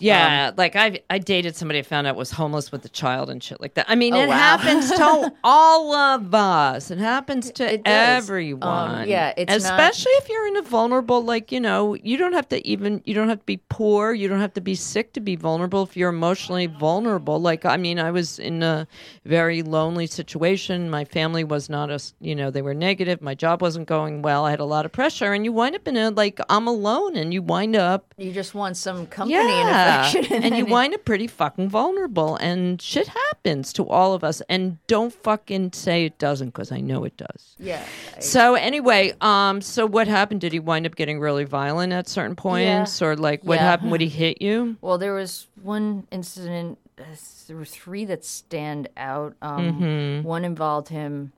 yeah, 0.02 0.48
Um, 0.50 0.56
like 0.58 0.76
I 0.76 1.00
I 1.10 1.18
dated 1.20 1.56
somebody 1.56 1.80
I 1.80 1.84
found 1.84 2.08
out 2.08 2.16
was 2.16 2.32
homeless 2.32 2.72
with 2.72 2.84
a 2.86 2.90
child 2.90 3.30
and 3.30 3.42
shit 3.42 3.62
like 3.62 3.76
that. 3.76 3.86
I 3.90 3.96
mean, 3.96 4.14
Oh, 4.14 4.22
it 4.22 4.28
wow. 4.30 4.36
happens 4.36 4.90
to 4.92 5.34
all 5.44 5.94
of 5.94 6.34
us. 6.36 6.92
It 6.92 6.98
happens 6.98 7.52
to 7.52 7.74
It 7.74 7.82
everyone. 7.86 9.02
Um, 9.02 9.08
yeah, 9.08 9.34
it's 9.38 9.50
not- 9.52 9.58
especially 9.58 10.12
if 10.14 10.30
you're 10.30 10.48
in 10.48 10.58
a 10.58 10.62
vulnerable. 10.62 11.24
Like 11.24 11.52
you 11.52 11.60
know, 11.60 11.96
you 11.96 12.18
don't 12.18 12.34
have 12.34 12.50
to 12.50 12.68
even. 12.68 13.02
You 13.06 13.14
don't 13.14 13.30
have 13.30 13.40
to 13.40 13.46
be 13.46 13.58
poor. 13.70 14.14
You 14.14 14.28
don't 14.28 14.40
have 14.42 14.54
to 14.56 14.62
be 14.62 14.76
sick 14.76 15.14
to 15.14 15.20
be 15.20 15.36
vulnerable. 15.36 15.84
If 15.84 15.96
you're 15.96 16.10
emotionally 16.10 16.68
vulnerable, 16.68 17.40
like 17.40 17.66
I 17.66 17.78
mean, 17.78 18.00
I 18.00 18.12
was 18.12 18.40
in 18.40 18.64
a 18.64 18.88
very 19.26 19.62
lonely 19.64 20.08
situation. 20.08 20.90
My 20.90 21.06
family 21.06 21.44
was 21.44 21.70
not 21.70 21.90
a 21.92 22.00
You 22.20 22.36
know, 22.36 22.50
they 22.52 22.62
were 22.62 22.74
negative. 22.74 23.22
My 23.22 23.36
job 23.36 23.62
wasn't 23.62 23.88
going 23.88 24.22
well. 24.22 24.46
I 24.46 24.52
had 24.52 24.60
a 24.60 24.66
lot 24.66 24.86
of 24.86 24.92
pressure, 24.92 25.34
and 25.34 25.46
you 25.46 25.52
wind 25.54 25.76
up 25.76 25.88
in 25.88 25.98
a 25.98 26.10
like 26.10 26.40
I'm 26.50 26.68
alone, 26.68 27.16
and 27.16 27.34
you 27.34 27.42
wind 27.42 27.76
up 27.76 28.14
you 28.18 28.32
just 28.32 28.54
want 28.56 28.78
some 28.78 29.06
company 29.08 29.36
and 29.36 29.70
yeah. 29.92 30.10
affection, 30.10 30.44
and 30.44 30.56
you 30.58 30.64
then- 30.64 30.72
wind 30.72 30.94
up 30.94 31.06
pretty 31.06 31.28
fucking 31.28 31.70
vulnerable, 31.70 32.36
and 32.38 32.82
shit 32.82 33.08
happens 33.08 33.74
to 33.74 33.88
all 33.88 34.14
of 34.14 34.24
us. 34.24 34.42
And 34.50 34.78
don't 34.88 35.14
fucking 35.14 35.74
say 35.74 36.06
it 36.06 36.18
doesn't, 36.18 36.48
because 36.50 36.72
I 36.72 36.80
know 36.80 37.04
it 37.04 37.16
does. 37.18 37.56
yeah, 37.60 37.84
So 38.20 38.56
anyway, 38.56 39.14
um, 39.22 39.62
so 39.62 39.86
what 39.86 40.08
happened? 40.08 40.42
Did 40.42 40.54
he 40.54 40.60
wind 40.60 40.86
up 40.86 40.96
getting 40.96 41.20
really 41.20 41.44
violent 41.44 41.94
at 41.94 42.08
certain 42.08 42.36
points, 42.36 43.02
or 43.02 43.16
like 43.16 43.44
what 43.44 43.56
Yeah. 43.56 43.64
happened? 43.64 43.92
Would 43.92 44.02
he 44.02 44.10
hit 44.10 44.42
you? 44.42 44.78
Well, 44.82 44.98
there 44.98 45.14
was 45.14 45.48
one 45.62 46.08
incident. 46.12 46.78
Uh, 47.00 47.04
there 47.48 47.58
were 47.58 47.66
three 47.66 48.06
that 48.06 48.24
stand 48.26 48.88
out. 48.98 49.36
Um, 49.42 49.74
Mm-hmm. 49.82 50.28
One 50.28 50.46
involved 50.46 50.90
him 50.90 51.32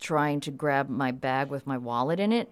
trying 0.00 0.40
to 0.40 0.50
grab 0.50 0.88
my 0.88 1.10
bag 1.12 1.48
with 1.48 1.66
my 1.66 1.78
wallet 1.78 2.20
in 2.20 2.32
it. 2.32 2.50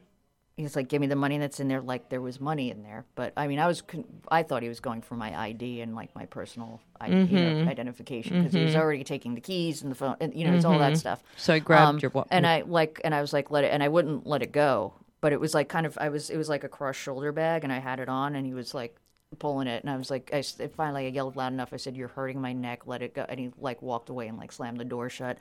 He's 0.62 0.76
like, 0.76 0.88
give 0.88 1.00
me 1.00 1.06
the 1.06 1.16
money 1.16 1.38
that's 1.38 1.60
in 1.60 1.68
there. 1.68 1.80
Like 1.80 2.08
there 2.08 2.20
was 2.20 2.40
money 2.40 2.70
in 2.70 2.82
there, 2.82 3.04
but 3.14 3.32
I 3.36 3.46
mean, 3.46 3.58
I 3.58 3.66
was 3.66 3.82
con- 3.82 4.04
I 4.30 4.42
thought 4.42 4.62
he 4.62 4.68
was 4.68 4.80
going 4.80 5.02
for 5.02 5.14
my 5.14 5.38
ID 5.38 5.80
and 5.82 5.94
like 5.94 6.14
my 6.14 6.26
personal 6.26 6.80
ID, 7.00 7.14
Mm-hmm. 7.14 7.34
know, 7.64 7.70
identification 7.70 8.38
because 8.38 8.54
he 8.54 8.64
was 8.64 8.74
already 8.76 9.04
taking 9.04 9.34
the 9.34 9.40
keys 9.40 9.82
and 9.82 9.90
the 9.90 9.96
phone 9.96 10.16
and 10.20 10.34
you 10.34 10.46
know 10.46 10.54
it's 10.54 10.64
all 10.64 10.78
that 10.78 10.96
stuff. 10.96 11.22
So 11.36 11.54
I 11.54 11.58
grabbed 11.58 11.88
Um, 11.88 11.98
your 12.00 12.10
wa- 12.12 12.24
and 12.30 12.46
I 12.46 12.62
like 12.62 13.00
and 13.04 13.14
I 13.14 13.20
was 13.20 13.32
like 13.32 13.50
let 13.50 13.64
it 13.64 13.72
and 13.72 13.82
I 13.82 13.88
wouldn't 13.88 14.26
let 14.26 14.42
it 14.42 14.52
go, 14.52 14.94
but 15.20 15.32
it 15.32 15.40
was 15.40 15.52
like 15.54 15.68
kind 15.68 15.86
of 15.86 15.98
I 16.00 16.08
was 16.08 16.30
it 16.30 16.36
was 16.36 16.48
like 16.48 16.64
a 16.64 16.68
cross 16.68 16.96
shoulder 16.96 17.32
bag 17.32 17.64
and 17.64 17.72
I 17.72 17.78
had 17.80 17.98
it 18.00 18.08
on 18.08 18.34
and 18.36 18.46
he 18.46 18.54
was 18.54 18.72
like 18.74 18.96
pulling 19.38 19.66
it 19.66 19.82
and 19.82 19.90
I 19.90 19.96
was 19.96 20.10
like 20.10 20.30
I 20.32 20.42
finally 20.42 21.06
I 21.06 21.08
yelled 21.08 21.36
loud 21.36 21.52
enough 21.52 21.72
I 21.72 21.76
said 21.76 21.96
you're 21.96 22.08
hurting 22.08 22.40
my 22.40 22.52
neck 22.52 22.86
let 22.86 23.02
it 23.02 23.14
go 23.14 23.24
and 23.28 23.38
he 23.38 23.50
like 23.58 23.82
walked 23.82 24.08
away 24.08 24.28
and 24.28 24.38
like 24.38 24.52
slammed 24.52 24.78
the 24.78 24.84
door 24.84 25.08
shut 25.08 25.38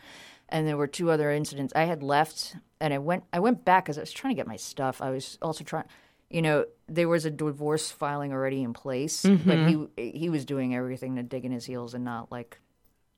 and 0.49 0.67
there 0.67 0.77
were 0.77 0.87
two 0.87 1.11
other 1.11 1.31
incidents 1.31 1.73
I 1.75 1.83
had 1.83 2.03
left 2.03 2.55
and 2.79 2.93
I 2.93 2.97
went 2.97 3.23
I 3.33 3.39
went 3.39 3.65
back 3.65 3.85
because 3.85 3.97
I 3.97 4.01
was 4.01 4.11
trying 4.11 4.33
to 4.33 4.39
get 4.39 4.47
my 4.47 4.55
stuff 4.55 5.01
I 5.01 5.09
was 5.09 5.37
also 5.41 5.63
trying 5.63 5.85
you 6.29 6.41
know 6.41 6.65
there 6.87 7.09
was 7.09 7.25
a 7.25 7.31
divorce 7.31 7.91
filing 7.91 8.33
already 8.33 8.63
in 8.63 8.73
place 8.73 9.21
but 9.23 9.31
he 9.31 9.75
mm-hmm. 9.75 10.17
he 10.17 10.29
was 10.29 10.45
doing 10.45 10.75
everything 10.75 11.15
to 11.15 11.23
dig 11.23 11.45
in 11.45 11.51
his 11.51 11.65
heels 11.65 11.93
and 11.93 12.05
not 12.05 12.31
like 12.31 12.59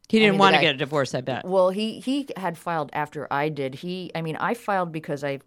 he 0.10 0.20
didn't 0.20 0.34
mean, 0.34 0.40
want 0.40 0.54
to 0.54 0.58
guy- 0.58 0.64
get 0.64 0.76
a 0.76 0.78
divorce. 0.78 1.16
I 1.16 1.22
bet. 1.22 1.46
well, 1.46 1.70
he 1.70 2.00
he 2.00 2.28
had 2.38 2.58
filed 2.58 2.90
after 2.94 3.28
I 3.32 3.50
did. 3.50 3.76
He, 3.76 4.12
I 4.14 4.22
mean, 4.22 4.36
I 4.36 4.54
filed 4.54 4.92
because 4.92 5.24
I, 5.24 5.40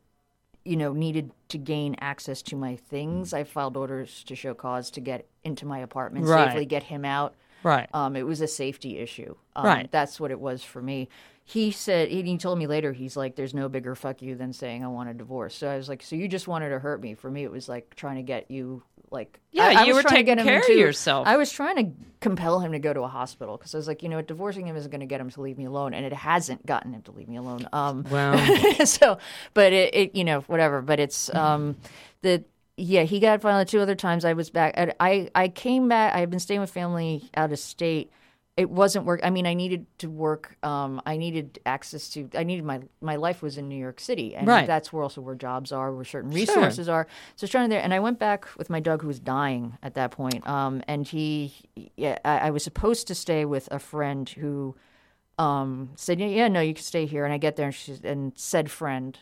you 0.66 0.76
know, 0.76 0.92
needed 0.92 1.30
to 1.48 1.58
gain 1.58 1.96
access 2.00 2.42
to 2.42 2.56
my 2.56 2.76
things. 2.76 3.32
I 3.32 3.44
filed 3.44 3.76
orders 3.76 4.24
to 4.24 4.34
show 4.34 4.54
cause 4.54 4.90
to 4.92 5.00
get 5.00 5.26
into 5.44 5.64
my 5.66 5.78
apartment 5.78 6.26
Right. 6.26 6.48
safely, 6.48 6.66
get 6.66 6.82
him 6.84 7.04
out. 7.04 7.34
Right. 7.62 7.88
Um, 7.94 8.16
it 8.16 8.26
was 8.26 8.40
a 8.40 8.46
safety 8.48 8.98
issue. 8.98 9.34
Um, 9.54 9.64
Right. 9.66 9.90
That's 9.90 10.20
what 10.20 10.30
it 10.30 10.38
was 10.40 10.62
for 10.62 10.82
me. 10.82 11.08
He 11.44 11.70
said, 11.70 12.08
he, 12.08 12.22
he 12.22 12.38
told 12.38 12.58
me 12.58 12.66
later, 12.66 12.92
he's 12.92 13.16
like, 13.16 13.36
there's 13.36 13.54
no 13.54 13.68
bigger 13.68 13.94
fuck 13.94 14.20
you 14.20 14.34
than 14.34 14.52
saying 14.52 14.84
I 14.84 14.88
want 14.88 15.08
a 15.10 15.14
divorce. 15.14 15.54
So 15.54 15.68
I 15.68 15.76
was 15.76 15.88
like, 15.88 16.02
so 16.02 16.16
you 16.16 16.26
just 16.26 16.48
wanted 16.48 16.70
to 16.70 16.80
hurt 16.80 17.00
me. 17.00 17.14
For 17.14 17.30
me, 17.30 17.44
it 17.44 17.50
was 17.52 17.68
like 17.68 17.94
trying 17.94 18.16
to 18.16 18.22
get 18.22 18.50
you, 18.50 18.82
like, 19.10 19.38
Yeah, 19.52 19.64
I, 19.64 19.72
I 19.72 19.82
you 19.84 19.94
was 19.94 20.04
were 20.04 20.08
trying 20.08 20.24
to 20.26 20.34
taking 20.34 20.44
care 20.44 20.60
of 20.60 20.68
yourself. 20.68 21.26
I 21.26 21.36
was 21.36 21.50
trying 21.50 21.76
to 21.76 22.04
compel 22.20 22.60
him 22.60 22.72
to 22.72 22.78
go 22.78 22.92
to 22.92 23.02
a 23.02 23.08
hospital 23.08 23.56
because 23.56 23.74
I 23.74 23.78
was 23.78 23.86
like, 23.86 24.02
you 24.02 24.08
know 24.08 24.20
divorcing 24.22 24.66
him 24.66 24.76
isn't 24.76 24.90
going 24.90 25.00
to 25.00 25.06
get 25.06 25.20
him 25.20 25.30
to 25.30 25.40
leave 25.40 25.58
me 25.58 25.64
alone. 25.64 25.94
And 25.94 26.04
it 26.04 26.12
hasn't 26.12 26.66
gotten 26.66 26.92
him 26.92 27.02
to 27.02 27.12
leave 27.12 27.28
me 27.28 27.36
alone. 27.36 27.68
Um, 27.72 28.04
Well, 28.10 28.36
so, 28.86 29.18
but 29.54 29.72
it, 29.72 29.94
it, 29.94 30.14
you 30.14 30.24
know, 30.24 30.40
whatever. 30.42 30.82
But 30.82 31.00
it's 31.00 31.32
um, 31.34 31.76
the 32.22 32.44
yeah. 32.76 33.02
He 33.02 33.20
got 33.20 33.40
violent 33.40 33.68
two 33.68 33.80
other 33.80 33.94
times. 33.94 34.24
I 34.24 34.32
was 34.32 34.50
back. 34.50 34.74
I 34.76 34.92
I, 35.00 35.30
I 35.34 35.48
came 35.48 35.88
back. 35.88 36.14
I 36.14 36.20
had 36.20 36.30
been 36.30 36.40
staying 36.40 36.60
with 36.60 36.70
family 36.70 37.30
out 37.36 37.52
of 37.52 37.58
state. 37.58 38.10
It 38.56 38.70
wasn't 38.70 39.04
work. 39.04 39.20
I 39.22 39.28
mean, 39.28 39.46
I 39.46 39.52
needed 39.52 39.84
to 39.98 40.08
work. 40.08 40.56
Um, 40.62 41.02
I 41.04 41.18
needed 41.18 41.58
access 41.66 42.08
to. 42.10 42.30
I 42.34 42.42
needed 42.42 42.64
my 42.64 42.80
my 43.02 43.16
life 43.16 43.42
was 43.42 43.58
in 43.58 43.68
New 43.68 43.76
York 43.76 44.00
City, 44.00 44.34
and 44.34 44.48
Right. 44.48 44.66
that's 44.66 44.92
where 44.92 45.02
also 45.02 45.20
where 45.20 45.34
jobs 45.34 45.72
are, 45.72 45.92
where 45.92 46.06
certain 46.06 46.30
resources 46.30 46.88
are. 46.88 47.06
So 47.36 47.44
I 47.44 47.46
was 47.46 47.50
trying 47.50 47.68
there, 47.68 47.82
and 47.82 47.92
I 47.92 48.00
went 48.00 48.18
back 48.18 48.46
with 48.56 48.70
my 48.70 48.80
dog 48.80 49.02
who 49.02 49.08
was 49.08 49.20
dying 49.20 49.76
at 49.82 49.92
that 49.94 50.10
point. 50.10 50.46
Um, 50.48 50.82
and 50.88 51.06
he, 51.06 51.52
yeah, 51.96 52.18
I, 52.24 52.38
I 52.38 52.50
was 52.50 52.64
supposed 52.64 53.06
to 53.08 53.14
stay 53.14 53.44
with 53.44 53.68
a 53.70 53.78
friend 53.78 54.26
who 54.28 54.74
um, 55.38 55.90
said, 55.96 56.18
yeah, 56.18 56.26
yeah, 56.28 56.48
no, 56.48 56.60
you 56.60 56.72
can 56.72 56.82
stay 56.82 57.04
here. 57.04 57.24
And 57.26 57.34
I 57.34 57.38
get 57.38 57.56
there 57.56 57.66
and, 57.66 57.74
she, 57.74 57.98
and 58.04 58.32
said 58.36 58.70
friend, 58.70 59.18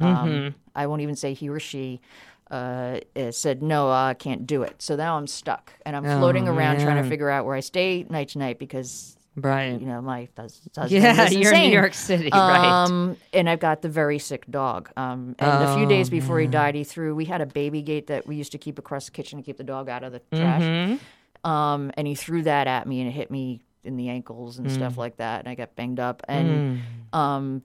um, 0.00 0.54
I 0.74 0.86
won't 0.88 1.02
even 1.02 1.14
say 1.14 1.34
he 1.34 1.48
or 1.48 1.60
she, 1.60 2.00
uh, 2.50 2.98
uh, 3.16 3.30
said, 3.30 3.62
no, 3.62 3.90
I 3.90 4.14
can't 4.14 4.46
do 4.46 4.62
it. 4.62 4.80
So 4.82 4.96
now 4.96 5.16
I'm 5.16 5.26
stuck 5.26 5.72
and 5.86 5.96
I'm 5.96 6.04
floating 6.04 6.48
around 6.48 6.80
trying 6.80 7.02
to 7.02 7.08
figure 7.08 7.30
out 7.30 7.44
where 7.46 7.54
I 7.54 7.60
stay 7.60 8.04
night 8.10 8.28
to 8.30 8.38
night 8.38 8.58
because, 8.58 9.16
right. 9.36 9.80
you 9.80 9.86
know, 9.86 10.02
my 10.02 10.28
hus- 10.36 10.60
husband 10.76 11.02
Yeah, 11.02 11.24
is 11.26 11.34
you're 11.36 11.54
in. 11.54 11.60
New 11.70 11.72
York 11.72 11.94
City, 11.94 12.28
right? 12.32 12.84
Um, 12.84 13.16
and 13.32 13.48
I've 13.48 13.60
got 13.60 13.80
the 13.82 13.88
very 13.88 14.18
sick 14.18 14.44
dog. 14.50 14.90
Um, 14.96 15.34
and 15.38 15.64
a 15.64 15.74
few 15.76 15.86
days 15.86 16.10
before 16.10 16.38
he 16.40 16.46
died, 16.46 16.74
he 16.74 16.84
threw. 16.84 17.14
We 17.14 17.24
had 17.24 17.40
a 17.40 17.46
baby 17.46 17.80
gate 17.82 18.08
that 18.08 18.26
we 18.26 18.36
used 18.36 18.52
to 18.52 18.58
keep 18.58 18.78
across 18.78 19.06
the 19.06 19.12
kitchen 19.12 19.38
to 19.38 19.42
keep 19.44 19.56
the 19.56 19.64
dog 19.64 19.88
out 19.88 20.02
of 20.04 20.12
the 20.12 20.20
trash. 20.34 20.98
Um, 21.44 21.90
and 21.96 22.06
he 22.06 22.14
threw 22.14 22.42
that 22.42 22.66
at 22.66 22.86
me, 22.86 23.00
and 23.00 23.08
it 23.08 23.12
hit 23.12 23.30
me 23.30 23.62
in 23.84 23.96
the 23.96 24.10
ankles 24.10 24.58
and 24.58 24.70
stuff 24.70 24.96
like 24.96 25.16
that, 25.16 25.40
and 25.40 25.48
I 25.48 25.54
got 25.56 25.74
banged 25.74 25.98
up. 25.98 26.22
And 26.28 26.82
um, 27.12 27.62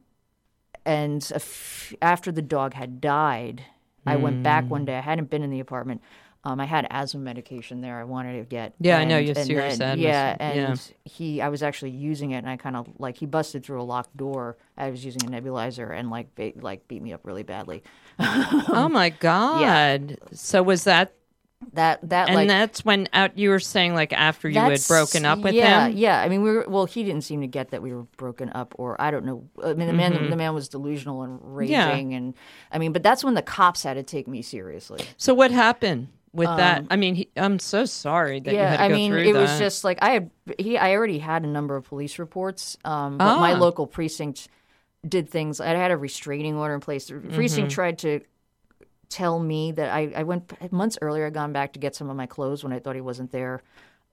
and 0.85 1.21
a 1.31 1.35
f- 1.35 1.93
after 2.01 2.31
the 2.31 2.41
dog 2.41 2.73
had 2.73 3.01
died, 3.01 3.63
I 4.07 4.15
went 4.15 4.43
back 4.43 4.69
one 4.69 4.85
day. 4.85 4.95
I 4.97 5.01
hadn't 5.01 5.29
been 5.29 5.43
in 5.43 5.49
the 5.51 5.59
apartment. 5.59 6.01
Um, 6.43 6.61
I 6.61 6.65
had 6.65 6.87
asthma 6.89 7.19
medication 7.19 7.81
there. 7.81 7.99
I 7.99 8.05
wanted 8.05 8.37
to 8.39 8.45
get. 8.45 8.73
Yeah, 8.79 8.99
I 8.99 9.03
know, 9.03 9.17
you 9.17 9.29
have 9.29 9.37
and 9.37 9.47
serious 9.47 9.77
then- 9.79 9.99
asthma, 9.99 10.03
Yeah, 10.03 10.37
and 10.39 10.55
yeah. 10.55 10.75
he, 11.03 11.41
I 11.41 11.49
was 11.49 11.61
actually 11.61 11.91
using 11.91 12.31
it, 12.31 12.37
and 12.37 12.49
I 12.49 12.55
kind 12.55 12.77
of 12.77 12.87
like 12.99 13.17
he 13.17 13.25
busted 13.25 13.65
through 13.65 13.81
a 13.81 13.83
locked 13.83 14.15
door. 14.15 14.55
I 14.77 14.89
was 14.89 15.03
using 15.03 15.25
a 15.25 15.29
nebulizer, 15.29 15.91
and 15.93 16.09
like 16.09 16.33
ba- 16.35 16.53
like 16.55 16.87
beat 16.87 17.01
me 17.01 17.11
up 17.11 17.21
really 17.25 17.43
badly. 17.43 17.83
oh 18.19 18.87
my 18.91 19.09
God. 19.19 19.61
Yeah. 19.61 20.15
So 20.31 20.63
was 20.63 20.85
that, 20.85 21.13
That 21.73 22.07
that 22.09 22.27
and 22.29 22.35
like 22.35 22.47
that's 22.47 22.85
when 22.85 23.09
out 23.13 23.35
you 23.35 23.49
were 23.49 23.59
saying 23.59 23.95
like 23.95 24.13
after 24.13 24.47
you 24.47 24.59
had 24.59 24.79
broken 24.87 25.25
up 25.25 25.39
with 25.39 25.55
yeah, 25.55 25.87
him? 25.87 25.97
Yeah, 25.97 26.21
I 26.21 26.29
mean, 26.29 26.43
we 26.43 26.51
were 26.51 26.65
well. 26.67 26.85
He 26.85 27.03
didn't 27.03 27.23
seem 27.23 27.41
to 27.41 27.47
get 27.47 27.71
that 27.71 27.81
we 27.81 27.93
were 27.93 28.03
broken 28.15 28.51
up, 28.53 28.75
or 28.77 28.99
I 29.01 29.09
don't 29.09 29.25
know. 29.25 29.43
I 29.63 29.73
mean, 29.73 29.87
the 29.87 29.93
man, 29.93 30.13
Mm-hmm. 30.13 30.29
the 30.29 30.35
man 30.35 30.53
was 30.53 30.69
delusional 30.69 31.23
and 31.23 31.39
raging, 31.41 32.13
and 32.13 32.35
I 32.71 32.77
mean, 32.77 32.93
but 32.93 33.01
that's 33.01 33.23
when 33.23 33.33
the 33.33 33.41
cops 33.41 33.81
had 33.81 33.95
to 33.95 34.03
take 34.03 34.27
me 34.27 34.43
seriously. 34.43 35.03
So 35.17 35.33
what 35.33 35.49
happened 35.49 36.09
with 36.31 36.45
that? 36.47 36.85
I 36.91 36.95
mean, 36.95 37.15
he, 37.15 37.29
I'm 37.35 37.57
so 37.57 37.85
sorry 37.85 38.39
that 38.39 38.51
you 38.51 38.59
had 38.59 38.79
Um, 38.79 38.79
yeah, 38.79 38.85
I 38.85 38.89
mean, 38.89 39.13
it 39.13 39.33
was 39.35 39.57
just 39.57 39.83
like 39.83 39.97
I 40.03 40.11
had 40.11 40.29
he. 40.59 40.77
I 40.77 40.91
already 40.93 41.17
had 41.17 41.43
a 41.43 41.47
number 41.47 41.75
of 41.75 41.85
police 41.87 42.19
reports, 42.19 42.77
um, 42.85 43.17
but 43.17 43.39
my 43.39 43.53
Ah. 43.53 43.57
local 43.57 43.87
precinct 43.87 44.47
did 45.07 45.27
things. 45.27 45.59
I 45.59 45.69
had 45.69 45.89
a 45.89 45.97
restraining 45.97 46.55
order 46.55 46.75
in 46.75 46.81
place. 46.81 47.07
The 47.07 47.15
Mm-hmm. 47.15 47.33
precinct 47.33 47.71
tried 47.71 47.97
to 47.99 48.21
tell 49.09 49.39
me 49.39 49.71
that 49.73 49.93
I, 49.93 50.11
I 50.15 50.23
went 50.23 50.71
months 50.71 50.97
earlier. 51.01 51.25
I'd 51.25 51.33
gone 51.33 51.53
back 51.53 51.73
to 51.73 51.79
get 51.79 51.95
some 51.95 52.09
of 52.09 52.15
my 52.15 52.25
clothes 52.25 52.63
when 52.63 52.73
I 52.73 52.79
thought 52.79 52.95
he 52.95 53.01
wasn't 53.01 53.31
there. 53.31 53.63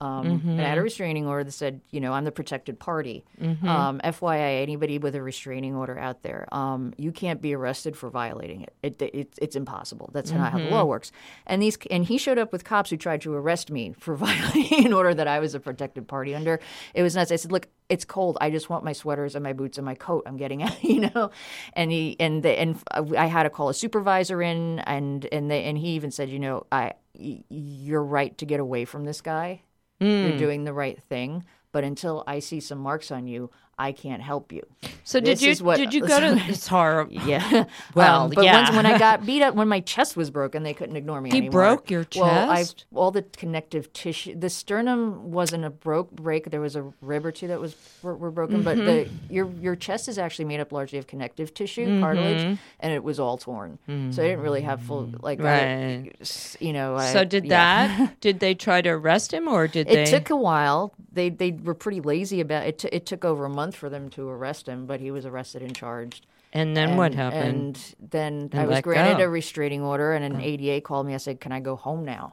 Um, 0.01 0.27
And 0.45 0.61
I 0.61 0.65
had 0.69 0.77
a 0.79 0.83
restraining 0.83 1.27
order 1.27 1.45
that 1.45 1.53
said, 1.53 1.81
you 1.91 2.01
know, 2.01 2.13
I'm 2.13 2.25
the 2.25 2.33
protected 2.33 2.79
party. 2.79 3.25
Um, 3.41 4.01
FYI, 4.05 4.61
anybody 4.61 4.99
with 4.99 5.15
a 5.15 5.23
restraining 5.23 5.75
order 5.75 5.99
out 5.99 6.23
there, 6.23 6.47
um, 6.53 6.93
you 6.99 7.11
can't 7.13 7.41
be 7.41 7.55
arrested 7.55 7.97
for 7.97 8.11
violating 8.11 8.63
it. 8.63 8.75
It, 8.83 9.01
it. 9.03 9.35
It's 9.41 9.57
impossible. 9.57 10.11
That's 10.13 10.31
not 10.33 10.53
how 10.53 10.59
the 10.59 10.65
law 10.71 10.85
works. 10.85 11.13
And 11.47 11.63
these 11.63 11.79
and 11.91 12.05
he 12.05 12.19
showed 12.19 12.39
up 12.39 12.53
with 12.53 12.65
cops 12.65 12.91
who 12.91 12.97
tried 12.97 13.21
to 13.23 13.33
arrest 13.35 13.71
me 13.71 13.95
for 13.99 14.15
violating 14.27 14.85
an 14.87 14.93
order 14.93 15.15
that 15.15 15.29
I 15.29 15.39
was 15.39 15.55
a 15.55 15.61
protected 15.61 16.07
party 16.09 16.35
under. 16.35 16.61
It 16.93 17.03
was 17.03 17.15
nuts. 17.15 17.31
I 17.33 17.37
said, 17.37 17.53
look, 17.53 17.69
it's 17.89 18.05
cold. 18.05 18.37
I 18.41 18.51
just 18.51 18.69
want 18.69 18.85
my 18.85 18.93
sweaters 18.93 19.35
and 19.37 19.43
my 19.45 19.53
boots 19.55 19.79
and 19.79 19.85
my 19.87 19.95
coat. 19.95 20.25
I'm 20.27 20.37
getting 20.37 20.63
out, 20.67 20.83
you 20.85 21.09
know. 21.09 21.31
And 21.75 21.91
he 21.93 22.17
and 22.21 22.43
the, 22.43 22.51
and 22.51 22.79
I 23.17 23.27
had 23.27 23.45
to 23.45 23.51
call 23.51 23.69
a 23.71 23.75
supervisor 23.75 24.43
in, 24.43 24.81
and 24.81 25.25
and 25.33 25.51
they, 25.51 25.65
and 25.65 25.79
he 25.79 25.91
even 25.91 26.11
said, 26.11 26.29
you 26.31 26.41
know, 26.41 26.67
I 26.73 26.93
y- 27.19 27.45
you're 27.49 28.03
right 28.05 28.37
to 28.39 28.45
get 28.45 28.61
away 28.61 28.85
from 28.85 29.05
this 29.05 29.21
guy. 29.23 29.63
Hmm. 30.05 30.29
You're 30.29 30.39
doing 30.39 30.65
the 30.65 30.75
right 30.75 31.03
thing. 31.03 31.45
But 31.73 31.83
until 31.83 32.23
I 32.27 32.39
see 32.39 32.61
some 32.61 32.79
marks 32.79 33.11
on 33.11 33.27
you, 33.27 33.51
I 33.79 33.93
can't 33.93 34.23
help 34.23 34.53
you. 34.53 34.63
so 35.03 35.21
did 35.21 35.43
you 35.43 35.55
what- 35.65 35.77
did 35.79 35.93
you 35.93 36.01
go 36.07 36.21
to 36.21 36.37
it's 36.49 36.67
horrible. 36.67 37.13
Yeah. 37.27 37.65
Well, 37.95 38.23
Um, 38.25 38.31
but 38.35 38.45
yeah. 38.45 38.63
once, 38.65 38.77
when 38.77 38.87
I 38.87 38.99
got 38.99 39.25
beat 39.27 39.43
up, 39.43 39.55
when 39.55 39.69
my 39.69 39.81
chest 39.81 40.17
was 40.17 40.31
broken, 40.31 40.63
they 40.63 40.75
couldn't 40.75 40.97
ignore 40.97 41.21
me 41.21 41.31
He 41.31 41.37
anymore. 41.39 41.51
broke 41.53 41.91
your 41.91 42.05
chest. 42.05 42.23
Well, 42.23 42.51
I 42.51 42.65
all 42.95 43.11
the 43.11 43.23
connective 43.23 43.93
tissue. 43.93 44.35
The 44.39 44.51
sternum 44.51 45.33
wasn't 45.33 45.65
a 45.65 45.71
broke 45.71 46.11
break. 46.13 46.51
There 46.51 46.61
was 46.61 46.77
a 46.77 46.93
rib 47.01 47.25
or 47.27 47.33
two 47.33 47.49
that 47.49 47.61
was 47.61 47.75
were, 48.03 48.15
were 48.17 48.31
broken, 48.31 48.63
but 48.63 48.77
the 48.77 48.83
Mm-hmm. 48.85 49.33
your 49.35 49.51
your 49.61 49.77
chest 49.77 50.09
is 50.09 50.19
actually 50.19 50.45
made 50.47 50.61
up 50.61 50.71
largely 50.73 50.99
of 50.99 51.07
connective 51.07 51.53
tissue, 51.55 52.01
cartilage, 52.01 52.59
and 52.81 52.93
it 52.93 53.03
was 53.03 53.19
all 53.19 53.37
torn. 53.39 53.79
So 53.89 54.23
I 54.23 54.27
didn't 54.29 54.41
really 54.41 54.63
have 54.63 54.81
full 54.83 55.11
like 55.21 55.39
Mm-hmm. 55.39 56.05
Right. 56.05 56.17
s- 56.21 56.57
you 56.61 56.73
know. 56.73 56.97
I, 56.97 57.13
So 57.13 57.25
did 57.25 57.45
yeah. 57.47 57.87
that? 57.99 58.21
Did 58.21 58.41
they 58.41 58.55
try 58.55 58.83
to 58.83 58.91
arrest 58.91 59.33
him 59.33 59.49
or 59.49 59.67
did 59.67 59.89
It 59.89 59.95
they? 59.95 60.05
took 60.05 60.31
a 60.31 60.37
while. 60.37 60.93
They 61.13 61.31
they 61.31 61.53
were 61.53 61.75
pretty 61.75 62.01
lazy 62.01 62.41
about 62.41 62.67
it. 62.67 62.79
T- 62.79 62.89
it 62.93 63.07
took 63.07 63.25
over 63.25 63.45
a 63.47 63.49
month 63.51 63.64
for 63.73 63.89
them 63.89 64.11
to 64.11 64.29
arrest 64.29 64.69
him, 64.69 64.87
but 64.87 65.01
he 65.01 65.11
was 65.11 65.25
arrested 65.25 65.63
and 65.63 65.75
charged. 65.75 66.27
and 66.53 66.77
then 66.77 66.97
what 66.97 67.15
happened? 67.15 67.95
And 68.01 68.11
then 68.11 68.49
And 68.53 68.61
I 68.61 68.67
was 68.67 68.81
granted 68.81 69.19
go. 69.19 69.25
a 69.25 69.29
restraining 69.29 69.83
order, 69.83 70.13
and 70.13 70.25
an 70.25 70.37
oh. 70.37 70.45
ADA 70.45 70.81
called 70.83 71.07
me. 71.07 71.15
I 71.15 71.19
said, 71.19 71.41
"Can 71.41 71.53
I 71.53 71.61
go 71.61 71.77
home 71.77 72.05
now?" 72.05 72.33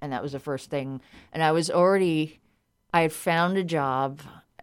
And 0.00 0.12
that 0.12 0.22
was 0.22 0.32
the 0.32 0.40
first 0.40 0.70
thing. 0.70 1.00
And 1.32 1.42
I 1.42 1.52
was 1.52 1.70
already, 1.70 2.40
I 2.92 3.02
had 3.02 3.12
found 3.12 3.56
a 3.58 3.64
job. 3.64 4.20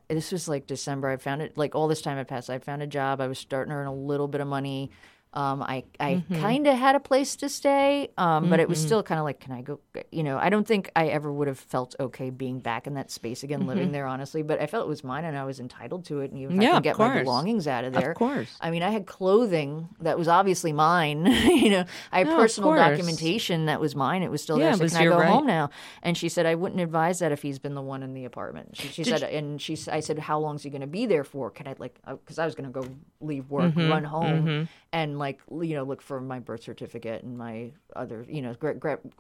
This 0.08 0.32
was 0.32 0.48
like 0.48 0.68
December. 0.68 1.10
I 1.10 1.18
found 1.18 1.42
it 1.42 1.58
like 1.58 1.76
all 1.76 1.88
this 1.88 2.02
time 2.02 2.18
had 2.18 2.28
passed. 2.28 2.50
I 2.50 2.60
found 2.60 2.82
a 2.82 2.88
job. 2.88 3.22
I 3.22 3.28
was 3.28 3.38
starting 3.38 3.72
to 3.72 3.76
earn 3.76 3.88
a 3.88 3.94
little 3.94 4.28
bit 4.28 4.42
of 4.42 4.48
money. 4.48 4.90
Um, 5.38 5.62
I 5.62 5.84
I 6.00 6.12
Mm-hmm. 6.18 6.34
kind 6.42 6.66
of 6.68 6.76
had 6.80 6.96
a 6.96 7.00
place 7.00 7.36
to 7.38 7.48
stay, 7.48 8.10
um, 8.18 8.50
but 8.50 8.60
it 8.60 8.68
was 8.68 8.80
still 8.80 9.04
kind 9.04 9.20
of 9.20 9.26
like, 9.30 9.40
can 9.40 9.52
I 9.54 9.62
go? 9.62 9.80
You 10.12 10.24
know, 10.24 10.38
I 10.40 10.50
don't 10.50 10.68
think 10.68 10.90
I 10.96 11.08
ever 11.18 11.32
would 11.32 11.48
have 11.48 11.60
felt 11.60 11.96
okay 12.00 12.32
being 12.32 12.60
back 12.60 12.88
in 12.88 12.96
that 12.96 13.12
space 13.12 13.44
again, 13.44 13.60
Mm-hmm. 13.60 13.70
living 13.70 13.92
there, 13.92 14.08
honestly. 14.08 14.42
But 14.42 14.60
I 14.60 14.66
felt 14.66 14.86
it 14.88 14.90
was 14.90 15.04
mine, 15.04 15.26
and 15.26 15.38
I 15.38 15.46
was 15.46 15.60
entitled 15.60 16.06
to 16.06 16.22
it. 16.22 16.32
And 16.32 16.40
even 16.42 16.58
if 16.58 16.64
Yeah, 16.64 16.72
I 16.72 16.74
could 16.76 16.84
get 16.84 16.98
my 16.98 17.10
belongings 17.24 17.68
out 17.68 17.84
of 17.84 17.94
there, 17.94 18.12
Of 18.12 18.18
course. 18.18 18.52
I 18.60 18.72
mean, 18.72 18.82
I 18.82 18.90
had 18.90 19.06
clothing 19.06 19.90
that 20.00 20.18
was 20.18 20.28
obviously 20.28 20.74
mine. 20.74 21.26
you 21.64 21.70
know, 21.70 21.86
I 22.12 22.18
had 22.20 22.28
No, 22.28 22.36
personal 22.38 22.72
documentation 22.76 23.68
that 23.68 23.80
was 23.80 23.96
mine. 23.96 24.24
It 24.24 24.32
was 24.32 24.42
still 24.42 24.58
Yeah, 24.58 24.72
there. 24.76 24.88
So 24.88 24.88
can 24.88 24.98
I 24.98 25.06
go 25.06 25.18
right. 25.20 25.30
home 25.30 25.46
now? 25.46 25.70
And 26.02 26.18
she 26.18 26.30
said, 26.30 26.48
I 26.48 26.56
wouldn't 26.56 26.82
advise 26.82 27.20
that 27.20 27.32
if 27.32 27.44
he's 27.44 27.60
been 27.60 27.76
the 27.76 27.82
one 27.82 28.02
in 28.02 28.14
the 28.16 28.26
apartment. 28.26 28.76
She, 28.78 28.88
she 28.88 29.04
said, 29.04 29.22
and 29.24 29.62
she, 29.62 29.78
I 29.92 30.00
said, 30.00 30.18
how 30.18 30.40
long 30.40 30.56
is 30.56 30.64
he 30.64 30.72
going 30.72 30.82
to 30.82 30.88
be 30.88 31.06
there 31.06 31.24
for? 31.24 31.52
Can 31.52 31.68
I 31.68 31.76
like, 31.78 31.96
because 32.08 32.40
I 32.40 32.46
was 32.46 32.56
going 32.56 32.72
to 32.72 32.82
go 32.82 32.88
leave 33.22 33.50
work, 33.52 33.72
run 33.76 34.04
home, 34.04 34.68
and 34.94 35.20
like 35.20 35.40
you 35.62 35.76
know 35.76 35.84
look 35.84 36.02
for 36.02 36.22
my 36.22 36.40
birth 36.40 36.64
certificate 36.64 37.24
and 37.24 37.38
my 37.38 37.72
other 37.96 38.26
you 38.28 38.42
know 38.42 38.56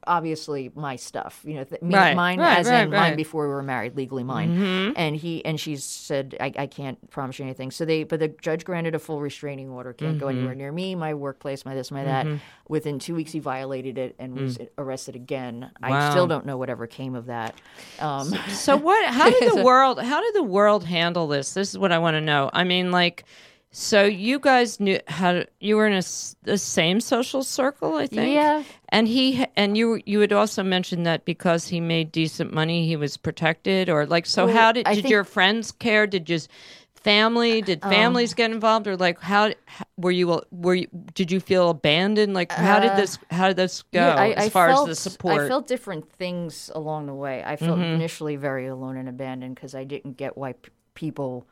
obviously 0.05 0.71
my 0.75 0.95
stuff 0.95 1.41
you 1.43 1.55
know 1.55 1.63
th- 1.63 1.81
me- 1.81 1.95
Right, 1.95 2.15
mine 2.15 2.39
right, 2.39 2.59
as 2.59 2.67
right, 2.67 2.83
in 2.83 2.91
mine 2.91 3.15
before 3.15 3.47
we 3.47 3.53
were 3.53 3.63
married 3.63 3.95
legally 3.95 4.23
mine. 4.23 4.57
Mm-hmm. 4.57 4.93
And 4.95 5.15
he 5.15 5.43
and 5.45 5.59
she 5.59 5.75
said 5.77 6.35
I, 6.39 6.53
I 6.57 6.67
can't 6.67 7.09
promise 7.09 7.39
you 7.39 7.45
anything. 7.45 7.71
So 7.71 7.85
they 7.85 8.03
but 8.03 8.19
the 8.19 8.27
judge 8.27 8.65
granted 8.65 8.95
a 8.95 8.99
full 8.99 9.19
restraining 9.19 9.69
order 9.69 9.93
can't 9.93 10.19
go 10.19 10.27
anywhere 10.27 10.51
mm-hmm. 10.51 10.59
near 10.59 10.71
me 10.71 10.95
my 10.95 11.13
workplace 11.13 11.65
my 11.65 11.73
this 11.73 11.91
my 11.91 12.03
that. 12.03 12.25
Mm-hmm. 12.25 12.37
Within 12.69 12.99
two 12.99 13.15
weeks 13.15 13.31
he 13.31 13.39
violated 13.39 13.97
it 13.97 14.15
and 14.19 14.35
was 14.39 14.57
mm. 14.57 14.67
arrested 14.77 15.15
again. 15.15 15.71
I 15.81 16.11
still 16.11 16.27
don't 16.27 16.45
know 16.45 16.57
whatever 16.57 16.85
came 16.85 17.15
of 17.15 17.27
that. 17.27 17.55
Um, 17.99 18.33
So 18.49 18.75
what? 18.75 19.05
How 19.13 19.29
did 19.29 19.51
the 19.55 19.63
world? 19.63 20.01
How 20.01 20.21
did 20.21 20.35
the 20.35 20.43
world 20.43 20.83
handle 20.83 21.27
this? 21.27 21.53
This 21.53 21.69
is 21.69 21.77
what 21.77 21.91
I 21.91 21.99
want 21.99 22.15
to 22.15 22.21
know. 22.21 22.49
I 22.53 22.63
mean, 22.63 22.91
like, 22.91 23.23
so 23.71 24.03
you 24.05 24.39
guys 24.39 24.79
knew 24.79 24.99
how 25.07 25.43
you 25.59 25.75
were 25.75 25.85
in 25.87 25.93
a 25.93 26.01
the 26.43 26.57
same 26.57 26.99
social 26.99 27.43
circle, 27.43 27.95
I 27.95 28.07
think. 28.07 28.33
Yeah. 28.33 28.63
And 28.89 29.07
he 29.07 29.45
and 29.55 29.77
you 29.77 30.01
you 30.05 30.19
had 30.21 30.31
also 30.33 30.63
mentioned 30.63 31.05
that 31.05 31.25
because 31.25 31.67
he 31.67 31.79
made 31.81 32.11
decent 32.11 32.53
money, 32.53 32.87
he 32.87 32.95
was 32.95 33.17
protected, 33.17 33.89
or 33.89 34.05
like. 34.05 34.25
So 34.25 34.45
Well, 34.45 34.55
how 34.55 34.71
did 34.71 34.87
I 34.87 34.95
did 34.95 35.01
think- 35.03 35.11
your 35.11 35.23
friends 35.23 35.71
care? 35.71 36.07
Did 36.07 36.25
just 36.25 36.49
family? 36.95 37.61
Did 37.61 37.79
Um, 37.83 37.91
families 37.91 38.33
get 38.33 38.51
involved, 38.51 38.87
or 38.87 38.95
like 38.97 39.19
how 39.21 39.51
were 39.97 40.11
you? 40.11 40.41
Were 40.51 40.75
you? 40.75 40.87
Did 41.13 41.31
you 41.31 41.39
feel 41.39 41.69
abandoned? 41.69 42.33
Like 42.33 42.51
how 42.51 42.79
did 42.79 42.95
this? 42.95 43.19
How 43.29 43.47
did 43.49 43.57
this 43.57 43.83
go 43.93 43.99
Uh, 43.99 44.05
Yeah, 44.05 44.15
I, 44.15 44.29
as 44.31 44.45
I 44.45 44.49
far 44.49 44.69
felt, 44.69 44.89
as 44.89 44.97
the 45.03 45.09
support? 45.09 45.35
Mm-hmm. 45.35 45.45
I 45.45 45.47
felt 45.49 45.67
different 45.67 46.11
things 46.13 46.71
along 46.73 47.05
the 47.07 47.13
way. 47.13 47.43
I 47.45 47.57
felt 47.57 47.79
initially 47.79 48.37
very 48.37 48.65
alone 48.67 48.97
and 48.97 49.07
abandoned 49.09 49.55
because 49.55 49.75
I 49.75 49.83
didn't 49.83 50.17
get 50.17 50.37
why 50.37 50.53
p- 50.53 50.71
people 50.95 51.45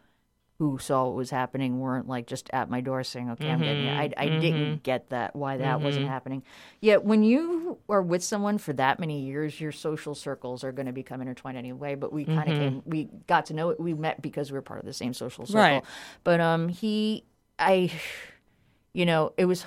who 0.58 0.78
saw 0.78 1.06
what 1.06 1.16
was 1.16 1.32
happening 1.32 1.80
weren't 1.80 2.08
like 2.08 2.28
just 2.28 2.49
at 2.53 2.70
my 2.70 2.80
door 2.80 3.03
saying, 3.03 3.30
"Okay, 3.32 3.49
I'm 3.49 3.60
getting 3.60 3.86
it." 3.86 3.91
I, 3.97 4.24
I 4.24 4.28
Mm-hmm. 4.28 4.39
didn't 4.39 4.84
get 4.84 5.10
that 5.10 5.36
why 5.36 5.58
that 5.58 5.82
wasn't 5.82 6.08
happening. 6.08 6.43
Yet 6.80 7.03
when 7.03 7.24
you 7.24 7.78
are 7.89 8.01
with 8.01 8.24
someone 8.24 8.58
for 8.58 8.72
that 8.74 8.99
many 8.99 9.22
years, 9.22 9.60
your 9.60 9.72
social 9.74 10.16
circles 10.16 10.64
are 10.64 10.72
going 10.72 10.86
to 10.86 10.93
become 10.93 11.20
intertwined 11.22 11.58
anyway. 11.58 11.95
But 11.95 12.14
we 12.14 12.24
kind 12.26 12.49
of 12.49 12.58
came, 12.58 12.82
we 12.86 13.10
got 13.28 13.47
to 13.47 13.53
know 13.53 13.70
it. 13.72 13.80
We 13.80 13.93
met 13.93 14.22
because 14.22 14.51
we 14.51 14.58
were 14.58 14.62
part 14.62 14.80
of 14.80 14.86
the 14.86 14.93
same 14.93 15.14
social 15.14 15.45
circle. 15.45 15.62
Right. 15.62 15.84
But 16.24 16.39
um, 16.39 16.70
he, 16.70 17.26
I 17.60 17.91
you 18.93 19.06
know, 19.06 19.34
it 19.38 19.45
was 19.45 19.66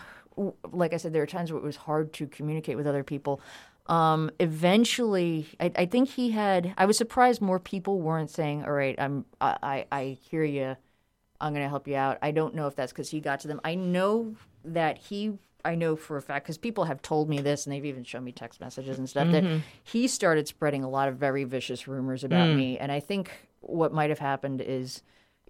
like 0.73 0.95
I 0.95 0.99
said, 0.99 1.13
there 1.13 1.23
are 1.23 1.27
times 1.27 1.51
where 1.53 1.61
it 1.61 1.65
was 1.65 1.75
hard 1.77 2.13
to 2.15 2.27
communicate 2.29 2.77
with 2.77 2.87
other 2.87 3.03
people. 3.03 3.41
Um, 3.89 4.31
eventually, 4.39 5.47
I, 5.59 5.73
I 5.75 5.87
think 5.87 6.11
he 6.11 6.31
had. 6.31 6.75
I 6.77 6.85
was 6.85 6.99
surprised 6.99 7.41
more 7.41 7.59
people 7.59 8.01
weren't 8.01 8.31
saying, 8.31 8.65
"All 8.65 8.73
right, 8.73 8.95
I'm, 8.99 9.25
I, 9.41 9.57
I, 9.63 9.87
I 9.91 10.19
hear 10.31 10.45
you. 10.45 10.77
I'm 11.41 11.53
going 11.53 11.65
to 11.65 11.69
help 11.69 11.89
you 11.89 11.97
out." 11.97 12.19
I 12.21 12.31
don't 12.31 12.55
know 12.55 12.67
if 12.67 12.77
that's 12.77 12.93
because 12.93 13.11
he 13.11 13.21
got 13.21 13.41
to 13.41 13.49
them. 13.49 13.61
I 13.65 13.75
know 13.75 14.35
that 14.65 14.99
he. 14.99 15.39
I 15.65 15.75
know 15.75 15.97
for 15.97 16.17
a 16.17 16.23
fact 16.23 16.45
because 16.47 16.59
people 16.59 16.85
have 16.85 17.03
told 17.03 17.29
me 17.29 17.41
this, 17.41 17.67
and 17.67 17.73
they've 17.73 17.85
even 17.85 18.05
shown 18.05 18.25
me 18.25 18.33
text 18.33 18.61
messages 18.61 18.99
and 18.99 19.09
stuff 19.09 19.31
that 19.33 19.43
mm-hmm. 19.43 19.59
he 19.83 20.07
started 20.07 20.47
spreading 20.47 20.85
a 20.85 20.89
lot 20.89 21.09
of 21.09 21.17
very 21.17 21.45
vicious 21.45 21.89
rumors 21.89 22.25
about 22.25 22.49
mm. 22.49 22.57
me. 22.57 22.79
And 22.79 22.93
I 22.93 23.01
think 23.01 23.31
what 23.61 23.93
might 23.93 24.11
have 24.11 24.21
happened 24.21 24.61
is 24.61 25.03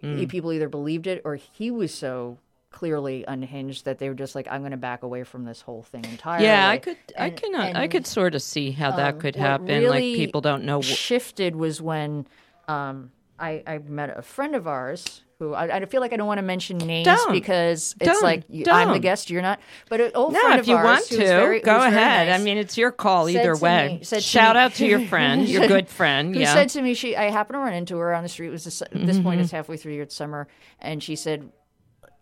e- 0.03 0.07
mm. 0.07 0.29
people 0.29 0.53
either 0.53 0.69
believed 0.69 1.07
it 1.07 1.23
or 1.25 1.37
he 1.37 1.71
was 1.71 1.93
so 1.93 2.39
clearly 2.71 3.25
unhinged 3.27 3.85
that 3.87 3.99
they 3.99 4.09
were 4.09 4.15
just 4.15 4.35
like, 4.35 4.47
"I'm 4.51 4.61
going 4.61 4.73
to 4.73 4.77
back 4.77 5.03
away 5.03 5.25
from 5.25 5.45
this 5.45 5.61
whole 5.61 5.83
thing 5.83 6.05
entirely." 6.05 6.45
Yeah, 6.45 6.69
I 6.69 6.79
could, 6.79 6.97
I 7.19 7.27
And- 7.29 7.79
I 7.79 7.89
could 7.89 8.07
sort 8.07 8.35
of 8.35 8.43
see 8.43 8.71
how 8.73 8.91
that 8.93 9.15
um, 9.15 9.21
could 9.21 9.37
happen. 9.37 9.67
really 9.67 9.89
like 9.89 10.03
people 10.17 10.41
don't 10.41 10.65
know. 10.65 10.81
Wh- 10.81 10.85
shifted 10.85 11.57
was 11.57 11.81
when 11.81 12.27
um, 12.69 13.11
I, 13.39 13.63
I 13.67 13.79
met 13.79 14.17
a 14.17 14.23
friend 14.23 14.55
of 14.55 14.67
ours 14.67 15.23
who 15.39 15.55
I, 15.55 15.77
I 15.77 15.85
feel 15.87 16.01
like 16.01 16.13
I 16.13 16.17
don't 16.17 16.27
want 16.27 16.39
to 16.39 16.43
mention 16.43 16.79
names 16.79 17.05
Don't. 17.07 17.31
because 17.31 17.95
it's 18.01 18.11
Don't. 18.11 18.23
like 18.25 18.43
you, 18.49 18.65
I'm 18.69 18.91
the 18.93 18.99
guest, 18.99 19.31
you're 19.31 19.41
not. 19.41 19.61
But 19.89 20.01
an 20.01 20.11
old 20.17 20.33
no, 20.33 20.41
friend 20.41 20.55
if 20.57 20.63
of 20.63 20.69
you 20.69 20.75
ours 20.75 20.85
want 20.85 21.07
to, 21.07 21.17
very- 21.19 21.61
go 21.61 21.77
ahead. 21.81 22.27
nice, 22.29 22.41
I 22.41 22.43
mean, 22.43 22.59
it's 22.59 22.77
your 22.77 22.91
call 22.91 23.29
either 23.29 23.57
way. 23.57 24.01
me- 24.03 24.21
Shout 24.21 24.57
me- 24.57 24.61
out 24.63 24.75
to 24.75 24.87
your 24.87 25.01
friend, 25.07 25.49
your 25.49 25.69
good 25.69 25.89
friend. 25.89 26.35
who 26.35 26.41
yeah. 26.41 26.53
said 26.53 26.71
to 26.71 26.83
me, 26.83 26.93
she 26.95 27.17
I 27.17 27.31
happened 27.31 27.55
to 27.55 27.61
run 27.61 27.73
into 27.73 27.97
her 27.99 28.13
on 28.15 28.25
the 28.25 28.29
street. 28.29 28.49
It 28.49 28.51
was 28.51 28.65
this, 28.65 28.83
at 28.83 28.91
this 28.93 29.17
point, 29.21 29.37
Mm-hmm. 29.37 29.41
it's 29.43 29.53
halfway 29.53 29.77
through 29.77 29.95
your 29.95 30.09
summer, 30.09 30.49
and 30.81 31.01
she 31.01 31.15
said, 31.15 31.49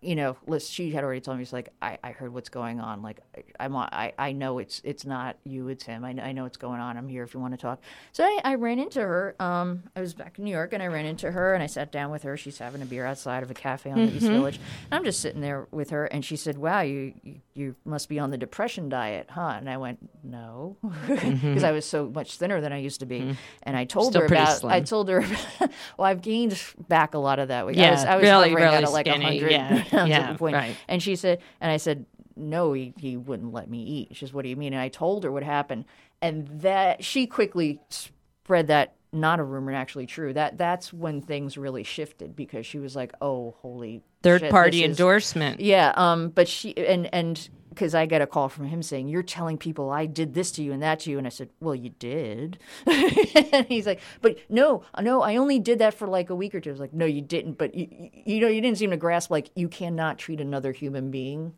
you 0.07 0.14
know, 0.14 0.36
Liz, 0.46 0.70
she 0.70 0.92
had 0.92 1.02
already 1.02 1.20
told 1.20 1.36
me, 1.36 1.44
she's 1.44 1.52
like, 1.52 1.70
I, 1.82 1.98
I 2.02 2.12
heard 2.12 2.32
what's 2.32 2.48
going 2.48 2.78
on. 2.78 3.02
Like, 3.02 3.20
I, 3.36 3.64
I'm, 3.64 3.74
I, 3.76 4.12
I 4.16 4.32
know 4.32 4.61
it's, 4.61 4.80
it's 4.84 5.04
not 5.04 5.36
you, 5.44 5.68
it's 5.68 5.82
him. 5.82 6.04
I, 6.04 6.12
know- 6.12 6.22
I 6.22 6.30
know 6.30 6.44
what's 6.44 6.57
going 6.57 6.80
on. 6.80 6.96
I'm 6.96 7.09
here 7.09 7.24
if 7.24 7.34
you 7.34 7.40
want 7.40 7.54
to 7.54 7.59
talk. 7.59 7.80
So 8.12 8.22
I, 8.22 8.40
I 8.44 8.54
ran 8.54 8.78
into 8.78 9.00
her. 9.00 9.34
Um, 9.40 9.82
I 9.96 10.00
was 10.00 10.14
back 10.14 10.38
in 10.38 10.44
New 10.44 10.52
York 10.52 10.72
and 10.72 10.82
I 10.82 10.86
ran 10.86 11.07
into 11.07 11.32
her 11.32 11.54
and 11.54 11.62
I 11.62 11.66
sat 11.66 11.90
down 11.90 12.12
with 12.12 12.22
her. 12.22 12.36
She's 12.36 12.59
having 12.59 12.82
a 12.82 12.86
beer 12.86 13.04
outside 13.04 13.42
of 13.42 13.50
a 13.50 13.54
cafe 13.54 13.90
on 13.90 13.98
the 13.98 14.12
East 14.12 14.24
mm-hmm. 14.24 14.34
Village. 14.34 14.61
And 14.84 14.94
I'm 14.94 15.04
just 15.04 15.18
sitting 15.18 15.40
there 15.40 15.66
with 15.72 15.90
her 15.90 16.07
and 16.07 16.24
she 16.24 16.36
said, 16.36 16.57
wow, 16.57 16.82
you, 16.82 17.12
you, 17.24 17.40
you 17.54 17.74
must 17.84 18.09
be 18.09 18.20
on 18.20 18.30
the 18.30 18.38
depression 18.38 18.88
diet, 18.88 19.28
huh? 19.30 19.54
And 19.59 19.68
I 19.68 19.76
went, 19.76 19.98
no, 20.22 20.76
mm-hmm. 20.84 21.48
because 21.48 21.64
I 21.64 21.72
was 21.72 21.84
so 21.84 22.09
much 22.09 22.36
thinner 22.36 22.61
than 22.61 22.72
I 22.72 22.78
used 22.78 23.00
to 23.00 23.07
be. 23.07 23.20
Mm. 23.20 23.36
And 23.64 23.76
I 23.76 23.84
told 23.84 24.12
Still 24.12 24.22
her 24.22 24.26
about, 24.26 24.64
I 24.64 24.80
told 24.82 25.09
her, 25.09 25.20
well, 25.61 26.07
I've 26.07 26.22
gained 26.22 26.61
back 26.88 27.14
a 27.14 27.18
lot 27.18 27.40
of 27.40 27.48
that 27.48 27.66
weight. 27.66 27.78
I 27.78 27.90
was, 27.90 28.04
I 28.04 28.16
was 28.16 28.22
really, 28.22 28.54
really 28.54 28.76
at 28.84 28.92
like 28.92 29.07
skinny. 29.07 29.42
100 29.42 29.50
Yeah, 29.50 29.84
pounds 29.97 30.11
yeah, 30.11 30.20
at 30.20 30.32
the 30.32 30.38
point. 30.38 30.55
right. 30.55 30.76
And 30.88 31.03
she 31.03 31.16
said, 31.16 31.40
and 31.61 31.70
I 31.70 31.76
said, 31.76 32.07
no, 32.36 32.72
he, 32.72 32.92
he 32.99 33.16
wouldn't 33.16 33.53
let 33.53 33.68
me 33.70 33.82
eat. 33.82 34.09
She 34.12 34.20
says, 34.20 34.32
what 34.32 34.42
do 34.42 34.49
you 34.49 34.57
mean? 34.57 34.72
And 34.72 34.82
I 34.82 34.88
told 34.88 35.24
her 35.24 35.32
what 35.32 35.42
happened. 35.42 35.86
And 36.22 36.47
that 36.61 37.03
she 37.03 37.26
quickly 37.26 37.80
spread 37.88 38.68
that 38.68 38.94
not 39.12 39.40
a 39.40 39.44
rumor 39.44 39.70
and 39.70 39.78
actually 39.78 40.07
true. 40.07 40.32
That 40.32 40.59
that's 40.59 40.92
when 40.92 41.22
things 41.22 41.57
really 41.57 41.82
shifted 41.82 42.36
because 42.36 42.66
she 42.66 42.78
was 42.78 42.94
like, 42.94 43.12
oh, 43.20 43.55
holy 43.59 44.03
Third 44.22 44.42
shit, 44.42 44.51
party 44.51 44.84
endorsement. 44.84 45.61
yeah, 45.61 45.92
um, 45.97 46.28
but 46.30 46.49
she 46.49 46.76
and 46.76 47.12
and 47.14 47.49
because 47.76 47.94
I 47.94 48.06
got 48.06 48.22
a 48.22 48.26
call 48.26 48.48
from 48.48 48.64
him 48.66 48.82
saying 48.82 49.08
you're 49.08 49.22
telling 49.22 49.58
people 49.58 49.90
I 49.90 50.06
did 50.06 50.32
this 50.32 50.50
to 50.52 50.62
you 50.62 50.72
and 50.72 50.82
that 50.82 51.00
to 51.00 51.10
you, 51.10 51.18
and 51.18 51.26
I 51.26 51.30
said, 51.30 51.50
well, 51.60 51.74
you 51.74 51.90
did. 51.90 52.58
and 52.86 53.66
he's 53.68 53.86
like, 53.86 54.00
but 54.22 54.38
no, 54.48 54.82
no, 55.00 55.20
I 55.22 55.36
only 55.36 55.58
did 55.58 55.78
that 55.80 55.92
for 55.94 56.08
like 56.08 56.30
a 56.30 56.34
week 56.34 56.54
or 56.54 56.60
two. 56.60 56.70
I 56.70 56.72
was 56.72 56.80
like, 56.80 56.94
no, 56.94 57.04
you 57.04 57.20
didn't. 57.20 57.58
But 57.58 57.74
you, 57.74 58.10
you- 58.24 58.40
know, 58.40 58.48
you 58.48 58.60
didn't 58.62 58.78
seem 58.78 58.90
to 58.90 58.96
grasp 58.96 59.30
like 59.30 59.50
you 59.54 59.68
cannot 59.68 60.18
treat 60.18 60.40
another 60.40 60.72
human 60.72 61.10
being 61.10 61.52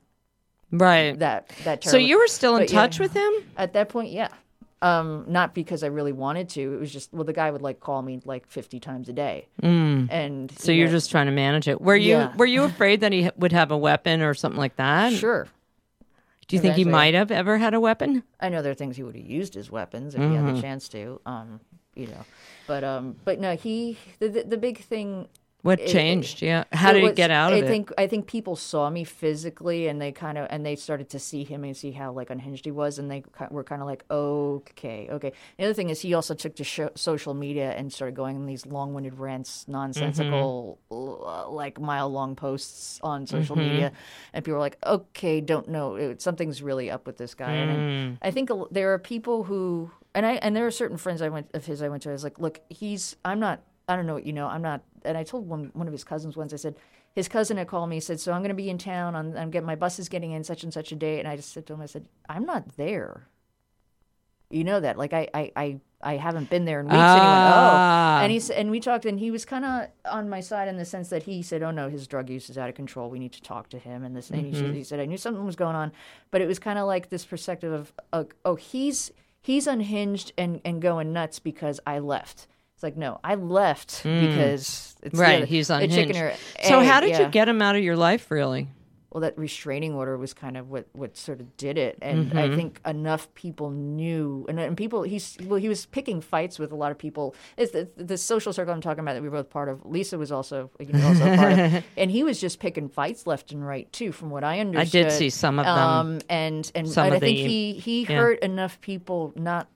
Right. 0.73 1.19
that 1.21 1.49
that. 1.65 1.85
so 1.85 1.97
you 1.97 2.19
were 2.19 2.27
still 2.27 2.57
in 2.57 2.63
But 2.65 2.71
yeah. 2.73 2.81
touch 2.81 2.99
with 2.99 3.15
him? 3.15 3.33
at 3.57 3.73
that 3.73 3.89
point, 3.89 4.11
yeah. 4.13 4.29
Um, 4.83 5.25
not 5.27 5.55
because 5.55 5.83
I 5.83 5.89
really 5.89 6.13
wanted 6.13 6.51
to. 6.51 6.75
It 6.75 6.79
was 6.79 6.93
just 6.93 7.13
well, 7.13 7.25
the 7.25 7.33
guy 7.33 7.51
would 7.51 7.63
like 7.63 7.81
call 7.81 8.01
me 8.03 8.21
like 8.25 8.47
fifty 8.47 8.79
times 8.79 9.09
a 9.09 9.13
day, 9.13 9.49
mm. 9.61 10.07
and 10.11 10.53
So 10.53 10.71
you 10.71 10.83
you're 10.83 10.89
just 10.91 11.11
trying 11.11 11.27
to 11.27 11.33
manage 11.33 11.67
it. 11.67 11.81
Were 11.81 11.97
you 11.97 12.11
Yeah. 12.13 12.37
were 12.37 12.47
you 12.47 12.63
afraid 12.63 13.01
that 13.01 13.11
he 13.13 13.29
would 13.37 13.51
have 13.53 13.73
a 13.73 13.77
weapon 13.79 14.23
or 14.23 14.35
something 14.35 14.59
like 14.59 14.77
that? 14.77 15.15
sure. 15.15 15.49
Do 16.49 16.57
you 16.57 16.63
think 16.63 16.77
he 16.77 16.85
might 16.85 17.15
have 17.15 17.31
ever 17.31 17.59
had 17.59 17.75
a 17.75 17.81
weapon? 17.81 18.23
I 18.41 18.49
know 18.49 18.63
there 18.63 18.73
are 18.73 18.75
things 18.75 18.97
he 18.97 19.03
would 19.03 19.15
have 19.15 19.25
used 19.25 19.57
as 19.57 19.71
weapons 19.71 20.15
if 20.15 20.21
he 20.21 20.35
had 20.35 20.57
the 20.57 20.61
chance 20.61 20.89
to. 20.89 21.21
Um, 21.27 21.61
you 21.95 22.07
know, 22.07 22.25
but 22.67 22.85
um, 22.85 23.17
but 23.25 23.39
no, 23.39 23.55
he 23.55 23.99
the 24.19 24.29
the, 24.29 24.43
the 24.45 24.57
big 24.57 24.79
thing. 24.79 25.29
What 25.63 25.81
It- 25.81 25.89
changed? 25.89 26.41
yeah. 26.41 26.65
How 26.73 26.93
did 26.93 27.03
was- 27.03 27.11
he 27.11 27.17
get 27.17 27.33
out 27.33 27.53
I 27.53 27.57
of 27.57 27.65
it? 27.65 27.67
think 27.67 27.93
I 27.99 28.07
think 28.07 28.29
people 28.29 28.55
saw 28.55 28.89
me 28.91 29.03
physically, 29.03 29.89
and 29.89 30.01
they 30.01 30.13
kind 30.13 30.39
of 30.39 30.47
and 30.51 30.65
they 30.65 30.77
started 30.77 31.09
to 31.11 31.19
see 31.19 31.43
him 31.43 31.65
and 31.65 31.77
see 31.77 31.91
how 31.91 32.13
like 32.13 32.31
unhinged 32.31 32.65
he 32.65 32.71
was, 32.71 32.99
and 32.99 33.11
they 33.11 33.25
were 33.51 33.65
kind 33.65 33.83
of 33.83 33.89
like, 33.89 34.05
okay, 34.09 35.09
okay. 35.11 35.33
The 35.57 35.65
other 35.65 35.75
thing 35.75 35.91
is 35.91 36.01
he 36.01 36.15
also 36.15 36.35
took 36.35 36.55
to 36.57 36.91
social 36.95 37.35
media 37.35 37.73
and 37.73 37.93
started 37.93 38.15
going 38.15 38.37
on 38.37 38.47
these 38.47 38.67
long-winded 38.67 39.19
rants, 39.19 39.67
nonsensical, 39.67 40.79
mm-hmm. 40.93 41.29
uh, 41.29 41.49
like 41.49 41.81
mile-long 41.81 42.37
posts 42.37 43.01
on 43.03 43.27
social 43.27 43.57
mm-hmm. 43.57 43.69
media, 43.69 43.93
and 44.33 44.45
people 44.45 44.55
were 44.55 44.61
like, 44.61 44.79
okay, 44.87 45.41
don't 45.41 45.69
know, 45.69 45.97
it, 45.97 46.23
something's 46.23 46.63
really 46.63 46.89
up 46.89 47.05
with 47.05 47.17
this 47.19 47.35
guy. 47.35 47.53
And 47.53 47.71
I, 47.71 47.75
mm. 47.75 48.19
I 48.23 48.31
think 48.31 48.51
there 48.71 48.93
are 48.95 48.99
people 49.01 49.43
who, 49.43 49.91
and 50.15 50.25
I 50.25 50.35
and 50.35 50.55
there 50.55 50.67
are 50.67 50.71
certain 50.71 50.99
friends 50.99 51.21
I 51.21 51.31
went 51.31 51.51
of 51.53 51.67
his 51.67 51.83
I 51.83 51.89
went 51.89 52.05
to. 52.05 52.11
I 52.11 52.13
was 52.13 52.23
like, 52.23 52.39
look, 52.39 52.61
he's 52.69 53.17
I'm 53.25 53.41
not. 53.41 53.61
I 53.89 53.97
don't 53.97 54.07
know 54.07 54.15
what 54.15 54.27
you 54.27 54.33
know. 54.33 54.47
I'm 54.47 54.63
not. 54.63 54.83
And 55.05 55.17
I 55.17 55.25
told 55.25 55.49
one 55.49 55.71
one 55.73 55.87
of 55.87 55.93
his 55.93 56.05
cousins 56.05 56.37
once. 56.37 56.53
I 56.53 56.57
said 56.57 56.77
his 57.15 57.27
cousin 57.29 57.57
had 57.57 57.69
called 57.69 57.89
me. 57.89 57.97
He 57.97 58.01
Said 58.01 58.21
so 58.21 58.33
I'm 58.33 58.41
going 58.43 58.51
to 58.51 58.55
be 58.55 58.69
in 58.71 58.79
town. 58.79 59.15
On 59.15 59.37
I'm 59.37 59.51
getting 59.51 59.67
my 59.67 59.77
bus 59.77 59.99
is 59.99 60.09
getting 60.09 60.33
in 60.33 60.45
such 60.45 60.63
and 60.63 60.73
such 60.73 60.93
a 60.93 60.97
day. 60.97 61.19
And 61.19 61.27
I 61.27 61.37
just 61.37 61.53
said 61.53 61.67
to 61.67 61.73
him, 61.75 61.81
I 61.81 61.87
said 61.87 62.07
I'm 62.29 62.45
not 62.45 62.77
there. 62.77 63.29
You 64.51 64.65
know 64.65 64.81
that. 64.81 64.97
Like 64.97 65.13
I 65.13 65.29
I 65.35 65.53
I, 65.57 65.81
I 66.01 66.17
haven't 66.17 66.49
been 66.49 66.65
there 66.65 66.81
in 66.81 66.87
weeks. 66.87 66.97
and 66.97 67.21
he 67.21 67.27
went, 67.27 67.55
oh. 67.55 68.19
And 68.23 68.33
he 68.33 68.55
and 68.55 68.71
we 68.71 68.81
talked, 68.81 69.05
and 69.05 69.19
he 69.21 69.31
was 69.31 69.45
kind 69.45 69.65
of 69.65 69.89
on 70.11 70.29
my 70.31 70.41
side 70.41 70.69
in 70.69 70.77
the 70.79 70.85
sense 70.87 71.09
that 71.11 71.25
he 71.25 71.43
said, 71.43 71.63
"Oh 71.63 71.71
no, 71.71 71.89
his 71.91 72.07
drug 72.07 72.31
use 72.31 72.49
is 72.49 72.57
out 72.57 72.69
of 72.69 72.75
control. 72.75 73.11
We 73.11 73.19
need 73.19 73.33
to 73.33 73.43
talk 73.43 73.69
to 73.71 73.79
him." 73.79 74.05
And 74.05 74.17
this, 74.17 74.31
and 74.31 74.41
he, 74.41 74.53
Mm-hmm. 74.53 74.67
said, 74.67 74.75
he 74.75 74.85
said, 74.85 75.01
"I 75.01 75.05
knew 75.07 75.19
something 75.19 75.45
was 75.45 75.57
going 75.57 75.77
on," 75.77 75.93
but 76.31 76.41
it 76.41 76.47
was 76.47 76.59
kind 76.59 76.79
of 76.79 76.87
like 76.87 77.11
this 77.11 77.25
perspective 77.27 77.73
of, 77.73 77.93
uh, 78.13 78.25
"Oh, 78.45 78.55
he's 78.55 79.11
he's 79.41 79.67
unhinged 79.67 80.33
and 80.39 80.61
and 80.65 80.81
going 80.81 81.13
nuts 81.13 81.39
because 81.41 81.79
I 81.87 81.99
left." 81.99 82.47
It's 82.79 82.83
like, 82.85 82.97
no, 82.97 83.19
I 83.25 83.35
left 83.35 84.05
because 84.05 84.95
it's 85.03 85.11
the 85.11 85.11
Mm. 85.11 85.19
right. 85.21 85.37
other- 85.39 85.47
He's 85.47 85.67
the 85.67 85.75
unhinged. 85.75 85.95
chicken 85.97 86.17
or 86.23 86.33
so 86.63 86.79
egg, 86.79 86.87
how 86.87 87.01
did 87.01 87.11
yeah. 87.11 87.23
you 87.23 87.29
get 87.29 87.49
him 87.49 87.61
out 87.61 87.75
of 87.75 87.83
your 87.83 87.97
life? 87.97 88.31
Really? 88.31 88.69
well, 89.11 89.23
that 89.23 89.39
restraining 89.39 89.95
order 89.95 90.19
was 90.19 90.35
kind 90.35 90.55
of 90.59 90.69
what, 90.69 90.87
what 90.93 91.17
sort 91.17 91.41
of 91.41 91.57
did 91.57 91.79
it, 91.79 91.97
and 92.03 92.39
I 92.39 92.55
think 92.55 92.79
enough 92.87 93.33
people 93.33 93.71
knew, 93.71 94.45
and, 94.51 94.61
and 94.61 94.77
people 94.77 95.03
he's 95.03 95.37
well, 95.45 95.59
he 95.59 95.67
was 95.69 95.87
picking 95.87 96.21
fights 96.21 96.59
with 96.59 96.73
a 96.73 96.77
lot 96.77 96.91
of 96.93 96.99
people. 96.99 97.35
It's 97.57 97.73
the, 97.73 97.89
the 97.97 98.19
social 98.19 98.53
circle 98.53 98.73
I'm 98.75 98.83
talking 98.83 99.01
about 99.01 99.15
that 99.15 99.23
we 99.23 99.31
were 99.31 99.39
both 99.39 99.49
part 99.49 99.71
of. 99.71 99.85
Lisa 99.87 100.19
was 100.19 100.31
also 100.31 100.71
you 100.79 100.93
know, 100.93 101.07
also 101.09 101.33
a 101.33 101.37
part 101.37 101.53
of, 101.59 101.85
and 101.97 102.11
he 102.11 102.23
was 102.23 102.39
just 102.39 102.61
picking 102.61 102.91
fights 102.91 103.27
left 103.27 103.51
and 103.51 103.67
right 103.67 103.91
too, 103.95 104.13
from 104.13 104.29
what 104.29 104.45
I 104.45 104.61
understood. 104.61 105.07
I 105.07 105.09
did 105.09 105.13
see 105.13 105.31
some 105.31 105.59
of 105.59 105.65
them. 105.65 105.79
Um, 105.79 106.19
and 106.29 106.71
and 106.75 106.87
I, 106.87 107.11
think 107.11 107.23
the- 107.23 107.35
he 107.35 107.73
he 107.73 108.03
yeah. 108.03 108.15
hurt 108.15 108.41
enough 108.41 108.79
people, 108.83 109.33
not 109.37 109.69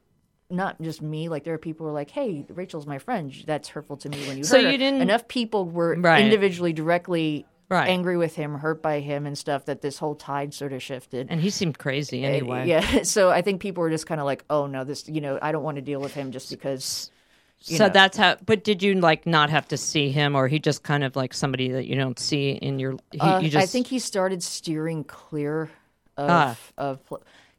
not 0.53 0.81
just 0.81 1.03
me. 1.03 1.29
Like 1.29 1.45
there 1.45 1.55
are 1.55 1.59
people 1.59 1.87
who 1.87 1.91
are 1.91 1.95
like, 1.95 2.11
"Hey, 2.11 2.45
Rachel's 2.49 2.87
my 2.87 2.99
friend. 2.99 3.33
That's 3.47 3.69
hurtful 3.69 3.97
to 3.99 4.09
me 4.09 4.27
when 4.29 4.39
you 4.39 4.45
So 4.45 4.57
hurt 4.57 4.65
her." 4.67 4.71
you 4.71 4.79
didn't- 4.79 5.01
Enough 5.03 5.27
people 5.29 5.65
were 5.65 5.97
Right. 5.99 6.23
individually 6.25 6.73
directly 6.73 7.47
Right. 7.69 7.89
angry 7.89 8.19
with 8.19 8.37
him, 8.37 8.57
hurt 8.59 8.83
by 8.83 9.01
him, 9.01 9.25
and 9.27 9.37
stuff. 9.37 9.65
That 9.65 9.81
this 9.81 9.97
whole 9.99 10.15
tide 10.15 10.53
sort 10.53 10.73
of 10.75 10.83
shifted. 10.83 11.29
and 11.31 11.41
he 11.41 11.49
seemed 11.51 11.79
crazy 11.79 12.23
anyway. 12.23 12.69
Yeah, 12.69 13.03
so 13.03 13.31
I 13.31 13.41
think 13.43 13.61
people 13.63 13.81
were 13.83 13.91
just 13.91 14.07
kind 14.07 14.21
of 14.21 14.27
like, 14.27 14.45
"Oh 14.51 14.67
no, 14.67 14.85
this 14.85 15.09
you 15.09 15.21
know, 15.23 15.39
I 15.41 15.53
don't 15.53 15.63
want 15.63 15.77
to 15.77 15.83
deal 15.83 16.01
with 16.01 16.13
him 16.15 16.31
just 16.33 16.51
because." 16.51 17.11
so 17.61 17.87
know. 17.87 17.93
that's 17.93 18.17
how. 18.19 18.37
But 18.45 18.65
did 18.65 18.83
you 18.83 18.95
like 18.97 19.25
not 19.27 19.49
have 19.49 19.69
to 19.69 19.77
see 19.77 20.11
him, 20.11 20.35
or 20.37 20.49
he 20.49 20.59
just 20.59 20.83
kind 20.83 21.03
of 21.05 21.15
like 21.17 21.33
somebody 21.33 21.69
that 21.71 21.87
you 21.87 21.95
don't 21.95 22.19
see 22.19 22.51
in 22.51 22.79
your? 22.79 22.97
He, 23.13 23.21
Uh, 23.21 23.39
you 23.41 23.49
just, 23.49 23.63
I 23.63 23.67
think 23.67 23.87
he 23.87 23.99
started 24.01 24.43
steering 24.43 25.05
clear 25.05 25.71
of 26.19 26.29
Ah. 26.31 26.57
of. 26.77 26.99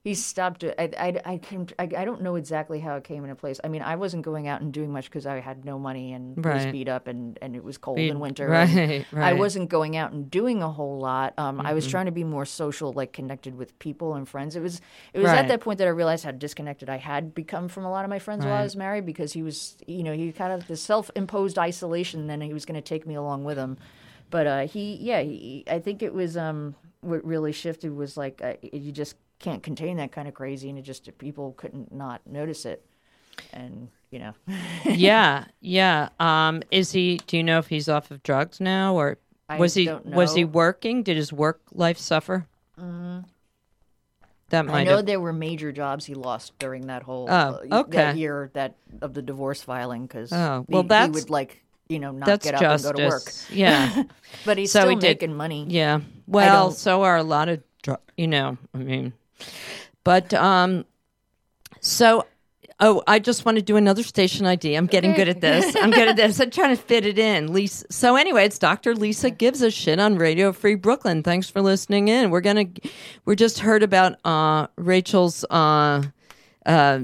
He 0.04 0.16
stopped. 0.16 0.64
it. 0.64 0.76
I 0.78 0.92
I 1.08 1.22
I, 1.34 1.38
can, 1.38 1.70
I 1.80 1.84
I 1.84 2.04
don't 2.04 2.22
know 2.22 2.36
exactly 2.36 2.82
how 2.82 2.98
it 2.98 3.06
came 3.06 3.24
into 3.24 3.36
place. 3.36 3.62
I 3.64 3.70
mean, 3.70 3.82
I 3.82 3.96
wasn't 3.96 4.24
going 4.24 4.50
out 4.50 4.60
and 4.62 4.74
doing 4.74 4.92
much 4.92 5.06
because 5.06 5.26
I 5.26 5.40
had 5.40 5.64
no 5.64 5.80
money 5.80 6.12
and 6.12 6.44
was 6.44 6.66
beat 6.66 6.90
up 6.90 7.08
and, 7.08 7.40
and 7.42 7.56
it 7.56 7.64
was 7.64 7.78
cold 7.78 8.00
in 8.00 8.20
winter. 8.20 8.48
right, 8.50 8.68
and 8.70 9.06
I. 9.14 9.32
Mm-hmm. 9.32 9.40
wasn't 9.40 9.70
going 9.70 9.96
out 9.96 10.12
and 10.12 10.30
doing 10.30 10.62
a 10.62 10.70
whole 10.70 11.00
lot. 11.00 11.34
Um, 11.38 11.62
I 11.62 11.74
was 11.74 11.88
trying 11.88 12.08
to 12.08 12.12
be 12.12 12.26
more 12.26 12.44
social, 12.46 12.92
like 12.92 13.14
connected 13.14 13.56
with 13.56 13.80
people 13.80 14.16
and 14.16 14.28
friends. 14.28 14.58
It 14.58 14.62
was 14.62 14.82
it 15.14 15.20
was 15.20 15.28
Right. 15.28 15.40
at 15.40 15.48
that 15.48 15.62
point 15.62 15.78
that 15.80 15.88
I 15.88 15.92
realized 15.92 16.26
how 16.26 16.32
disconnected 16.32 16.90
I 16.90 16.98
had 16.98 17.34
become 17.34 17.70
from 17.70 17.86
a 17.86 17.90
lot 17.90 18.04
of 18.04 18.10
my 18.10 18.20
friends 18.20 18.44
while 18.44 18.56
I 18.56 18.64
was 18.64 18.76
married 18.76 19.06
because 19.06 19.32
he 19.32 19.42
was, 19.42 19.78
you 19.88 20.04
know, 20.04 20.14
he 20.14 20.34
kind 20.34 20.52
of 20.52 20.68
the 20.68 20.76
self 20.76 21.10
imposed 21.16 21.58
isolation. 21.58 22.28
Then 22.28 22.42
he 22.42 22.54
was 22.54 22.66
going 22.66 22.76
to 22.76 22.82
take 22.82 23.08
me 23.08 23.16
along 23.16 23.46
with 23.46 23.58
him. 23.58 23.78
But 24.30 24.48
uh, 24.48 24.68
he, 24.68 24.96
yeah, 24.96 25.22
he, 25.22 25.64
I 25.70 25.80
think 25.80 26.02
it 26.04 26.14
was 26.14 26.36
um, 26.36 26.76
what 27.02 27.24
really 27.24 27.54
shifted 27.54 27.96
was 27.96 28.18
like 28.18 28.42
uh, 28.44 28.56
you 28.74 28.92
just 28.92 29.16
can't 29.44 29.62
contain 29.62 29.98
that 29.98 30.12
kind 30.12 30.28
of 30.28 30.34
crazy, 30.34 30.70
and 30.70 30.80
it 30.80 30.84
just 30.84 31.08
people 31.20 31.54
couldn't 31.58 31.92
not 31.94 32.22
notice 32.26 32.66
it, 32.66 32.84
and 33.54 33.90
you 34.10 34.20
know, 34.20 34.34
yeah, 34.86 35.46
yeah. 35.60 36.10
Um, 36.20 36.64
is 36.72 36.92
he? 36.92 37.20
Do 37.28 37.38
you 37.38 37.44
know 37.44 37.60
if 37.60 37.68
he's 37.68 37.88
off 37.90 38.10
of 38.10 38.24
drugs 38.24 38.60
now, 38.60 38.96
or 38.96 39.18
I 39.50 39.58
was 39.60 39.74
he? 39.74 39.90
Was 40.06 40.34
he 40.34 40.46
working? 40.46 41.04
Did 41.04 41.18
his 41.18 41.32
work 41.34 41.62
life 41.74 41.98
suffer? 41.98 42.48
That 44.50 44.60
I 44.60 44.62
might 44.62 44.84
know 44.84 44.98
have. 44.98 45.06
there 45.08 45.20
were 45.20 45.34
major 45.34 45.72
jobs 45.72 46.06
he 46.06 46.14
lost 46.14 46.58
during 46.60 46.88
that 46.88 47.02
whole 47.04 47.28
Oh, 47.30 47.60
uh, 47.72 47.80
okay. 47.82 47.98
that 47.98 48.18
year 48.18 48.52
that 48.54 48.76
of 49.02 49.14
the 49.16 49.22
divorce 49.24 49.64
filing 49.64 50.04
because 50.06 50.32
Oh, 50.32 50.66
well, 50.70 50.84
he, 50.84 50.88
that's- 50.90 51.14
would 51.22 51.30
like 51.32 51.64
you 51.90 51.98
know 52.00 52.12
not 52.12 52.26
That's 52.28 52.46
get 52.46 52.56
up 52.56 52.62
justice. 52.62 52.90
and 52.90 52.98
go 52.98 53.04
to 53.04 53.10
work, 53.10 53.24
Yeah, 53.52 54.04
but 54.46 54.58
he's 54.60 54.72
So 54.72 54.82
still 54.82 54.90
he 54.92 54.96
did- 54.98 55.08
making 55.22 55.34
money. 55.36 55.66
yeah. 55.70 56.02
Well, 56.28 56.72
so 56.72 57.02
are 57.04 57.18
a 57.18 57.24
lot 57.24 57.50
of, 57.50 57.64
you 58.16 58.28
know. 58.28 58.58
I 58.74 58.78
mean, 58.78 59.12
but 60.04 60.34
um, 60.34 60.86
so. 61.80 62.26
Oh, 62.80 63.02
I 63.08 63.20
just 63.20 63.46
want 63.46 63.58
to 63.58 63.62
do 63.62 63.78
another 63.78 64.04
station 64.04 64.46
ID. 64.46 64.74
I'm 64.76 64.88
getting 64.88 65.14
good 65.14 65.30
at 65.30 65.40
this. 65.40 65.74
I'm 65.76 65.92
good 65.92 66.08
at 66.08 66.16
this. 66.18 66.40
I'm 66.42 66.50
trying 66.50 66.76
to 66.76 66.82
fit 66.82 67.06
it 67.06 67.18
in. 67.20 67.54
Lisa. 67.54 67.86
So 67.92 68.16
anyway, 68.18 68.46
it's 68.46 68.58
Dr. 68.60 68.94
Lisa 68.96 69.30
gives 69.30 69.62
a 69.62 69.70
shit 69.72 70.00
on 70.00 70.18
Radio 70.18 70.52
Free 70.52 70.76
Brooklyn. 70.76 71.24
Thanks 71.24 71.50
for 71.50 71.62
listening 71.62 72.08
in. 72.10 72.30
We're 72.32 72.42
gonna, 72.42 72.66
we 73.26 73.36
just 73.38 73.60
heard 73.60 73.84
about 73.84 74.18
uh, 74.26 74.68
Rachel's 74.76 75.46
uh, 75.52 76.02
uh, 76.66 77.00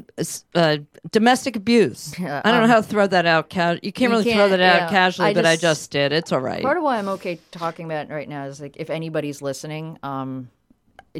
uh, 0.55 0.77
domestic 1.11 1.55
abuse. 1.55 2.13
I 2.19 2.41
don't 2.51 2.61
know 2.61 2.67
how 2.67 2.77
to 2.81 2.83
throw 2.83 3.07
that 3.07 3.27
out. 3.27 3.49
Ca- 3.49 3.77
you 3.81 3.93
can't 3.93 4.11
um, 4.11 4.17
You 4.19 4.23
really 4.25 4.33
throw 4.33 4.49
can't, 4.49 4.51
that 4.59 4.61
out 4.61 4.81
yeah. 4.81 4.89
casually, 4.89 5.29
I 5.29 5.33
but 5.33 5.45
I 5.45 5.53
just- 5.53 5.61
just 5.61 5.91
did. 5.91 6.11
It's 6.11 6.31
all 6.33 6.41
right. 6.41 6.63
Part 6.63 6.77
of 6.77 6.83
why 6.83 6.97
I'm 6.97 7.09
okay 7.09 7.39
talking 7.51 7.85
about 7.85 8.09
it 8.09 8.13
right 8.13 8.27
now 8.27 8.45
is 8.45 8.59
like 8.59 8.75
if 8.77 8.89
anybody's 8.89 9.41
listening, 9.41 9.99
um, 10.03 10.49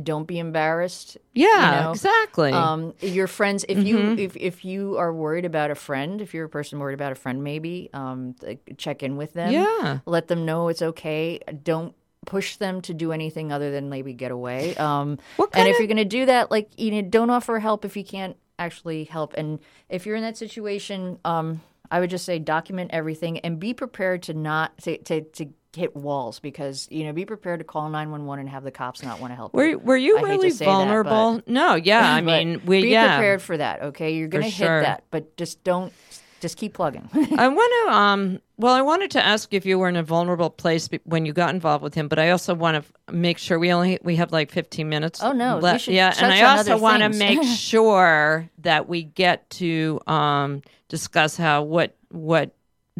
don't 0.04 0.26
be 0.28 0.40
embarrassed. 0.40 1.18
yeah, 1.34 1.78
you 1.78 1.82
know? 1.86 1.92
exactly. 1.92 2.52
Um, 2.52 2.94
your 3.02 3.28
friends, 3.28 3.66
if 3.68 3.78
Mm-hmm. 3.78 3.88
you 3.88 3.98
if 4.18 4.36
if 4.38 4.66
you 4.66 4.98
are 4.98 5.14
worried 5.14 5.46
about 5.46 5.72
a 5.72 5.76
friend, 5.76 6.22
if 6.22 6.34
you're 6.34 6.46
a 6.46 6.50
person 6.50 6.80
worried 6.80 6.94
about 6.94 7.12
a 7.12 7.16
friend, 7.16 7.44
maybe 7.44 7.90
um, 7.94 8.36
check 8.78 9.04
in 9.04 9.18
with 9.18 9.34
them. 9.34 9.52
Yeah. 9.52 10.00
let 10.06 10.28
them 10.28 10.46
know 10.46 10.68
it's 10.70 10.82
okay. 10.82 11.40
Don't 11.64 11.96
push 12.26 12.58
them 12.58 12.82
to 12.82 12.94
do 12.94 13.12
anything 13.12 13.52
other 13.52 13.72
than 13.72 13.90
maybe 13.90 14.14
get 14.14 14.30
away. 14.32 14.76
Um, 14.76 15.18
and 15.54 15.68
if 15.68 15.76
of- 15.76 15.80
you're 15.80 15.88
going 15.88 15.98
to 15.98 16.06
do 16.06 16.26
that, 16.28 16.52
like 16.52 16.70
you 16.78 16.92
know, 16.92 17.02
don't 17.02 17.30
offer 17.30 17.60
help 17.60 17.86
if 17.86 17.96
you 17.98 18.04
can't 18.04 18.36
actually 18.60 19.06
help. 19.06 19.34
And 19.38 19.60
if 19.88 20.06
you're 20.06 20.18
in 20.18 20.24
that 20.24 20.38
situation, 20.38 21.18
um, 21.24 21.62
I 21.90 22.00
would 22.02 22.10
just 22.10 22.26
say 22.26 22.38
document 22.38 22.92
everything 22.94 23.40
and 23.40 23.58
be 23.60 23.74
prepared 23.74 24.24
to 24.24 24.34
not 24.34 24.78
to 24.80 24.98
to, 24.98 25.22
to 25.22 25.48
hit 25.76 25.96
walls 25.96 26.40
because 26.40 26.88
you 26.90 27.04
know 27.04 27.14
be 27.14 27.26
prepared 27.26 27.60
to 27.60 27.64
call 27.64 27.90
911 27.90 28.40
and 28.42 28.50
have 28.50 28.64
the 28.64 28.72
cops 28.72 29.04
not 29.04 29.20
want 29.20 29.32
to 29.32 29.36
help 29.36 29.54
were 29.54 29.66
you. 29.66 29.78
were 29.80 29.98
you 29.98 30.18
I 30.18 30.22
really 30.22 30.52
that, 30.52 30.66
vulnerable? 30.66 31.36
but- 31.36 31.48
no, 31.48 31.76
yeah. 31.76 32.12
I 32.14 32.22
mean, 32.30 32.62
we 32.66 32.82
be 32.82 32.90
yeah. 32.90 33.18
prepared 33.18 33.42
for 33.42 33.58
that. 33.58 33.82
Okay, 33.84 34.16
you're 34.16 34.28
going 34.28 34.44
to 34.44 34.50
hit 34.50 34.66
sure. 34.66 34.82
that, 34.82 35.04
but 35.12 35.36
just 35.38 35.64
don't. 35.64 35.94
Just 36.42 36.56
keep 36.56 36.74
plugging. 36.74 37.10
I 37.38 37.50
want 37.50 37.74
to 37.86 37.94
um 37.94 38.40
well 38.56 38.74
I 38.74 38.82
wanted 38.82 39.12
to 39.12 39.26
ask 39.26 39.54
if 39.54 39.66
you 39.66 39.78
were 39.78 39.90
in 39.90 39.98
a 39.98 40.04
vulnerable 40.04 40.50
place 40.50 40.88
when 41.04 41.26
you 41.26 41.34
got 41.34 41.54
involved 41.54 41.84
with 41.84 41.94
him 41.94 42.08
but 42.08 42.18
I 42.18 42.30
also 42.30 42.56
want 42.56 42.82
to 42.82 43.14
make 43.14 43.38
sure 43.38 43.60
we 43.60 43.74
only 43.74 44.00
we 44.04 44.16
have 44.16 44.32
like 44.32 44.50
15 44.50 44.88
minutes 44.88 45.22
Oh, 45.22 45.34
no, 45.34 45.58
we 45.58 45.64
left. 45.64 45.84
should 45.84 45.96
yeah 45.96 46.14
and 46.18 46.32
I 46.32 46.44
also 46.56 46.78
want 46.78 47.04
to 47.04 47.10
make 47.10 47.44
sure 47.58 48.50
that 48.60 48.88
we 48.88 49.04
get 49.04 49.50
to 49.52 50.00
um 50.08 50.62
discuss 50.88 51.36
how 51.36 51.64
what 51.64 51.98
what 52.10 52.52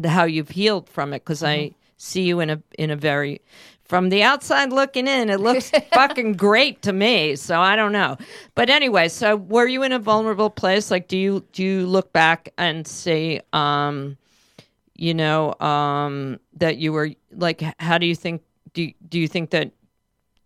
how 0.04 0.24
you've 0.24 0.50
healed 0.50 0.90
from 0.90 1.14
it 1.14 1.20
because 1.24 1.42
I 1.42 1.56
Mm-hmm. 1.56 1.74
See 2.02 2.22
you 2.22 2.40
in 2.40 2.48
a 2.48 2.62
in 2.78 2.90
a 2.90 2.96
very 2.96 3.42
from 3.84 4.08
the 4.08 4.22
outside 4.22 4.72
looking 4.72 5.06
in, 5.06 5.28
it 5.28 5.40
looks 5.40 5.70
fucking 5.92 6.34
great 6.34 6.80
to 6.82 6.92
me. 6.92 7.36
So 7.36 7.60
I 7.60 7.76
don't 7.76 7.92
know, 7.92 8.16
but 8.54 8.70
anyway. 8.70 9.08
So 9.08 9.36
were 9.36 9.66
you 9.66 9.82
in 9.82 9.92
a 9.92 9.98
vulnerable 9.98 10.48
place? 10.48 10.90
Like, 10.90 11.08
do 11.08 11.18
you 11.18 11.44
do 11.52 11.62
you 11.62 11.86
look 11.86 12.12
back 12.12 12.52
and 12.56 12.86
say, 12.86 13.40
um, 13.52 14.16
you 14.94 15.12
know, 15.12 15.54
um, 15.60 16.38
that 16.54 16.78
you 16.78 16.92
were 16.92 17.10
like, 17.32 17.62
how 17.78 17.98
do 17.98 18.06
you 18.06 18.14
think? 18.14 18.42
Do 18.72 18.90
do 19.08 19.18
you 19.18 19.26
think 19.28 19.50
that, 19.50 19.72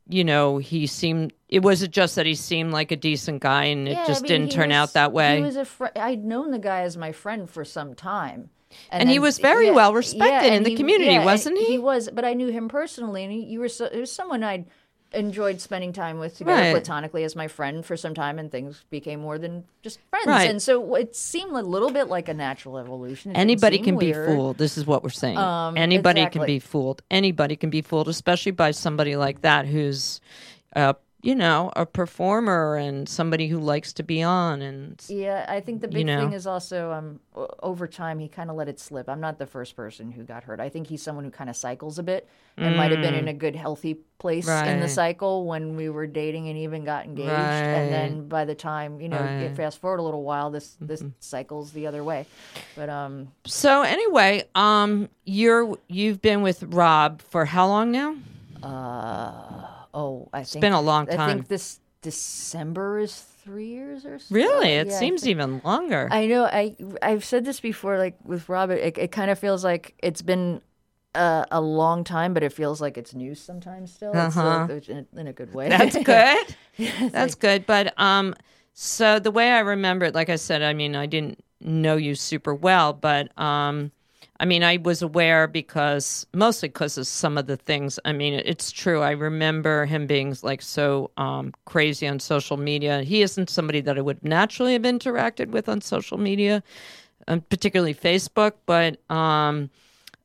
you 0.08 0.24
know, 0.24 0.58
he 0.58 0.86
seemed? 0.86 1.32
It 1.48 1.62
was 1.62 1.82
it 1.82 1.90
just 1.92 2.16
that 2.16 2.26
he 2.26 2.34
seemed 2.34 2.72
like 2.72 2.90
a 2.90 2.96
decent 2.96 3.42
guy, 3.42 3.64
and 3.66 3.86
it 3.86 3.92
Yeah, 3.92 4.02
I 4.02 4.06
just 4.06 4.22
mean, 4.22 4.28
didn't 4.30 4.52
turn 4.52 4.70
was- 4.70 4.76
out 4.76 4.92
that 4.94 5.12
way. 5.12 5.36
He 5.36 5.42
was 5.42 5.56
a 5.56 5.64
fr- 5.64 5.94
I'd 5.94 6.24
known 6.24 6.50
the 6.50 6.58
guy 6.58 6.80
as 6.80 6.96
my 6.96 7.12
friend 7.12 7.48
for 7.48 7.64
some 7.64 7.94
time. 7.94 8.48
And 8.90 9.08
he 9.08 9.16
then- 9.16 9.22
was 9.22 9.38
very 9.38 9.70
well 9.70 9.92
respected 9.94 10.48
in 10.48 10.52
and 10.54 10.66
the 10.66 10.74
community, 10.76 11.12
yeah, 11.12 11.24
wasn't 11.24 11.58
he? 11.58 11.64
He 11.64 11.78
was, 11.78 12.08
but 12.12 12.24
I 12.24 12.34
knew 12.34 12.48
him 12.48 12.68
personally, 12.68 13.24
and 13.24 13.32
he, 13.32 13.40
you 13.44 13.60
were 13.60 13.68
so, 13.68 13.86
it 13.86 13.98
was 13.98 14.10
someone 14.12 14.42
I'd 14.42 14.66
enjoyed 15.12 15.60
spending 15.60 15.92
time 15.92 16.18
with 16.18 16.36
together 16.36 16.60
Right. 16.60 16.72
platonically 16.72 17.22
as 17.22 17.36
my 17.36 17.46
friend 17.46 17.86
for 17.86 17.96
some 17.96 18.14
time, 18.14 18.38
and 18.38 18.50
things 18.50 18.84
became 18.90 19.20
more 19.20 19.38
than 19.38 19.62
just 19.82 20.00
friends. 20.10 20.26
Right. 20.26 20.50
And 20.50 20.60
so 20.60 20.94
it 20.96 21.14
seemed 21.14 21.52
a 21.52 21.60
little 21.62 21.90
bit 21.90 22.08
like 22.08 22.28
a 22.28 22.34
natural 22.34 22.78
evolution. 22.78 23.30
It 23.30 23.38
Anybody 23.38 23.78
can 23.78 23.96
be 23.96 24.12
fooled. 24.12 24.58
This 24.58 24.76
is 24.76 24.86
what 24.86 25.04
we're 25.04 25.10
saying. 25.10 25.38
Um, 25.38 25.76
Anybody 25.76 26.26
can 26.26 26.44
be 26.44 26.58
fooled. 26.58 27.02
Anybody 27.12 27.54
can 27.54 27.70
be 27.70 27.80
fooled, 27.80 28.08
especially 28.08 28.52
by 28.52 28.72
somebody 28.72 29.14
like 29.14 29.42
that 29.42 29.66
who's, 29.66 30.20
uh, 30.74 30.94
you 31.24 31.34
know, 31.34 31.72
a 31.74 31.86
performer 31.86 32.76
and 32.76 33.08
somebody 33.08 33.48
who 33.48 33.58
likes 33.58 33.94
to 33.94 34.02
be 34.02 34.22
on. 34.22 34.60
And 34.60 35.02
Yeah, 35.08 35.46
I 35.48 35.60
think 35.60 35.80
the 35.80 35.88
big 35.88 36.04
know. 36.04 36.20
thing 36.20 36.34
is 36.34 36.46
also 36.46 36.92
um, 36.92 37.18
over 37.62 37.86
time 37.88 38.18
he 38.18 38.28
kind 38.28 38.50
of 38.50 38.56
let 38.56 38.68
it 38.68 38.78
slip. 38.78 39.08
I'm 39.08 39.20
not 39.22 39.38
the 39.38 39.46
first 39.46 39.74
person 39.74 40.12
who 40.12 40.22
got 40.22 40.44
hurt. 40.44 40.60
I 40.60 40.68
think 40.68 40.86
he's 40.86 41.00
someone 41.02 41.24
who 41.24 41.30
kind 41.30 41.48
of 41.48 41.56
cycles 41.56 41.98
a 41.98 42.02
bit 42.02 42.28
and 42.58 42.76
might 42.76 42.90
have 42.92 43.00
been 43.00 43.14
in 43.14 43.26
a 43.28 43.32
good, 43.32 43.56
healthy 43.56 43.94
place 44.18 44.46
in 44.46 44.80
the 44.80 44.86
Mm. 44.86 44.90
Cycle 44.90 45.46
when 45.46 45.76
we 45.76 45.88
were 45.88 46.06
dating 46.06 46.48
and 46.50 46.58
even 46.58 46.84
got 46.84 47.06
engaged. 47.06 47.30
Right. 47.30 47.40
And 47.40 47.90
then 47.92 48.28
by 48.28 48.44
the 48.44 48.54
time 48.54 49.00
you 49.00 49.08
know, 49.08 49.16
Right. 49.18 49.44
Mm-hmm. 49.46 49.54
fast 49.54 49.80
forward 49.80 50.00
a 50.00 50.02
little 50.02 50.24
while, 50.24 50.50
this 50.50 50.76
this 50.78 51.02
cycles 51.20 51.72
the 51.72 51.86
other 51.86 52.04
way. 52.04 52.26
But 52.76 52.90
um, 52.90 53.28
so, 53.46 53.80
anyway, 53.80 54.44
um, 54.54 55.08
you're 55.24 55.78
you've 55.88 56.20
been 56.20 56.42
with 56.42 56.62
Rob 56.64 57.22
for 57.22 57.46
how 57.46 57.66
long 57.66 57.90
now? 57.90 58.14
Oh, 59.94 60.28
I 60.32 60.38
think 60.38 60.46
it's 60.46 60.60
been 60.60 60.72
a 60.72 60.80
long 60.80 61.06
time. 61.06 61.20
I 61.20 61.32
think 61.34 61.48
this 61.48 61.80
December 62.02 62.98
is 62.98 63.18
three 63.42 63.68
years 63.68 64.04
or 64.04 64.18
so. 64.18 64.34
Really, 64.34 64.70
it 64.70 64.88
Yeah, 64.88 64.98
seems 64.98 65.26
even 65.26 65.62
longer. 65.64 66.08
I 66.10 66.26
know. 66.26 66.44
I 66.44 66.76
I've 67.00 67.24
said 67.24 67.44
this 67.46 67.60
before. 67.60 67.96
Like 67.96 68.16
with 68.24 68.48
Robert, 68.48 68.74
it, 68.76 68.98
it 68.98 69.12
kind 69.12 69.30
of 69.30 69.38
feels 69.38 69.64
like 69.64 69.94
it's 70.02 70.20
been 70.20 70.60
a, 71.14 71.46
a 71.50 71.60
long 71.60 72.04
time, 72.04 72.34
but 72.34 72.42
it 72.42 72.52
feels 72.52 72.80
like 72.80 72.98
it's 72.98 73.14
news 73.14 73.40
sometimes 73.40 73.92
still. 73.94 74.14
Uh-huh. 74.14 74.68
uh, 74.68 74.80
in, 74.88 75.06
a, 75.16 75.20
in 75.20 75.26
a 75.28 75.32
good 75.32 75.54
way. 75.54 75.68
That's 75.68 75.96
good. 76.02 76.56
That's 77.12 77.34
good. 77.34 77.64
But 77.66 77.98
um, 77.98 78.34
so 78.74 79.18
the 79.18 79.30
way 79.30 79.50
I 79.50 79.60
remember 79.60 80.06
it, 80.06 80.14
like 80.14 80.28
I 80.28 80.36
said, 80.36 80.62
I 80.62 80.74
mean, 80.74 80.96
I 80.96 81.06
didn't 81.06 81.42
know 81.60 81.96
you 81.96 82.14
super 82.14 82.54
well, 82.54 82.92
but 82.92 83.36
um, 83.38 83.92
I 84.44 84.46
mean, 84.46 84.62
I 84.62 84.76
was 84.76 85.00
aware 85.00 85.46
because 85.46 86.26
mostly 86.34 86.68
because 86.68 86.98
of 86.98 87.06
some 87.06 87.38
of 87.38 87.46
the 87.46 87.56
things. 87.56 87.98
I 88.04 88.12
mean, 88.12 88.34
it's 88.34 88.70
true. 88.70 89.00
I 89.00 89.12
remember 89.12 89.86
him 89.86 90.06
being 90.06 90.36
like 90.42 90.60
so 90.60 91.10
um, 91.16 91.54
crazy 91.64 92.06
on 92.06 92.20
social 92.20 92.58
media. 92.58 93.02
He 93.04 93.22
isn't 93.22 93.48
somebody 93.48 93.80
that 93.80 93.96
I 93.96 94.02
would 94.02 94.22
naturally 94.22 94.74
have 94.74 94.82
interacted 94.82 95.48
with 95.48 95.66
on 95.66 95.80
social 95.80 96.18
media, 96.18 96.62
um, 97.26 97.40
particularly 97.40 97.94
Facebook. 97.94 98.52
But 98.66 98.98
um, 99.10 99.70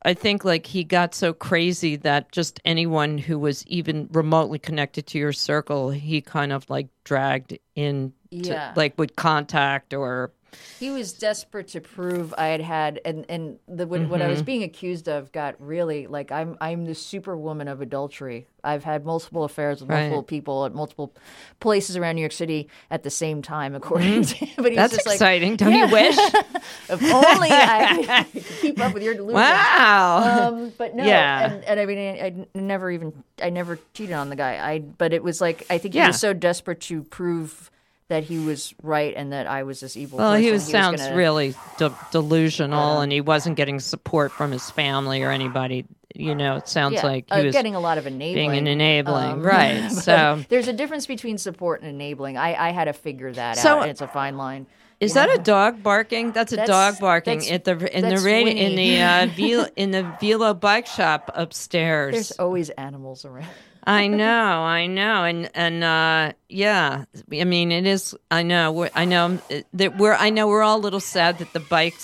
I 0.02 0.12
think 0.12 0.44
like 0.44 0.66
he 0.66 0.84
got 0.84 1.14
so 1.14 1.32
crazy 1.32 1.96
that 1.96 2.30
just 2.30 2.60
anyone 2.66 3.16
who 3.16 3.38
was 3.38 3.66
even 3.68 4.06
remotely 4.12 4.58
connected 4.58 5.06
to 5.06 5.18
your 5.18 5.32
circle, 5.32 5.88
he 5.92 6.20
kind 6.20 6.52
of 6.52 6.68
like 6.68 6.88
dragged 7.04 7.58
in, 7.74 8.12
Yeah. 8.30 8.74
like 8.76 8.98
would 8.98 9.16
contact 9.16 9.94
or 9.94 10.30
He 10.78 10.90
was 10.90 11.12
desperate 11.12 11.68
to 11.68 11.80
prove 11.80 12.34
I 12.38 12.46
had 12.48 12.60
had, 12.60 13.00
and 13.04 13.26
and 13.28 13.58
the 13.68 13.86
what, 13.86 14.00
what 14.08 14.20
I 14.20 14.24
Mm-hmm. 14.24 14.30
was 14.30 14.42
being 14.42 14.62
accused 14.62 15.08
of 15.08 15.30
got 15.32 15.54
really 15.60 16.06
like 16.06 16.32
I'm 16.32 16.56
I'm 16.60 16.84
the 16.86 16.94
superwoman 16.94 17.68
of 17.68 17.80
adultery. 17.80 18.46
I've 18.62 18.84
had 18.84 19.04
multiple 19.06 19.44
affairs 19.44 19.80
with 19.80 19.88
Right. 19.88 20.00
multiple 20.02 20.22
people 20.22 20.66
at 20.66 20.74
multiple 20.74 21.14
places 21.60 21.96
around 21.96 22.16
New 22.16 22.20
York 22.22 22.32
City 22.32 22.68
at 22.90 23.02
the 23.02 23.10
same 23.10 23.40
time, 23.42 23.74
according 23.74 24.24
to 24.24 24.34
him. 24.44 24.48
But 24.56 24.72
he 24.72 24.78
was 24.78 24.90
Mm-hmm. 24.90 24.92
that's 24.92 24.92
just 24.94 25.06
like, 25.06 25.14
exciting. 25.16 25.56
Don't 25.56 25.72
you 25.72 25.86
wish? 25.88 26.16
if 26.88 27.02
only 27.12 27.50
I 27.50 28.24
could 28.34 28.60
keep 28.60 28.80
up 28.80 28.92
with 28.92 29.02
your 29.02 29.14
delusions. 29.14 29.40
wow. 29.46 30.48
Um, 30.48 30.72
but 30.76 30.94
no, 30.94 31.04
Yeah. 31.04 31.46
and, 31.46 31.64
and 31.64 31.80
I 31.80 31.86
mean, 31.86 31.98
I, 31.98 32.26
I 32.26 32.46
never 32.54 32.90
even, 32.90 33.22
I 33.42 33.48
never 33.50 33.78
cheated 33.94 34.14
on 34.14 34.28
the 34.28 34.36
guy. 34.36 34.56
I, 34.58 34.80
but 34.80 35.12
it 35.14 35.22
was 35.22 35.40
like, 35.40 35.64
I 35.70 35.78
think 35.78 35.94
he 35.94 35.98
Yeah. 36.00 36.08
was 36.08 36.18
so 36.20 36.32
desperate 36.34 36.80
to 36.82 37.02
prove 37.04 37.70
that 38.10 38.24
he 38.24 38.38
was 38.38 38.74
right 38.82 39.14
and 39.16 39.32
that 39.32 39.46
I 39.46 39.62
was 39.62 39.80
this 39.80 39.96
evil. 39.96 40.18
Well, 40.18 40.32
person. 40.32 40.42
he 40.44 40.50
was 40.52 40.64
sounds 40.64 41.00
gonna- 41.02 41.16
really 41.16 41.54
de- 41.78 41.94
delusional, 42.12 43.00
and 43.00 43.10
he 43.10 43.20
wasn't 43.20 43.56
getting 43.56 43.80
support 43.80 44.30
from 44.32 44.52
his 44.52 44.70
family 44.70 45.22
or 45.22 45.30
anybody. 45.30 45.86
You 46.14 46.34
know, 46.34 46.56
it 46.56 46.68
sounds 46.68 46.94
yeah, 46.96 47.06
like 47.06 47.32
he 47.32 47.40
uh, 47.40 47.44
was 47.44 47.52
getting 47.54 47.76
a 47.76 47.80
lot 47.80 47.96
of 47.96 48.06
enabling. 48.06 48.34
being 48.50 48.58
an 48.58 48.66
enabling, 48.66 49.30
Um, 49.30 49.42
right? 49.44 49.90
So, 49.90 50.44
there's 50.48 50.66
a 50.68 50.72
difference 50.72 51.06
between 51.06 51.38
support 51.38 51.82
and 51.82 51.88
enabling. 51.90 52.36
I, 52.36 52.68
I 52.68 52.70
had 52.72 52.84
to 52.86 52.92
figure 52.92 53.32
that 53.32 53.56
So- 53.58 53.78
out. 53.80 53.88
It's 53.88 54.00
a 54.00 54.08
fine 54.08 54.36
line. 54.36 54.66
is 54.98 55.14
that 55.14 55.30
a 55.30 55.38
dog 55.38 55.82
barking? 55.84 56.32
That's 56.32 56.52
a 56.52 56.56
That's- 56.56 56.68
dog 56.68 57.00
barking 57.00 57.48
at 57.48 57.64
the 57.64 57.72
in 57.96 58.08
the 58.08 58.18
radio 58.20 58.52
in 58.54 58.74
the 58.76 59.00
uh, 59.00 59.26
Velo, 59.36 59.66
in 59.76 59.92
the 59.92 60.02
Velo 60.20 60.52
bike 60.52 60.86
shop 60.88 61.30
upstairs. 61.32 62.12
There's 62.12 62.32
always 62.32 62.70
animals 62.70 63.24
around. 63.24 63.46
I 63.84 64.06
know, 64.06 64.26
I 64.26 64.86
know, 64.86 65.24
and 65.24 65.50
and 65.54 65.84
uh, 65.84 66.32
yeah, 66.48 67.04
I 67.32 67.44
mean, 67.44 67.72
it 67.72 67.86
is. 67.86 68.14
I 68.30 68.42
know, 68.42 68.72
we're, 68.72 68.90
I 68.94 69.04
know 69.04 69.38
that 69.74 69.96
we're. 69.96 70.14
I 70.14 70.30
know 70.30 70.48
we're 70.48 70.62
all 70.62 70.78
a 70.78 70.80
little 70.80 71.00
sad 71.00 71.38
that 71.38 71.52
the 71.52 71.60
bike 71.60 71.94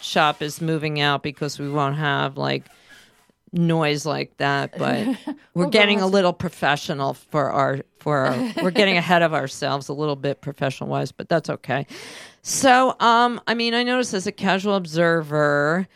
shop 0.00 0.40
is 0.42 0.60
moving 0.60 1.00
out 1.00 1.22
because 1.22 1.58
we 1.58 1.68
won't 1.68 1.96
have 1.96 2.36
like 2.36 2.64
noise 3.52 4.06
like 4.06 4.36
that. 4.38 4.74
But 4.78 5.06
we're 5.54 5.68
getting 5.70 6.00
a 6.00 6.06
little 6.06 6.32
professional 6.32 7.14
for 7.14 7.50
our 7.50 7.80
for 7.98 8.18
our. 8.18 8.52
We're 8.62 8.70
getting 8.70 8.96
ahead 8.96 9.22
of 9.22 9.34
ourselves 9.34 9.88
a 9.88 9.92
little 9.92 10.16
bit 10.16 10.40
professional 10.40 10.88
wise, 10.88 11.12
but 11.12 11.28
that's 11.28 11.50
okay. 11.50 11.86
So, 12.42 12.96
um, 13.00 13.40
I 13.46 13.54
mean, 13.54 13.74
I 13.74 13.82
noticed 13.82 14.14
as 14.14 14.26
a 14.26 14.32
casual 14.32 14.76
observer, 14.76 15.86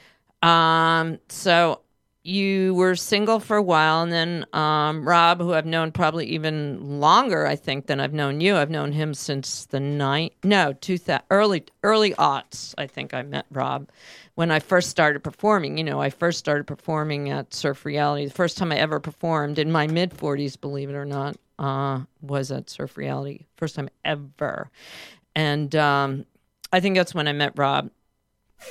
um, 0.42 1.18
so 1.28 1.80
you 2.24 2.74
were 2.74 2.94
single 2.94 3.40
for 3.40 3.56
a 3.56 3.62
while, 3.62 4.02
and 4.02 4.12
then 4.12 4.46
um, 4.52 5.06
Rob, 5.06 5.40
who 5.40 5.54
I've 5.54 5.66
known 5.66 5.90
probably 5.90 6.26
even 6.26 7.00
longer, 7.00 7.46
I 7.46 7.56
think, 7.56 7.86
than 7.86 7.98
I've 7.98 8.12
known 8.12 8.40
you. 8.40 8.56
I've 8.56 8.70
known 8.70 8.92
him 8.92 9.12
since 9.12 9.66
the 9.66 9.80
night, 9.80 10.34
no, 10.44 10.72
two 10.72 10.98
thou- 10.98 11.22
early 11.30 11.64
early 11.82 12.14
aughts. 12.14 12.74
I 12.78 12.86
think 12.86 13.12
I 13.12 13.22
met 13.22 13.46
Rob 13.50 13.88
when 14.36 14.52
I 14.52 14.60
first 14.60 14.88
started 14.88 15.24
performing. 15.24 15.78
You 15.78 15.84
know, 15.84 16.00
I 16.00 16.10
first 16.10 16.38
started 16.38 16.66
performing 16.66 17.28
at 17.30 17.52
Surf 17.52 17.84
Reality. 17.84 18.26
The 18.26 18.32
first 18.32 18.56
time 18.56 18.70
I 18.70 18.76
ever 18.76 19.00
performed 19.00 19.58
in 19.58 19.72
my 19.72 19.88
mid 19.88 20.12
forties, 20.12 20.54
believe 20.56 20.90
it 20.90 20.94
or 20.94 21.04
not, 21.04 21.36
uh, 21.58 22.02
was 22.20 22.52
at 22.52 22.70
Surf 22.70 22.96
Reality. 22.96 23.46
First 23.56 23.74
time 23.74 23.88
ever, 24.04 24.70
and 25.34 25.74
um, 25.74 26.24
I 26.72 26.78
think 26.78 26.96
that's 26.96 27.14
when 27.14 27.26
I 27.26 27.32
met 27.32 27.54
Rob 27.56 27.90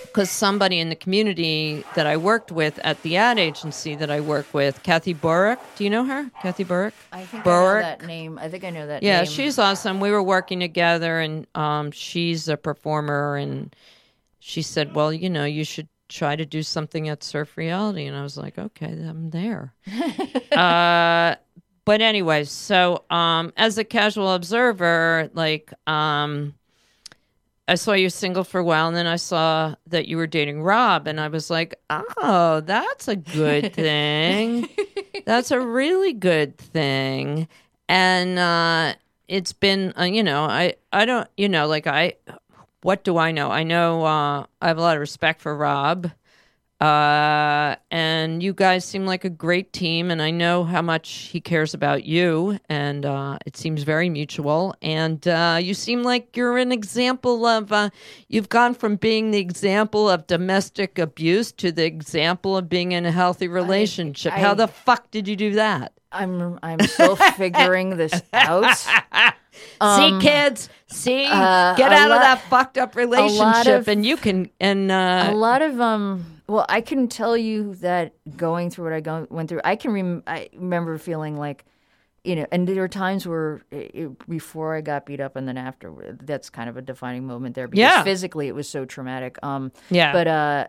because 0.04 0.30
somebody 0.30 0.80
in 0.80 0.89
the 0.89 0.96
community 0.96 1.84
that 1.96 2.06
I 2.06 2.18
worked 2.18 2.52
with 2.52 2.80
at 2.84 3.02
the 3.04 3.18
ad 3.18 3.39
agency 3.39 3.96
that 3.96 4.12
I 4.12 4.20
work 4.20 4.54
with, 4.54 4.82
Kathy 4.84 5.14
Borick. 5.14 5.60
Do 5.76 5.84
you 5.84 5.89
know 5.89 6.04
her? 6.06 6.30
Kathy 6.42 6.64
Borick? 6.66 6.94
I 7.12 7.24
think 7.24 7.44
Borick. 7.44 7.86
I 7.86 7.92
know 7.92 7.98
that 8.00 8.08
name. 8.08 8.39
I 8.39 8.50
think 8.50 8.64
I 8.64 8.70
know 8.70 8.88
that 8.88 9.04
Yeah, 9.04 9.24
name. 9.24 9.32
she's 9.32 9.58
awesome. 9.60 10.00
We 10.00 10.12
were 10.12 10.24
working 10.24 10.60
together, 10.60 11.20
and 11.20 11.48
um, 11.56 11.92
she's 11.92 12.48
a 12.48 12.58
performer. 12.58 13.36
And 13.38 13.76
she 14.39 14.62
said, 14.62 14.96
"Well, 14.96 15.14
you 15.14 15.30
know, 15.30 15.46
you 15.46 15.64
should 15.64 15.88
try 16.10 16.36
to 16.36 16.46
do 16.46 16.62
something 16.64 17.08
at 17.10 17.24
Surf 17.24 17.56
Reality." 17.58 18.06
And 18.06 18.18
I 18.18 18.24
was 18.24 18.38
like, 18.38 18.58
"Okay, 18.58 18.88
I'm 18.92 19.30
there." 19.30 19.74
uh, 20.52 21.36
but 21.86 22.02
anyway, 22.02 22.44
so 22.44 23.04
um, 23.10 23.54
as 23.58 23.78
a 23.78 23.84
casual 23.84 24.34
observer, 24.34 25.30
like. 25.34 25.74
Um, 25.88 26.56
I 27.72 27.76
saw 27.76 27.93
you 27.93 28.09
single 28.09 28.43
for 28.43 28.59
a 28.59 28.65
while, 28.65 28.89
and 28.89 28.97
then 28.97 29.07
I 29.07 29.15
saw 29.15 29.76
that 29.88 30.05
you 30.05 30.17
were 30.17 30.28
dating 30.28 30.61
Rob, 30.61 31.07
and 31.07 31.22
I 31.22 31.30
was 31.30 31.49
like, 31.49 31.74
"Oh, 31.89 32.59
that's 32.59 33.07
a 33.07 33.15
good 33.15 33.72
thing. 33.74 34.67
that's 35.24 35.51
a 35.51 35.59
really 35.61 36.11
good 36.11 36.57
thing." 36.57 37.47
And 37.88 38.38
uh, 38.38 38.95
it's 39.30 39.53
been, 39.53 39.93
uh, 39.97 40.03
you 40.03 40.22
know, 40.22 40.43
I, 40.43 40.74
I 40.91 41.05
don't, 41.05 41.30
you 41.38 41.47
know, 41.47 41.65
like 41.65 41.88
I, 41.88 42.15
what 42.82 43.05
do 43.05 43.17
I 43.17 43.32
know? 43.32 43.49
I 43.49 43.63
know 43.63 44.03
uh, 44.03 44.45
I 44.61 44.67
have 44.67 44.78
a 44.78 44.82
lot 44.82 44.97
of 44.97 44.99
respect 44.99 45.39
for 45.39 45.55
Rob, 45.55 46.11
uh, 46.82 47.76
and 47.92 48.42
you 48.42 48.54
guys 48.54 48.84
seem 48.84 49.06
like 49.06 49.24
a 49.24 49.30
great 49.30 49.72
team, 49.72 50.10
and 50.10 50.20
I 50.22 50.32
know 50.32 50.64
how 50.64 50.82
much 50.82 51.10
he 51.32 51.40
cares 51.40 51.76
about 51.76 52.06
you, 52.06 52.58
and 52.70 53.06
uh, 53.06 53.38
it 53.46 53.56
seems 53.56 53.84
very 53.84 54.10
mutual. 54.10 54.74
And 54.82 55.26
uh, 55.28 55.60
you 55.62 55.76
seem 55.76 56.02
like 56.02 56.36
you're 56.36 56.58
an 56.58 56.72
example 56.72 57.46
of. 57.46 57.72
Uh, 57.72 57.92
you've 58.30 58.50
gone 58.50 58.74
from 58.74 58.96
being 58.96 59.30
the 59.30 59.38
example 59.38 60.10
of 60.10 60.26
domestic 60.26 60.98
abuse 60.98 61.52
to 61.54 61.72
the 61.72 61.86
example 61.86 62.58
of 62.58 62.68
being 62.68 62.94
in 62.94 63.06
a 63.06 63.12
healthy 63.12 63.48
relationship. 63.48 64.34
how 64.34 64.52
I- 64.52 64.56
the 64.56 64.68
fuck 64.68 65.12
did 65.12 65.28
you 65.28 65.36
do 65.36 65.52
that? 65.54 65.94
I'm 66.14 66.60
I'm 66.62 66.80
still 66.82 67.16
figuring 67.16 67.96
this 67.96 68.22
out. 68.34 68.76
see, 68.76 70.20
kids, 70.20 70.68
see, 70.88 71.26
Um, 71.26 71.40
uh, 71.42 71.76
get 71.76 71.94
out 71.94 72.12
of 72.12 72.20
that 72.20 72.42
fucked 72.50 72.78
up 72.78 72.98
relationship, 72.98 73.82
of- 73.82 73.88
and 73.88 74.06
you 74.06 74.18
can. 74.18 74.50
And 74.60 74.92
uh, 74.92 75.28
a 75.30 75.36
lot 75.36 75.62
of 75.62 75.80
um 75.80 76.41
well 76.52 76.66
i 76.70 76.82
can 76.82 77.08
tell 77.08 77.36
you 77.38 77.74
that 77.76 78.14
going 78.38 78.70
through 78.70 78.84
what 78.86 78.93
i 78.93 78.99
go, 78.99 79.26
went 79.30 79.47
through 79.49 79.62
i 79.64 79.76
can 79.76 79.91
rem- 79.91 80.24
i 80.28 80.49
remember 80.54 80.97
feeling 80.97 81.38
like 81.38 81.66
you 82.24 82.36
know 82.36 82.45
and 82.52 82.68
there 82.68 82.76
were 82.76 82.88
times 82.88 83.26
where 83.28 83.62
it, 83.72 83.91
it- 84.02 84.30
before 84.30 84.76
i 84.76 84.82
got 84.82 85.06
beat 85.06 85.20
up 85.20 85.36
and 85.36 85.47
then 85.47 85.58
after 85.58 85.88
that's 86.24 86.49
kind 86.49 86.70
of 86.70 86.76
a 86.78 86.82
defining 86.82 87.26
moment 87.26 87.56
there 87.56 87.68
because 87.68 87.80
Yeah. 87.80 88.04
physically 88.04 88.47
it 88.47 88.56
was 88.56 88.68
so 88.70 88.86
traumatic 88.86 89.38
um 89.43 89.72
Yeah. 89.89 90.12
but 90.14 90.28
uh 90.28 90.68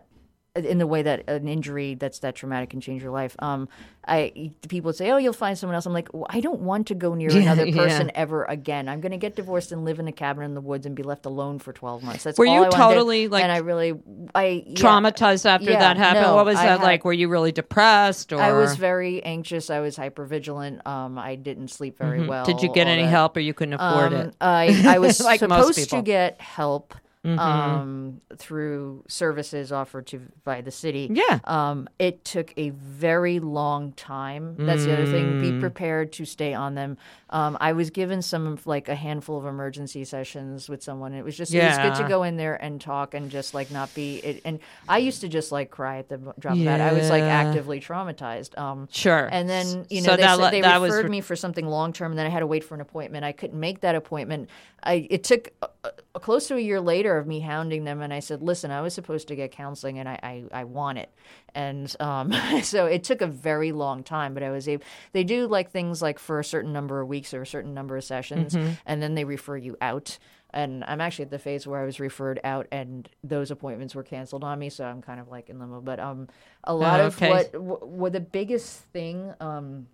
in 0.55 0.77
the 0.77 0.85
way 0.85 1.01
that 1.01 1.27
an 1.27 1.47
injury 1.47 1.95
that's 1.95 2.19
that 2.19 2.35
traumatic 2.35 2.69
can 2.69 2.79
change 2.79 3.01
your 3.01 3.11
life. 3.11 3.35
Um, 3.39 3.67
I 4.07 4.51
people 4.69 4.89
would 4.89 4.95
say, 4.95 5.09
"Oh, 5.09 5.17
you'll 5.17 5.33
find 5.33 5.57
someone 5.57 5.73
else." 5.73 5.87
I'm 5.87 5.93
like, 5.93 6.13
well, 6.13 6.27
I 6.29 6.41
don't 6.41 6.59
want 6.61 6.87
to 6.87 6.95
go 6.95 7.15
near 7.15 7.31
Yeah, 7.33 7.41
another 7.41 7.65
yeah. 7.65 7.75
person 7.75 8.11
ever 8.13 8.43
again. 8.45 8.87
I'm 8.87 9.01
going 9.01 9.13
to 9.13 9.17
get 9.17 9.35
divorced 9.35 9.71
and 9.71 9.83
live 9.83 9.97
in 9.99 10.07
a 10.07 10.11
cabin 10.11 10.43
in 10.43 10.53
the 10.53 10.61
woods 10.61 10.85
and 10.85 10.95
be 10.95 11.01
left 11.01 11.25
alone 11.25 11.57
for 11.57 11.73
12 11.73 12.03
months. 12.03 12.23
That's 12.23 12.37
Were 12.37 12.45
all 12.45 12.65
you 12.65 12.69
totally, 12.69 13.27
like, 13.29 13.41
And 13.43 13.51
I 13.51 13.57
really, 13.59 13.93
I 14.35 14.63
yeah. 14.67 14.75
traumatized 14.75 15.45
after 15.47 15.71
Yeah, 15.71 15.79
that 15.79 15.97
happened. 15.97 16.25
no, 16.27 16.35
what 16.35 16.45
was 16.45 16.57
I 16.57 16.65
that 16.65 16.79
had- 16.81 16.85
like? 16.85 17.03
Were 17.03 17.13
you 17.13 17.29
really 17.29 17.51
depressed? 17.51 18.31
Or 18.31 18.39
I 18.39 18.51
was 18.51 18.75
very 18.75 19.23
anxious. 19.23 19.71
I 19.71 19.79
was 19.79 19.97
hypervigilant. 19.97 20.85
Um, 20.85 21.17
I 21.17 21.33
didn't 21.35 21.69
sleep 21.69 21.97
very 21.97 22.27
well. 22.27 22.45
Mm-hmm. 22.45 22.57
Did 22.57 22.61
you 22.61 22.71
get 22.73 22.85
any 22.85 23.03
that. 23.03 23.09
help, 23.09 23.37
or 23.37 23.39
you 23.39 23.55
couldn't 23.55 23.73
afford 23.75 24.13
Um, 24.13 24.19
it? 24.27 24.35
I, 24.39 24.83
I 24.95 24.99
was 24.99 25.19
Like 25.19 25.39
supposed. 25.39 25.89
To 25.89 26.01
get 26.03 26.39
help 26.41 26.93
um, 27.25 28.21
through 28.35 29.03
services 29.07 29.71
offered 29.71 30.07
to 30.07 30.21
by 30.43 30.61
the 30.61 30.71
city. 30.71 31.09
Yeah. 31.11 31.39
Um, 31.45 31.87
it 31.99 32.25
took 32.25 32.53
a 32.57 32.69
very 32.71 33.39
long 33.39 33.93
time. 33.93 34.55
That's 34.59 34.85
the 34.85 34.93
other 34.93 35.05
thing. 35.05 35.33
Mm. 35.33 35.41
Be 35.41 35.59
prepared 35.59 36.11
to 36.13 36.25
stay 36.25 36.53
on 36.53 36.75
them. 36.75 36.97
Um, 37.29 37.57
I 37.59 37.73
was 37.73 37.89
given 37.89 38.21
some 38.21 38.59
like 38.65 38.89
a 38.89 38.95
handful 38.95 39.37
of 39.39 39.45
emergency 39.45 40.03
sessions 40.05 40.69
with 40.69 40.83
someone. 40.83 41.13
It 41.13 41.23
was 41.23 41.35
just 41.35 41.53
it 41.53 41.63
was 41.63 41.77
good 41.77 41.95
to 42.03 42.07
go 42.07 42.23
in 42.23 42.37
there 42.37 42.55
and 42.61 42.79
talk 42.79 43.13
and 43.13 43.31
just 43.31 43.53
like 43.53 43.71
not 43.71 43.93
be. 43.95 44.17
It, 44.17 44.41
and 44.45 44.59
I 44.87 44.99
used 44.99 45.21
to 45.21 45.27
just 45.29 45.51
like 45.51 45.71
cry 45.71 45.97
at 45.99 46.09
the 46.09 46.17
drop 46.17 46.55
of 46.55 46.61
a 46.61 46.63
hat. 46.69 46.81
I 46.81 46.93
was 46.93 47.09
like 47.09 47.23
actively 47.23 47.79
traumatized. 47.79 48.57
Um, 48.57 48.87
Sure. 48.91 49.29
and 49.31 49.49
then 49.49 49.85
you 49.89 50.01
So 50.01 50.11
know 50.11 50.17
they, 50.17 50.21
that 50.23 50.37
said- 50.39 50.51
they 50.53 50.61
that 50.61 50.81
referred 50.81 51.05
re- 51.05 51.09
me 51.09 51.21
for 51.21 51.35
something 51.35 51.65
long 51.65 51.93
term, 51.93 52.11
and 52.11 52.19
then 52.19 52.25
I 52.25 52.29
had 52.29 52.41
to 52.41 52.47
wait 52.47 52.63
for 52.63 52.75
an 52.75 52.81
appointment. 52.81 53.23
I 53.23 53.31
couldn't 53.31 53.59
make 53.59 53.81
that 53.81 53.95
appointment. 53.95 54.49
I 54.85 55.07
it 55.09 55.23
took 55.23 55.49
uh, 55.61 55.67
uh, 55.83 56.19
close 56.19 56.47
to 56.49 56.55
a 56.55 56.59
year 56.59 56.81
later 56.81 57.17
of 57.17 57.25
me 57.25 57.39
hounding 57.39 57.83
them, 57.85 58.01
and 58.01 58.13
I 58.13 58.19
said, 58.19 58.41
"Listen, 58.41 58.69
I 58.71 58.81
was 58.81 58.93
supposed 58.93 59.27
to 59.29 59.35
get 59.35 59.51
counseling, 59.51 59.97
and 59.99 60.09
I 60.09 60.19
I, 60.21 60.43
I 60.51 60.63
want 60.65 60.97
it." 60.97 61.09
And 61.55 61.93
um, 61.99 62.33
so 62.63 62.85
it 62.85 63.03
took 63.03 63.21
a 63.21 63.27
very 63.27 63.71
long 63.71 64.03
time, 64.03 64.33
but 64.33 64.43
I 64.43 64.51
was 64.51 64.67
able. 64.67 64.83
They 65.13 65.23
do 65.23 65.47
like 65.47 65.71
things 65.71 66.01
like 66.01 66.19
for 66.19 66.39
a 66.39 66.43
certain 66.43 66.73
number 66.73 66.99
of 67.01 67.07
weeks 67.07 67.33
or 67.33 67.41
a 67.41 67.47
certain 67.47 67.73
number 67.73 67.95
of 67.97 68.03
sessions, 68.03 68.53
Mm-hmm. 68.53 68.73
and 68.85 69.01
then 69.01 69.15
they 69.15 69.23
refer 69.25 69.57
you 69.57 69.77
out. 69.81 70.17
and 70.55 70.83
I'm 70.83 71.01
actually 71.01 71.25
at 71.25 71.31
the 71.31 71.39
phase 71.39 71.65
where 71.65 71.81
I 71.81 71.85
was 71.85 71.99
referred 71.99 72.39
out, 72.43 72.67
and 72.71 73.09
those 73.23 73.49
appointments 73.51 73.95
were 73.95 74.03
canceled 74.03 74.43
on 74.43 74.59
me, 74.59 74.69
so 74.69 74.83
I'm 74.85 75.01
kind 75.01 75.19
of 75.19 75.27
like 75.29 75.49
in 75.49 75.59
limbo. 75.59 75.81
But 75.81 75.99
um, 75.99 76.27
a 76.63 76.73
lot 76.75 76.99
Oh, 76.99 77.07
of 77.07 77.15
okay. 77.17 77.29
what, 77.29 77.55
what 77.61 77.87
what 77.87 78.13
the 78.13 78.19
biggest 78.19 78.81
thing 78.93 79.33
um, 79.39 79.87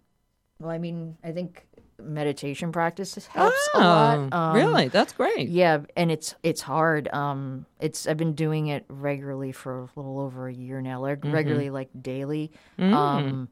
well, 0.59 0.71
I 0.71 0.77
mean, 0.77 1.17
I 1.23 1.31
think 1.31 1.65
meditation 2.01 2.71
practice 2.71 3.15
helps 3.27 3.69
a 3.75 3.79
lot. 3.79 4.29
Oh, 4.31 4.37
Um, 4.37 4.55
really? 4.55 4.87
That's 4.89 5.13
great. 5.13 5.49
Yeah, 5.49 5.79
and 5.95 6.11
it's 6.11 6.35
it's 6.43 6.61
hard. 6.61 7.07
Um, 7.13 7.65
it's 7.79 8.07
I've 8.07 8.17
been 8.17 8.33
doing 8.33 8.67
it 8.67 8.85
regularly 8.89 9.51
for 9.51 9.81
a 9.83 9.89
little 9.95 10.19
over 10.19 10.47
a 10.47 10.53
year 10.53 10.81
now, 10.81 11.01
like 11.01 11.19
Mm-hmm. 11.19 11.31
regularly, 11.31 11.69
like 11.69 11.89
daily. 12.01 12.51
Mm. 12.77 12.93
Um, 12.93 13.49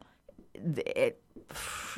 it 0.54 1.22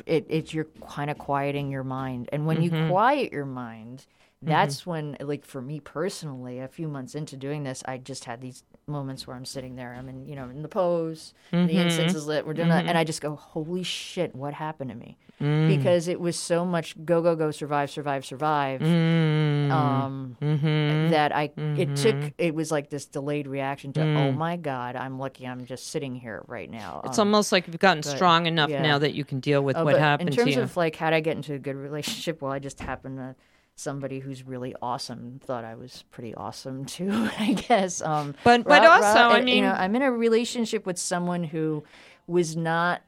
it 0.06 0.26
it's 0.28 0.54
you're 0.54 0.68
kind 0.88 1.10
of 1.10 1.18
quieting 1.18 1.70
your 1.70 1.84
mind, 1.84 2.28
and 2.32 2.46
when 2.46 2.60
Mm-hmm. 2.62 2.82
you 2.82 2.88
quiet 2.88 3.32
your 3.32 3.46
mind, 3.46 4.06
that's 4.42 4.86
when, 4.86 5.16
like 5.20 5.44
for 5.44 5.60
me 5.60 5.80
personally, 5.80 6.60
a 6.60 6.68
few 6.68 6.88
months 6.88 7.14
into 7.14 7.36
doing 7.36 7.62
this, 7.62 7.82
I 7.86 7.98
just 7.98 8.24
had 8.24 8.40
these 8.40 8.64
moments 8.86 9.26
where 9.26 9.36
I'm 9.36 9.44
sitting 9.44 9.76
there, 9.76 9.94
I'm 9.94 10.08
in 10.08 10.26
you 10.26 10.34
know 10.34 10.44
in 10.48 10.62
the 10.62 10.68
pose, 10.68 11.34
Mm-hmm. 11.52 11.66
the 11.66 11.76
incense 11.76 12.14
is 12.14 12.26
lit, 12.26 12.46
we're 12.46 12.54
doing 12.54 12.68
that, 12.68 12.86
and 12.86 12.96
I 12.96 13.04
just 13.04 13.20
go, 13.20 13.36
holy 13.36 13.82
shit, 13.82 14.34
what 14.34 14.54
happened 14.54 14.90
to 14.90 14.96
me? 14.96 15.16
Mm. 15.40 15.68
Because 15.68 16.06
it 16.08 16.20
was 16.20 16.36
so 16.36 16.64
much 16.66 16.94
go 17.04 17.22
go 17.22 17.34
go 17.36 17.50
survive 17.50 17.90
survive 17.90 18.24
survive 18.26 18.80
Mm. 18.80 19.70
um, 19.70 20.36
Mm-hmm. 20.40 21.10
that 21.10 21.34
I 21.34 21.50
it 21.56 21.96
took 21.96 22.32
it 22.38 22.54
was 22.54 22.70
like 22.70 22.90
this 22.90 23.06
delayed 23.06 23.46
reaction 23.46 23.92
to 23.94 24.02
oh 24.02 24.32
my 24.32 24.56
god 24.56 24.96
I'm 24.96 25.18
lucky 25.18 25.46
I'm 25.46 25.64
just 25.66 25.88
sitting 25.88 26.14
here 26.14 26.42
right 26.46 26.70
now. 26.70 27.02
It's 27.04 27.18
Um, 27.18 27.28
almost 27.28 27.52
like 27.52 27.66
you've 27.66 27.78
gotten 27.78 28.02
strong 28.02 28.46
enough 28.46 28.70
yeah. 28.70 28.82
now 28.82 28.98
that 28.98 29.14
you 29.14 29.24
can 29.24 29.40
deal 29.40 29.62
with 29.62 29.76
oh, 29.76 29.84
what 29.84 29.92
but 29.92 30.00
happened 30.00 30.30
in 30.30 30.36
terms 30.36 30.56
of 30.56 30.76
like 30.76 30.96
how 30.96 31.06
would 31.06 31.14
I 31.14 31.20
get 31.20 31.36
into 31.36 31.54
a 31.54 31.58
good 31.58 31.76
relationship? 31.88 32.42
Well, 32.42 32.52
I 32.52 32.58
just 32.58 32.80
happened 32.80 33.18
to 33.18 33.34
somebody 33.80 34.18
who's 34.20 34.46
really 34.46 34.74
awesome 34.82 35.40
thought 35.44 35.64
I 35.64 35.74
was 35.74 36.04
pretty 36.10 36.34
awesome 36.34 36.84
too. 36.96 37.10
I 37.38 37.52
guess. 37.54 38.00
Um, 38.02 38.34
But- 38.44 38.64
but 38.64 38.82
Ra- 38.82 38.90
also, 38.96 39.20
Ra- 39.20 39.28
I 39.30 39.40
mean- 39.42 39.56
you 39.56 39.62
know, 39.62 39.72
I'm 39.72 39.94
in 39.96 40.02
a 40.02 40.12
relationship 40.12 40.86
with 40.86 40.98
someone 40.98 41.44
who 41.44 41.82
was 42.26 42.56
not, 42.56 43.02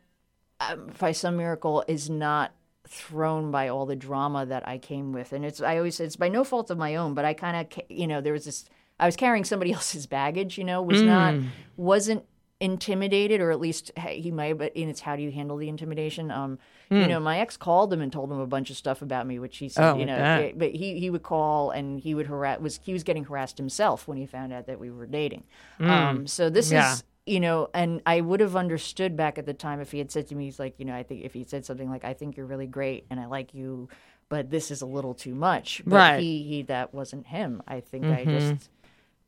um, 0.60 0.90
by 0.98 1.12
some 1.12 1.36
miracle, 1.36 1.84
is 1.86 2.08
not 2.10 2.52
thrown 2.88 3.50
by 3.50 3.68
all 3.68 3.86
the 3.86 3.96
drama 3.96 4.44
that 4.44 4.66
I 4.68 4.78
came 4.78 5.12
with. 5.12 5.32
And 5.32 5.44
it's 5.44 5.60
I 5.62 5.76
always 5.78 5.94
say 5.96 6.04
it's 6.04 6.16
by 6.16 6.28
no 6.28 6.44
fault 6.44 6.70
of 6.70 6.78
my 6.78 6.96
own, 6.96 7.14
but 7.14 7.24
I 7.24 7.32
kind 7.34 7.56
of 7.56 7.82
you 7.88 8.06
know 8.06 8.20
there 8.20 8.32
was 8.32 8.44
this 8.44 8.64
I 9.00 9.06
was 9.06 9.16
carrying 9.16 9.44
somebody 9.44 9.72
else's 9.78 10.06
baggage. 10.06 10.58
You 10.58 10.64
know, 10.64 10.82
was 10.82 11.00
not 11.02 11.34
Mm. 11.34 11.46
wasn't 11.76 12.24
intimidated 12.62 13.40
or 13.40 13.50
at 13.50 13.60
least 13.60 13.90
hey, 13.96 14.20
he 14.20 14.30
might 14.30 14.56
but 14.56 14.72
and 14.76 14.88
it's 14.88 15.00
how 15.00 15.16
do 15.16 15.22
you 15.22 15.30
handle 15.32 15.56
the 15.56 15.68
intimidation 15.68 16.30
um 16.30 16.58
you 16.90 17.06
know 17.08 17.18
my 17.18 17.38
ex 17.40 17.56
called 17.56 17.92
him 17.92 18.00
and 18.02 18.12
told 18.12 18.30
him 18.30 18.38
a 18.38 18.46
bunch 18.46 18.68
of 18.70 18.76
stuff 18.76 19.02
about 19.02 19.26
me 19.26 19.38
which 19.38 19.56
he 19.58 19.68
said 19.68 19.82
Hmm. 19.92 19.96
Oh, 19.96 20.00
you 20.00 20.06
know 20.06 20.16
eh, 20.16 20.52
but 20.54 20.70
he 20.74 20.98
he 21.00 21.10
would 21.10 21.22
call 21.22 21.70
and 21.70 21.98
he 22.00 22.14
would 22.14 22.26
harass 22.26 22.60
was 22.60 22.80
he 22.84 22.92
was 22.92 23.02
getting 23.02 23.24
harassed 23.24 23.58
himself 23.58 24.06
when 24.06 24.16
he 24.18 24.26
found 24.26 24.52
out 24.52 24.66
that 24.66 24.78
we 24.78 24.90
were 24.90 25.06
dating 25.06 25.44
um 25.80 26.26
so 26.26 26.48
this 26.50 26.68
Hmm. 26.68 26.74
Yeah. 26.76 26.92
is 26.92 27.04
you 27.26 27.40
know 27.40 27.68
and 27.74 28.02
i 28.04 28.20
would 28.20 28.40
have 28.40 28.56
understood 28.56 29.16
back 29.16 29.38
at 29.38 29.46
the 29.46 29.54
time 29.54 29.80
if 29.80 29.90
he 29.92 29.98
had 29.98 30.10
said 30.10 30.26
to 30.28 30.34
me 30.34 30.44
he's 30.44 30.58
like 30.58 30.74
you 30.78 30.84
know 30.84 30.94
i 30.94 31.02
think 31.02 31.24
if 31.24 31.32
he 31.32 31.44
said 31.44 31.64
something 31.64 31.88
like 31.90 32.04
i 32.04 32.12
think 32.12 32.36
you're 32.36 32.46
really 32.46 32.66
great 32.66 33.06
and 33.10 33.18
i 33.20 33.26
like 33.26 33.54
you 33.54 33.88
but 34.28 34.50
this 34.50 34.70
is 34.70 34.82
a 34.82 34.86
little 34.86 35.14
too 35.14 35.34
much 35.34 35.82
but 35.86 35.96
Right. 35.96 36.20
he 36.20 36.42
he 36.42 36.62
that 36.62 36.92
wasn't 36.92 37.26
him 37.28 37.62
i 37.66 37.80
think 37.80 38.04
Mm-hmm. 38.06 38.14
i 38.14 38.24
just 38.26 38.70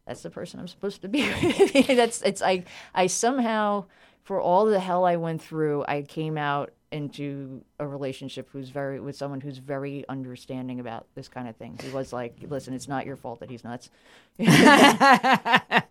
that's 0.07 0.22
the 0.22 0.30
person 0.30 0.61
I'm 0.61 0.68
supposed 0.68 1.02
to 1.02 1.09
be. 1.09 1.22
with. 1.42 1.86
that's 1.86 2.22
it's 2.22 2.42
I 2.42 2.64
I 2.94 3.07
somehow 3.07 3.84
for 4.22 4.40
all 4.40 4.64
the 4.66 4.80
hell 4.80 5.05
I 5.05 5.16
went 5.16 5.42
through, 5.42 5.84
I 5.86 6.02
came 6.02 6.38
out 6.38 6.72
into 6.90 7.62
a 7.80 7.86
relationship 7.86 8.48
who's 8.52 8.70
very 8.70 9.00
with 9.00 9.16
someone 9.16 9.40
who's 9.40 9.59
very 9.59 10.05
understanding 10.09 10.78
about 10.80 11.07
this 11.14 11.28
kind 11.28 11.48
of 11.48 11.57
thing. 11.57 11.78
He 11.82 11.90
was 11.90 12.12
like, 12.12 12.36
"Listen, 12.48 12.72
it's 12.72 12.88
not 12.88 13.05
your 13.05 13.16
fault 13.16 13.40
that 13.40 13.50
he's 13.50 13.64
nuts." 13.64 13.90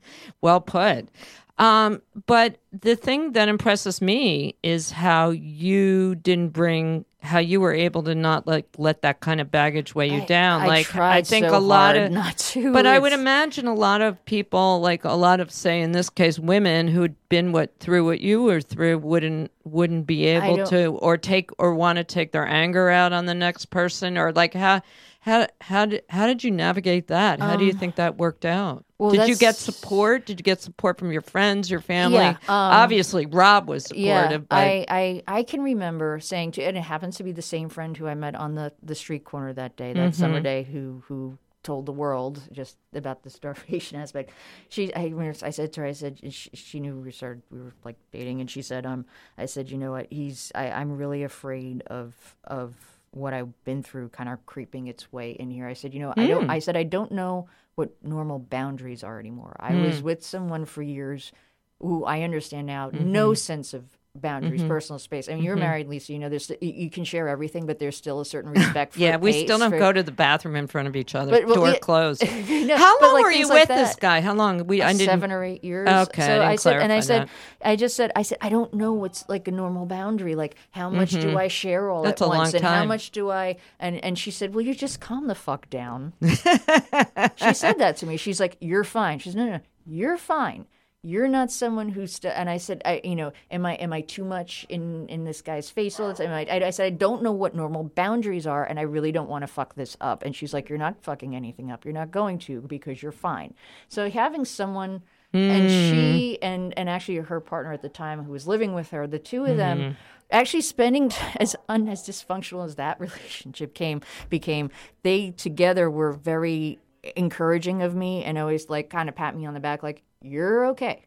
well 0.41 0.61
put. 0.61 1.09
Um, 1.57 2.01
but 2.25 2.57
the 2.71 2.95
thing 2.95 3.33
that 3.33 3.47
impresses 3.47 4.01
me 4.01 4.55
is 4.63 4.91
how 4.91 5.29
you 5.29 6.15
didn't 6.15 6.49
bring, 6.49 7.05
how 7.23 7.39
you 7.39 7.61
were 7.61 7.73
able 7.73 8.03
to 8.03 8.13
not 8.13 8.45
like 8.45 8.67
let 8.77 9.01
that 9.01 9.21
kind 9.21 9.39
of 9.39 9.49
baggage 9.49 9.95
weigh 9.95 10.09
you 10.09 10.25
down. 10.25 10.61
I 10.61 10.67
like 10.67 10.95
I 10.95 11.21
think 11.21 11.47
so 11.47 11.57
a 11.57 11.59
lot 11.59 11.95
of 11.95 12.11
not 12.11 12.37
to. 12.37 12.73
But 12.73 12.85
I 12.85 12.99
would 12.99 13.13
imagine 13.13 13.65
a 13.65 13.73
lot 13.73 14.01
of 14.01 14.23
people, 14.25 14.81
like 14.81 15.05
a 15.05 15.13
lot 15.13 15.39
of, 15.39 15.49
say, 15.49 15.81
in 15.81 15.93
this 15.93 16.09
case, 16.09 16.37
women 16.37 16.89
who'd 16.89 17.15
been 17.29 17.53
what 17.53 17.79
through 17.79 18.05
what 18.05 18.19
you 18.19 18.43
were 18.43 18.59
through, 18.59 18.99
wouldn't 18.99 19.51
wouldn't 19.63 20.05
be 20.05 20.25
able 20.25 20.67
to, 20.67 20.87
or 20.97 21.17
take, 21.17 21.49
or 21.57 21.73
want 21.73 21.95
to 21.97 22.03
take 22.03 22.33
their 22.33 22.45
anger 22.45 22.89
out 22.89 23.13
on 23.13 23.25
the 23.25 23.33
next 23.33 23.67
person, 23.67 24.17
or 24.17 24.33
like 24.33 24.53
how 24.53 24.81
how 25.21 25.47
how 25.61 25.85
did 25.85 26.03
how 26.09 26.27
did 26.27 26.43
you 26.43 26.51
navigate 26.51 27.07
that? 27.07 27.39
How 27.39 27.55
do 27.55 27.63
you 27.63 27.71
um, 27.71 27.77
think 27.77 27.95
that 27.95 28.17
worked 28.17 28.43
out? 28.45 28.83
Well, 29.03 29.11
did 29.11 29.27
you 29.27 29.35
get 29.35 29.59
support? 29.59 30.25
Did 30.25 30.39
you 30.39 30.43
get 30.43 30.61
support 30.61 30.97
from 30.99 31.11
your 31.11 31.21
friends, 31.21 31.69
your 31.69 31.81
family? 31.81 32.25
Yeah, 32.25 32.37
um, 32.47 32.71
Obviously, 32.71 33.25
Rob 33.25 33.67
was 33.69 33.85
Yeah, 33.89 33.89
supportive, 33.89 34.49
but 34.49 34.57
I, 34.57 34.85
I 34.89 35.23
I 35.39 35.43
can 35.43 35.61
remember 35.61 36.19
saying 36.19 36.53
to, 36.53 36.63
and 36.63 36.77
it 36.77 36.81
happens 36.83 37.17
to 37.17 37.23
be 37.23 37.31
the 37.31 37.41
same 37.43 37.69
friend 37.69 37.95
who 37.97 38.07
I 38.07 38.15
met 38.15 38.35
on 38.35 38.55
the 38.55 38.73
the 38.81 38.95
street 38.95 39.23
corner 39.25 39.53
that 39.53 39.75
day, 39.77 39.93
that 39.93 40.15
summer 40.15 40.39
Mm-hmm. 40.39 40.43
day, 40.43 40.63
who 40.63 41.03
who 41.07 41.37
told 41.63 41.85
the 41.85 41.93
world 41.93 42.41
just 42.51 42.77
about 42.93 43.23
the 43.23 43.29
starvation 43.29 43.97
aspect. 44.03 44.31
She, 44.69 44.93
I, 44.95 45.13
I 45.43 45.49
said 45.51 45.71
to 45.73 45.81
her, 45.81 45.87
I 45.87 45.93
said 45.93 46.19
she, 46.33 46.49
she 46.53 46.79
knew 46.81 46.99
we 46.99 47.11
started, 47.11 47.43
we 47.51 47.59
were 47.61 47.73
like 47.85 47.95
dating, 48.11 48.41
and 48.41 48.51
she 48.51 48.61
said, 48.61 48.85
um, 48.85 49.05
I 49.37 49.45
said, 49.45 49.71
you 49.71 49.77
know 49.77 49.91
what, 49.91 50.07
he's, 50.11 50.51
I, 50.55 50.71
I'm 50.71 50.97
really 50.97 51.23
afraid 51.23 51.83
of 51.87 52.35
of 52.43 52.92
what 53.13 53.33
I've 53.33 53.63
been 53.63 53.83
through, 53.83 54.09
kind 54.09 54.29
of 54.29 54.45
creeping 54.45 54.87
its 54.87 55.11
way 55.11 55.31
in 55.31 55.51
here. 55.51 55.67
I 55.67 55.73
said, 55.73 55.93
you 55.93 55.99
know, 55.99 56.13
I 56.17 56.27
don't, 56.27 56.45
hmm. 56.45 56.51
I 56.51 56.59
said, 56.59 56.75
I 56.75 56.83
don't 56.83 57.11
know 57.11 57.47
what 57.75 57.91
normal 58.03 58.39
boundaries 58.39 59.03
are 59.03 59.19
anymore. 59.19 59.55
I 59.59 59.73
hmm. 59.73 59.83
was 59.83 60.01
with 60.01 60.23
someone 60.23 60.65
for 60.65 60.81
years 60.81 61.31
who 61.79 62.05
I 62.05 62.21
understand 62.21 62.67
now, 62.67 62.89
no 62.93 63.29
mm-hmm. 63.29 63.35
sense 63.35 63.73
of 63.73 63.83
boundaries, 64.15 64.63
personal 64.63 64.99
space. 64.99 65.27
I 65.27 65.33
mean, 65.33 65.43
you're 65.43 65.55
married, 65.55 65.87
Lisa. 65.87 66.13
You 66.13 66.19
know, 66.19 66.29
there's 66.29 66.51
you, 66.61 66.89
can 66.89 67.03
share 67.03 67.27
everything, 67.27 67.65
but 67.65 67.79
there's 67.79 67.97
still 67.97 68.19
a 68.21 68.25
certain 68.25 68.51
respect. 68.53 68.93
for 68.93 68.99
yeah, 68.99 69.17
we 69.17 69.43
still 69.43 69.57
don't 69.57 69.71
for- 69.71 69.79
go 69.79 69.91
to 69.91 70.03
the 70.03 70.11
bathroom 70.11 70.55
in 70.55 70.67
front 70.67 70.87
of 70.87 70.95
each 70.95 71.15
other, 71.15 71.31
But, 71.31 71.45
well, 71.45 71.55
door 71.55 71.69
yeah- 71.69 71.79
closed. 71.79 72.23
No, 72.63 72.77
How 72.77 72.97
long 73.01 73.13
like, 73.15 73.23
were 73.23 73.31
you 73.31 73.47
like 73.49 73.67
with 73.67 73.77
this 73.77 73.95
guy? 73.95 74.21
How 74.21 74.33
long? 74.33 74.67
We 74.67 74.81
I 74.81 74.93
didn't. 74.93 75.05
Seven 75.07 75.31
or 75.31 75.43
eight 75.43 75.63
years. 75.65 75.89
Okay, 75.89 76.23
I 76.23 76.27
So 76.27 76.31
didn't 76.31 76.47
I 76.47 76.55
said, 76.55 76.73
and 76.75 76.83
I 76.93 77.01
clarify 77.01 77.01
said, 77.01 77.21
that. 77.27 77.69
I 77.69 77.75
just 77.75 77.95
said, 77.95 78.11
I 78.15 78.21
said, 78.21 78.37
I 78.41 78.49
don't 78.49 78.73
know 78.73 78.93
what's 78.93 79.27
like 79.27 79.47
a 79.47 79.51
normal 79.51 79.85
boundary. 79.85 80.35
Like, 80.35 80.55
how 80.71 80.89
much 80.89 81.11
do 81.11 81.37
I 81.37 81.47
share 81.47 81.89
all 81.89 82.03
Mm-hmm. 82.03 82.09
That's 82.09 82.21
at 82.21 82.25
a 82.25 82.29
long 82.29 82.37
once, 82.37 82.53
and 82.53 82.63
how 82.63 82.85
much 82.85 83.11
do 83.11 83.31
I? 83.31 83.57
And 83.79 83.97
and 84.03 84.17
she 84.17 84.31
said, 84.31 84.53
well, 84.53 84.63
you 84.63 84.73
just 84.75 84.99
calm 85.01 85.27
the 85.27 85.35
fuck 85.35 85.69
down. 85.69 86.13
she 86.21 87.53
said 87.53 87.79
that 87.79 87.97
to 87.97 88.05
me. 88.05 88.17
She's 88.17 88.39
like, 88.39 88.57
you're 88.61 88.83
fine. 88.83 89.19
She's 89.19 89.35
no, 89.35 89.45
no, 89.45 89.51
no, 89.53 89.59
you're 89.85 90.17
fine. 90.17 90.65
You're 91.05 91.27
not 91.27 91.51
someone 91.51 91.89
who's. 91.89 92.13
St-. 92.13 92.33
And 92.33 92.49
I 92.49 92.57
said, 92.57 92.81
I, 92.85 93.01
you 93.03 93.15
know, 93.15 93.33
am 93.51 93.65
I 93.65 93.73
am 93.75 93.91
I 93.91 94.01
too 94.01 94.23
much 94.23 94.65
in 94.69 95.07
in 95.09 95.25
this 95.25 95.41
guy's 95.41 95.69
face 95.69 95.99
all 95.99 96.07
the 96.07 96.13
time? 96.13 96.31
I, 96.31 96.45
I, 96.49 96.67
I 96.67 96.69
said, 96.69 96.85
I 96.85 96.89
don't 96.91 97.21
know 97.21 97.33
what 97.33 97.53
normal 97.53 97.83
boundaries 97.83 98.47
are, 98.47 98.63
and 98.63 98.79
I 98.79 98.83
really 98.83 99.11
don't 99.11 99.29
want 99.29 99.43
to 99.43 99.47
fuck 99.47 99.75
this 99.75 99.97
up. 99.99 100.23
And 100.23 100.33
she's 100.33 100.53
like, 100.53 100.69
you're 100.69 100.77
not 100.77 101.03
fucking 101.03 101.35
anything 101.35 101.71
up. 101.71 101.83
You're 101.83 101.93
not 101.93 102.11
going 102.11 102.39
to 102.39 102.61
because 102.61 103.03
you're 103.03 103.11
fine. 103.11 103.53
So 103.89 104.09
having 104.09 104.45
someone. 104.45 105.03
And 105.35 105.63
hmm. 105.63 105.67
she 105.67 106.39
and 106.43 106.77
and 106.77 106.87
actually 106.87 107.15
her 107.15 107.39
partner 107.39 107.73
at 107.73 107.81
the 107.81 107.89
time 107.89 108.23
who 108.23 108.31
was 108.31 108.45
living 108.45 108.75
with 108.75 108.91
her, 108.91 109.07
the 109.07 109.17
two 109.17 109.45
of 109.45 109.57
them 109.57 109.79
mm-hmm. 109.79 109.91
actually 110.29 110.61
spending 110.61 111.11
as 111.37 111.55
un, 111.67 111.89
as 111.89 112.07
dysfunctional 112.07 112.63
as 112.63 112.75
that 112.75 112.99
relationship 112.99 113.73
came 113.73 114.01
became 114.29 114.69
they 115.01 115.31
together 115.31 115.89
were 115.89 116.11
very 116.11 116.77
encouraging 117.15 117.81
of 117.81 117.95
me 117.95 118.23
and 118.23 118.37
always 118.37 118.69
like 118.69 118.89
kind 118.89 119.09
of 119.09 119.15
pat 119.15 119.35
me 119.35 119.45
on 119.45 119.53
the 119.53 119.59
back 119.59 119.83
like 119.83 120.01
you're 120.21 120.67
okay 120.67 121.05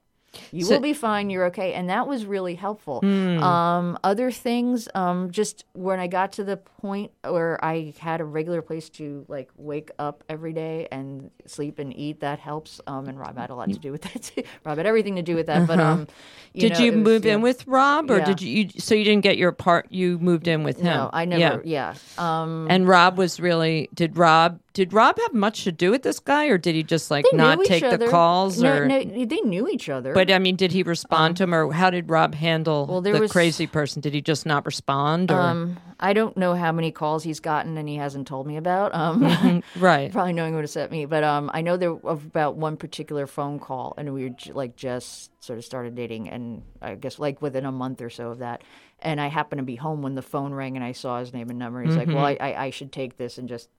you 0.53 0.69
will 0.69 0.81
be 0.81 0.93
fine 0.93 1.31
you're 1.31 1.47
okay 1.47 1.73
and 1.73 1.89
that 1.89 2.07
was 2.07 2.27
really 2.27 2.55
helpful 2.55 3.03
um, 3.03 3.97
other 4.05 4.31
things 4.31 4.87
um, 4.95 5.31
just 5.31 5.65
when 5.73 5.99
i 5.99 6.07
got 6.07 6.33
to 6.33 6.45
the 6.45 6.59
point 6.59 7.11
where 7.23 7.59
i 7.65 7.95
had 7.99 8.21
a 8.21 8.25
regular 8.25 8.61
place 8.61 8.91
to 8.91 9.25
like 9.29 9.49
wake 9.57 9.91
up 9.99 10.23
every 10.29 10.53
day 10.53 10.87
and 10.93 11.31
sleep 11.47 11.79
and 11.79 11.97
eat 11.97 12.21
that 12.21 12.39
helps 12.39 12.83
um, 12.87 13.07
and 13.07 13.19
rob 13.19 13.39
had 13.39 13.49
a 13.49 13.55
lot 13.55 13.71
to 13.71 13.79
do 13.79 13.91
with 13.91 14.03
that 14.03 14.21
too. 14.23 14.43
rob 14.67 14.77
had 14.77 14.85
everything 14.87 15.17
to 15.17 15.23
do 15.23 15.35
with 15.35 15.47
that 15.47 15.67
but 15.67 15.81
um, 15.81 16.07
you 16.53 16.61
did 16.69 16.73
know, 16.73 16.85
you 16.85 16.93
was- 16.93 17.01
move 17.01 17.25
yeah. 17.25 17.35
in 17.35 17.41
with 17.43 17.67
Rob, 17.67 18.11
or 18.11 18.19
Yeah. 18.19 18.25
did 18.25 18.41
you, 18.43 18.51
you? 18.65 18.81
So 18.81 18.95
you 18.95 19.05
didn't 19.05 19.23
get 19.23 19.37
your 19.37 19.53
part. 19.53 19.89
You 19.91 20.19
moved 20.19 20.49
in 20.49 20.65
with 20.65 20.79
him. 20.79 20.87
no 20.87 21.11
i 21.13 21.27
never 21.27 21.61
yeah, 21.67 21.95
um, 22.17 22.67
And 22.71 22.89
Rob 22.89 23.19
was 23.19 23.39
really. 23.41 23.91
Did 23.93 24.17
Rob? 24.17 24.59
Did 24.77 24.93
Rob 24.93 25.19
have 25.19 25.33
much 25.33 25.65
to 25.65 25.73
do 25.73 25.91
with 25.91 26.03
this 26.03 26.21
guy, 26.21 26.49
or 26.49 26.59
did 26.59 26.75
he 26.75 26.83
just 26.83 27.11
like 27.11 27.25
they 27.31 27.35
not 27.39 27.65
take 27.65 27.83
the 27.99 28.09
calls? 28.11 28.61
no, 28.61 28.77
or 28.77 28.87
no, 28.87 29.03
they 29.25 29.41
knew 29.41 29.67
each 29.69 29.89
other 29.89 30.13
but 30.13 30.31
I 30.31 30.39
mean, 30.39 30.55
did 30.55 30.71
he 30.71 30.83
respond 30.83 31.39
to 31.39 31.45
him, 31.45 31.55
or 31.55 31.73
how 31.73 31.89
did 31.89 32.11
Rob 32.11 32.35
handle 32.35 32.87
Well, 32.87 33.01
the 33.01 33.13
was- 33.19 33.33
crazy 33.33 33.67
person? 33.67 34.03
Did 34.03 34.13
he 34.13 34.21
just 34.21 34.45
not 34.45 34.67
respond? 34.67 35.31
Or 35.31 35.41
Um, 35.41 35.79
I 35.99 36.13
don't 36.13 36.37
know 36.37 36.53
how 36.55 36.73
many 36.73 36.91
calls 36.93 37.23
he's 37.25 37.41
gotten 37.41 37.79
and 37.79 37.89
he 37.89 37.97
hasn't 37.97 38.27
told 38.27 38.47
me 38.47 38.59
about. 38.59 38.95
Um, 38.95 39.63
right? 39.79 40.13
probably 40.13 40.35
knowing 40.35 40.53
who 40.53 40.61
to 40.61 40.69
set 40.69 40.91
me, 40.91 41.07
but 41.07 41.25
um, 41.25 41.51
I 41.55 41.63
know 41.63 41.79
there 41.79 41.93
of 41.95 42.27
about 42.27 42.57
one 42.57 42.77
particular 42.77 43.27
phone 43.27 43.59
call, 43.59 43.95
and 43.97 44.13
we 44.13 44.25
were 44.25 44.29
j- 44.29 44.53
like 44.53 44.77
just 44.77 45.31
sort 45.43 45.59
of 45.59 45.65
started 45.65 45.95
dating, 45.95 46.29
and 46.29 46.61
I 46.83 46.97
guess 46.97 47.19
like 47.19 47.41
within 47.41 47.65
a 47.65 47.73
month 47.73 48.03
or 48.03 48.11
so 48.11 48.29
of 48.33 48.41
that, 48.41 48.63
and 48.99 49.23
I 49.23 49.29
happened 49.29 49.61
to 49.61 49.65
be 49.65 49.77
home 49.77 50.03
when 50.03 50.17
the 50.17 50.23
phone 50.23 50.53
rang, 50.53 50.77
and 50.77 50.85
I 50.85 50.93
saw 50.93 51.19
his 51.19 51.33
name 51.33 51.49
and 51.49 51.59
number. 51.59 51.81
And 51.81 51.89
he's 51.89 51.97
like, 51.97 52.09
"Well, 52.09 52.19
I, 52.27 52.37
I 52.41 52.65
I 52.67 52.71
should 52.71 52.93
take 52.93 53.17
this 53.17 53.39
and 53.39 53.49
just." 53.49 53.71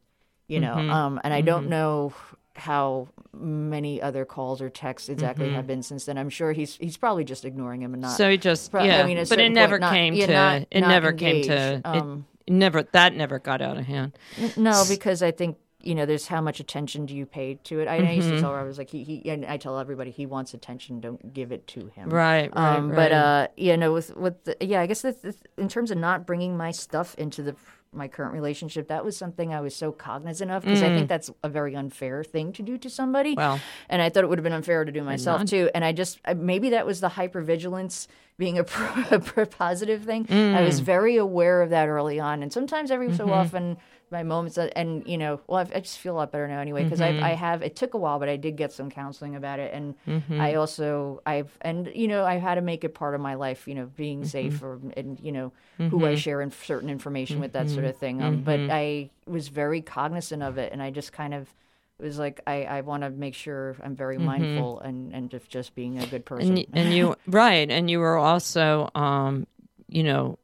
You 0.48 0.60
know, 0.62 0.76
Mm-hmm. 0.76 0.90
um, 0.92 1.20
and 1.24 1.34
I 1.34 1.42
don't 1.42 1.68
know 1.70 2.14
how 2.56 3.08
many 3.34 4.02
other 4.02 4.26
calls 4.26 4.62
or 4.62 4.70
texts 4.70 5.10
exactly 5.10 5.50
have 5.54 5.68
been 5.68 5.84
since 5.84 6.06
then. 6.06 6.18
I'm 6.18 6.30
sure 6.30 6.54
he's 6.54 6.76
he's 6.78 6.98
probably 6.98 7.24
just 7.24 7.46
ignoring 7.46 7.82
him 7.82 7.94
and 7.94 8.02
not. 8.02 8.10
Mm-hmm. 8.10 8.18
So 8.18 8.30
he 8.32 8.38
just 8.38 8.72
Pro- 8.72 8.82
I 8.82 8.86
yeah, 8.86 9.06
mean, 9.06 9.24
but 9.30 9.40
it 9.40 9.50
never 9.52 9.76
point, 9.76 9.82
not- 9.82 9.94
came 9.94 10.14
yeah, 10.16 10.26
to 10.28 10.34
not- 10.34 10.68
it 10.72 10.82
not 10.82 10.88
never 10.88 11.12
came 11.14 11.44
to 11.44 11.82
Um, 11.86 12.26
it 12.48 12.54
never 12.54 12.84
that 12.84 13.14
never 13.16 13.40
got 13.40 13.62
out 13.62 13.78
of 13.78 13.86
hand. 13.86 14.18
No, 14.56 14.84
because 14.88 15.22
I 15.22 15.32
think 15.32 15.58
you 15.84 15.96
know, 15.96 16.06
there's 16.06 16.28
how 16.28 16.42
much 16.42 16.60
attention 16.60 17.06
do 17.06 17.16
you 17.16 17.26
pay 17.26 17.54
to 17.66 17.80
it. 17.80 17.88
I, 17.88 17.98
I 17.98 18.12
used 18.12 18.28
Mm-hmm. 18.28 18.36
to 18.38 18.42
tell 18.42 18.52
her 18.52 18.60
I 18.60 18.64
was 18.64 18.78
like, 18.78 18.90
he, 18.90 19.04
he, 19.04 19.30
and 19.30 19.46
I 19.46 19.56
tell 19.58 19.78
everybody 19.80 20.12
he 20.12 20.26
wants 20.26 20.54
attention, 20.54 21.00
don't 21.00 21.34
give 21.34 21.54
it 21.54 21.66
to 21.68 21.86
him. 21.88 22.10
Right, 22.10 22.52
right, 22.54 22.76
Um, 22.78 22.90
right. 22.90 22.96
But 22.96 23.12
uh, 23.12 23.48
you 23.56 23.78
know, 23.78 23.94
with 23.94 24.16
with 24.18 24.44
the, 24.46 24.58
yeah, 24.60 24.82
I 24.82 24.88
guess 24.88 25.02
that- 25.04 25.36
in 25.58 25.68
terms 25.70 25.92
of 25.92 25.98
not 26.00 26.26
bringing 26.26 26.58
my 26.58 26.72
stuff 26.72 27.14
into 27.16 27.44
the 27.44 27.56
my 27.98 28.08
current 28.08 28.34
relationship, 28.34 28.88
that 28.90 29.04
was 29.04 29.18
something 29.18 29.54
I 29.54 29.62
was 29.62 29.76
so 29.76 29.92
cognizant 29.92 30.52
of 30.52 30.64
because 30.64 30.82
I 30.84 30.88
think 30.96 31.10
that's 31.10 31.30
a 31.44 31.50
very 31.50 31.76
unfair 31.76 32.24
thing 32.24 32.54
to 32.54 32.62
do 32.64 32.78
to 32.78 32.90
somebody. 32.90 33.34
Mm. 33.34 33.38
Well. 33.38 33.60
and 33.90 34.02
I 34.02 34.10
thought 34.10 34.24
it 34.24 34.28
would 34.30 34.38
have 34.38 34.44
been 34.44 34.54
unfair 34.54 34.86
to 34.86 34.92
do 34.92 35.04
myself 35.04 35.44
too. 35.46 35.70
And 35.76 35.84
I 35.84 35.92
just 35.92 36.20
maybe 36.36 36.70
that 36.70 36.86
was 36.86 37.00
the 37.02 37.10
hypervigilance 37.10 38.08
being 38.38 38.58
a, 38.60 38.64
pro, 38.72 39.18
a 39.42 39.46
positive 39.48 40.04
thing. 40.04 40.26
I 40.30 40.62
was 40.62 40.80
Mm. 40.80 40.84
very 40.84 41.18
aware 41.18 41.62
of 41.62 41.72
that 41.72 41.88
early 41.88 42.20
on, 42.20 42.44
and 42.44 42.54
sometimes 42.54 42.92
every 42.92 43.08
Mm-hmm. 43.08 43.18
so 43.18 43.32
often. 43.34 43.78
My 44.10 44.24
moments, 44.24 44.58
and 44.58 45.06
you 45.06 45.18
know, 45.18 45.42
well, 45.48 45.60
I've, 45.60 45.76
I 45.76 45.82
just 45.82 45.98
feel 46.00 46.14
a 46.16 46.18
lot 46.18 46.32
better 46.32 46.48
now 46.48 46.60
anyway 46.62 46.84
because 46.84 47.02
Mm-hmm. 47.02 47.24
I, 47.26 47.32
I 47.32 47.34
have. 47.36 47.62
It 47.62 47.76
took 47.76 47.94
a 47.94 47.98
while, 47.98 48.20
but 48.20 48.30
I 48.30 48.38
did 48.38 48.56
get 48.56 48.72
some 48.72 48.90
counseling 48.90 49.36
about 49.36 49.60
it, 49.60 49.74
and 49.74 49.96
Mm-hmm. 50.08 50.42
I 50.42 50.54
also 50.56 51.22
I've 51.26 51.58
and 51.62 51.92
you 51.94 52.08
know 52.08 52.24
I've 52.24 52.42
had 52.42 52.56
to 52.56 52.62
make 52.62 52.84
it 52.86 52.94
part 52.94 53.16
of 53.16 53.22
my 53.22 53.34
life, 53.34 53.68
you 53.68 53.76
know, 53.76 53.86
being 53.98 54.20
Mm-hmm. 54.22 54.30
safe 54.30 54.64
or 54.64 54.80
and 54.96 55.20
you 55.20 55.32
know 55.34 55.52
who 55.90 56.06
I 56.06 56.16
share 56.16 56.42
in 56.42 56.52
certain 56.52 56.90
information 56.90 57.42
with 57.42 57.52
that 57.54 57.70
sort 57.70 57.86
of 57.86 57.98
thing. 57.98 58.22
Um, 58.22 58.40
But 58.44 58.62
Mm-hmm. 58.62 58.72
I 58.72 59.10
was 59.26 59.50
very 59.50 59.82
cognizant 59.82 60.42
of 60.42 60.58
it, 60.58 60.72
and 60.72 60.82
I 60.82 60.90
just 60.92 61.12
kind 61.12 61.34
of 61.34 61.54
was 62.00 62.18
like 62.20 62.40
I, 62.48 62.64
I 62.64 62.82
want 62.82 63.04
to 63.04 63.10
make 63.10 63.34
sure 63.34 63.76
I'm 63.84 63.96
very 63.96 64.18
mindful 64.18 64.80
and 64.80 65.14
and 65.14 65.34
of 65.34 65.50
just 65.50 65.76
being 65.76 65.98
a 66.00 66.06
good 66.08 66.26
person. 66.26 66.58
Mm-hmm. 66.58 66.78
and, 66.78 66.86
and 66.86 66.94
you 66.94 67.16
right 67.28 67.70
and 67.70 67.90
you 67.90 68.00
were 68.00 68.18
also 68.18 68.90
um 68.96 69.48
you 69.90 70.04
know 70.04 70.38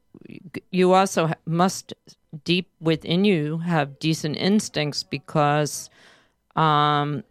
you 0.70 0.92
also 0.92 1.28
ha- 1.28 1.34
must 1.46 1.94
deep 2.44 2.68
within 2.80 3.24
you 3.24 3.58
have 3.58 3.98
decent 3.98 4.36
instincts 4.36 5.02
because 5.02 5.90
um 6.56 7.22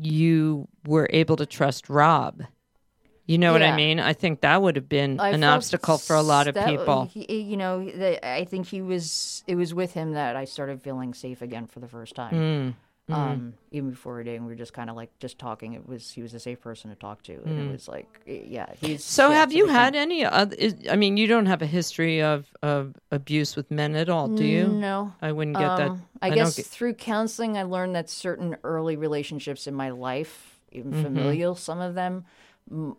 you 0.00 0.68
were 0.86 1.08
able 1.12 1.36
to 1.36 1.46
trust 1.46 1.88
rob 1.88 2.42
you 3.26 3.38
know 3.38 3.52
what 3.52 3.62
i 3.62 3.74
mean 3.76 4.00
i 4.00 4.12
think 4.12 4.40
that 4.40 4.60
would 4.60 4.76
have 4.76 4.88
been 4.88 5.18
I 5.20 5.30
an 5.30 5.44
obstacle 5.44 5.98
for 5.98 6.16
a 6.16 6.22
lot 6.22 6.46
of 6.48 6.54
that- 6.54 6.66
people 6.66 7.04
he- 7.04 7.40
you 7.40 7.56
know, 7.56 7.84
that 7.84 8.26
I 8.26 8.44
think 8.44 8.66
he 8.66 8.82
was. 8.82 9.44
It 9.46 9.54
was 9.54 9.72
with 9.72 9.94
him 9.94 10.12
that 10.12 10.34
I 10.36 10.44
started 10.44 10.82
feeling 10.82 11.14
safe 11.14 11.40
again 11.42 11.66
for 11.66 11.78
the 11.80 11.86
first 11.88 12.14
time. 12.14 12.34
Mm, 12.34 12.74
Um, 13.10 13.52
even 13.70 13.90
before 13.90 14.14
we 14.14 14.20
were 14.20 14.24
dating, 14.24 14.42
we 14.46 14.48
were 14.48 14.54
just 14.56 14.72
kind 14.72 14.88
of 14.88 14.96
like 14.96 15.10
just 15.18 15.38
talking. 15.38 15.74
It 15.74 15.86
was 15.86 16.10
he 16.10 16.22
was 16.22 16.32
a 16.32 16.40
safe 16.40 16.58
person 16.62 16.88
to 16.90 16.96
talk 16.96 17.22
to, 17.24 17.34
and 17.44 17.58
it 17.68 17.70
was 17.70 17.86
like, 17.86 18.22
yeah, 18.26 18.66
he's. 18.80 19.00
Mm. 19.00 19.08
so 19.08 19.28
yeah, 19.30 19.36
have 19.36 19.52
you 19.52 19.66
thing. 19.66 19.74
had 19.74 19.94
any 19.94 20.24
other 20.24 20.56
is, 20.56 20.74
i 20.90 20.96
mean 20.96 21.18
you 21.18 21.26
don't 21.26 21.44
have 21.44 21.60
a 21.60 21.66
history 21.66 22.22
of 22.22 22.46
of 22.62 22.94
abuse 23.10 23.56
with 23.56 23.70
men 23.70 23.94
at 23.94 24.08
all 24.08 24.28
do 24.28 24.44
you 24.44 24.68
No, 24.68 25.12
i 25.20 25.32
wouldn't 25.32 25.56
get 25.58 25.76
that 25.76 25.90
Um, 25.90 26.02
I, 26.22 26.30
guess 26.30 26.56
get- 26.56 26.64
through 26.66 26.94
counseling, 26.94 27.58
I 27.58 27.64
learned 27.64 27.94
that 27.94 28.08
certain 28.08 28.56
early 28.64 28.96
relationships 28.96 29.66
in 29.66 29.74
my 29.74 29.90
life, 29.90 30.58
even 30.72 30.92
Mm-hmm. 30.92 31.02
familial, 31.02 31.54
some 31.56 31.80
of 31.80 31.94
them. 31.94 32.24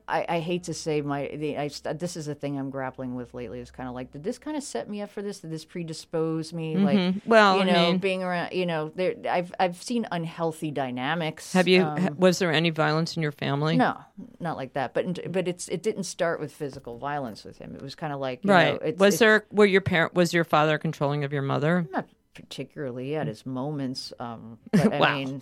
I, 0.07 0.26
I 0.30 0.39
hate 0.41 0.63
to 0.66 0.76
say 0.76 1.01
my 1.01 1.28
the, 1.34 1.57
I, 1.57 1.70
this 1.93 2.16
is 2.16 2.28
a 2.28 2.36
thing 2.36 2.59
I'm 2.59 2.70
grappling 2.70 3.16
with 3.16 3.34
lately. 3.34 3.59
Is 3.59 3.72
kind 3.72 3.89
of 3.89 3.95
like, 3.95 4.11
did 4.11 4.24
this 4.24 4.38
kind 4.38 4.55
of 4.55 4.61
set 4.63 4.88
me 4.88 5.01
up 5.01 5.09
for 5.09 5.24
this? 5.24 5.39
Did 5.39 5.49
this 5.51 5.66
predispose 5.66 6.53
me? 6.53 6.78
Like, 6.78 6.95
Mm-hmm. 6.97 7.30
Well, 7.30 7.55
you 7.57 7.63
I 7.63 7.66
know, 7.66 7.86
mean- 7.91 7.97
being 7.97 8.24
around, 8.24 8.53
you 8.53 8.66
know, 8.68 8.91
there. 8.95 9.16
I've 9.28 9.51
I've 9.59 9.82
seen 9.82 10.07
unhealthy 10.11 10.70
dynamics. 10.72 11.51
have 11.53 11.68
you 11.68 11.84
um, 11.84 12.16
was 12.18 12.38
there 12.39 12.51
any 12.51 12.70
violence 12.70 13.16
in 13.18 13.24
your 13.24 13.32
family 13.32 13.76
no, 13.76 13.97
not 14.39 14.55
like 14.55 14.74
that. 14.74 14.93
But 14.93 15.32
but 15.32 15.47
it's 15.47 15.68
it 15.68 15.82
didn't 15.82 16.03
start 16.03 16.39
with 16.39 16.51
physical 16.53 16.99
violence 16.99 17.43
with 17.43 17.57
him. 17.57 17.74
It 17.76 17.82
was 17.82 17.95
kind 17.95 18.13
of 18.13 18.20
like 18.20 18.43
you 18.43 18.51
Right. 18.51 18.74
Know, 18.74 18.88
it's, 18.88 18.99
was 18.99 19.13
it's 19.16 19.20
there 19.20 19.45
were 19.51 19.66
your 19.66 19.82
parent 19.82 20.13
was 20.13 20.32
your 20.34 20.43
father 20.43 20.78
controlling 20.78 21.24
of 21.24 21.34
your 21.34 21.41
mother? 21.41 21.88
not 21.91 22.07
particularly 22.36 23.16
at 23.16 23.26
his 23.28 23.46
moments. 23.46 24.14
Um, 24.20 24.60
but 24.72 24.94
I 24.94 25.00
Wow. 25.00 25.16
mean, 25.16 25.42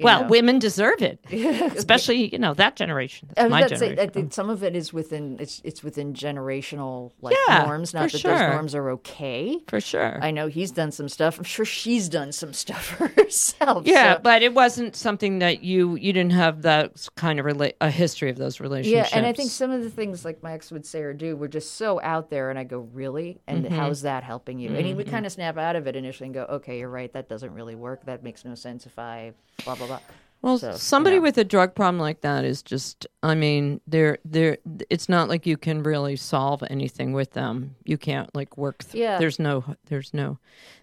Well, 0.00 0.22
know. 0.22 0.28
women 0.28 0.58
deserve 0.58 1.00
it, 1.02 1.18
especially 1.32 2.30
you 2.32 2.38
know 2.38 2.54
that 2.54 2.76
generation. 2.76 3.30
That's 3.34 3.50
my 3.50 3.62
say, 3.62 3.68
generation. 3.76 3.98
I 4.00 4.06
think 4.08 4.32
some 4.32 4.50
of 4.50 4.62
it 4.62 4.76
is 4.76 4.92
within 4.92 5.38
it's 5.40 5.60
it's 5.64 5.82
within 5.82 6.12
generational 6.14 7.12
like 7.22 7.36
Yeah, 7.48 7.64
norms. 7.64 7.94
Not 7.94 8.12
that 8.12 8.18
sure. 8.18 8.32
those 8.32 8.40
norms 8.40 8.74
are 8.74 8.90
okay. 8.90 9.58
for 9.68 9.80
sure. 9.80 10.18
I 10.22 10.30
know 10.30 10.48
he's 10.48 10.70
done 10.70 10.90
some 10.92 11.08
stuff. 11.08 11.38
I'm 11.38 11.44
sure 11.44 11.64
she's 11.64 12.08
done 12.08 12.32
some 12.32 12.52
stuff 12.52 12.84
for 12.84 13.08
herself. 13.16 13.86
yeah, 13.86 14.14
so- 14.16 14.20
but 14.22 14.42
it 14.42 14.54
wasn't 14.54 14.96
something 14.96 15.38
that 15.38 15.62
you 15.64 15.94
you 15.96 16.12
didn't 16.12 16.32
have 16.32 16.62
that 16.62 17.08
kind 17.16 17.38
of 17.40 17.46
rela- 17.46 17.72
a 17.80 17.90
history 17.90 18.30
of 18.30 18.36
those 18.36 18.60
relationships. 18.60 19.10
yeah, 19.12 19.16
and 19.16 19.26
I 19.26 19.32
think 19.32 19.50
some 19.50 19.70
of 19.70 19.82
the 19.82 19.90
things 19.90 20.24
like 20.24 20.42
my 20.42 20.52
ex 20.52 20.70
would 20.70 20.84
say 20.86 21.00
or 21.02 21.12
do 21.12 21.36
were 21.36 21.48
just 21.48 21.76
so 21.76 22.00
out 22.02 22.30
there, 22.30 22.50
and 22.50 22.58
I 22.58 22.64
go, 22.64 22.80
really? 22.92 23.40
And 23.46 23.64
Mm-hmm. 23.64 23.74
how's 23.76 24.02
that 24.02 24.24
helping 24.24 24.58
you? 24.58 24.74
And 24.74 24.84
he 24.84 24.92
would 24.92 25.08
kind 25.08 25.24
of 25.24 25.32
snap 25.32 25.56
out 25.56 25.74
of 25.76 25.86
it 25.86 25.96
initially 25.96 26.23
and 26.24 26.34
go, 26.34 26.42
okay, 26.44 26.78
you're 26.78 26.88
right. 26.88 27.12
That 27.12 27.28
doesn't 27.28 27.52
really 27.54 27.74
work. 27.74 28.04
That 28.06 28.22
makes 28.22 28.44
no 28.44 28.54
sense 28.54 28.86
if 28.86 28.98
I 28.98 29.32
blah 29.64 29.74
blah 29.76 29.86
blah. 29.86 30.00
Well, 30.42 30.58
So, 30.58 30.72
somebody 30.72 31.16
yeah. 31.16 31.22
with 31.22 31.38
a 31.38 31.44
drug 31.44 31.74
problem 31.74 31.98
like 31.98 32.20
that 32.20 32.44
is 32.44 32.62
just 32.62 33.06
I 33.22 33.34
mean, 33.34 33.80
they're 33.86 34.18
they're 34.24 34.58
it's 34.90 35.08
not 35.08 35.28
like 35.28 35.46
you 35.46 35.56
can 35.56 35.82
really 35.82 36.16
solve 36.16 36.62
anything 36.68 37.12
with 37.14 37.32
them. 37.32 37.76
You 37.84 37.96
can't 37.96 38.34
like 38.34 38.56
work 38.58 38.84
th- 38.84 38.94
Yeah. 39.00 39.18
there's 39.18 39.38
no 39.38 39.64
there's 39.86 40.12
no 40.12 40.38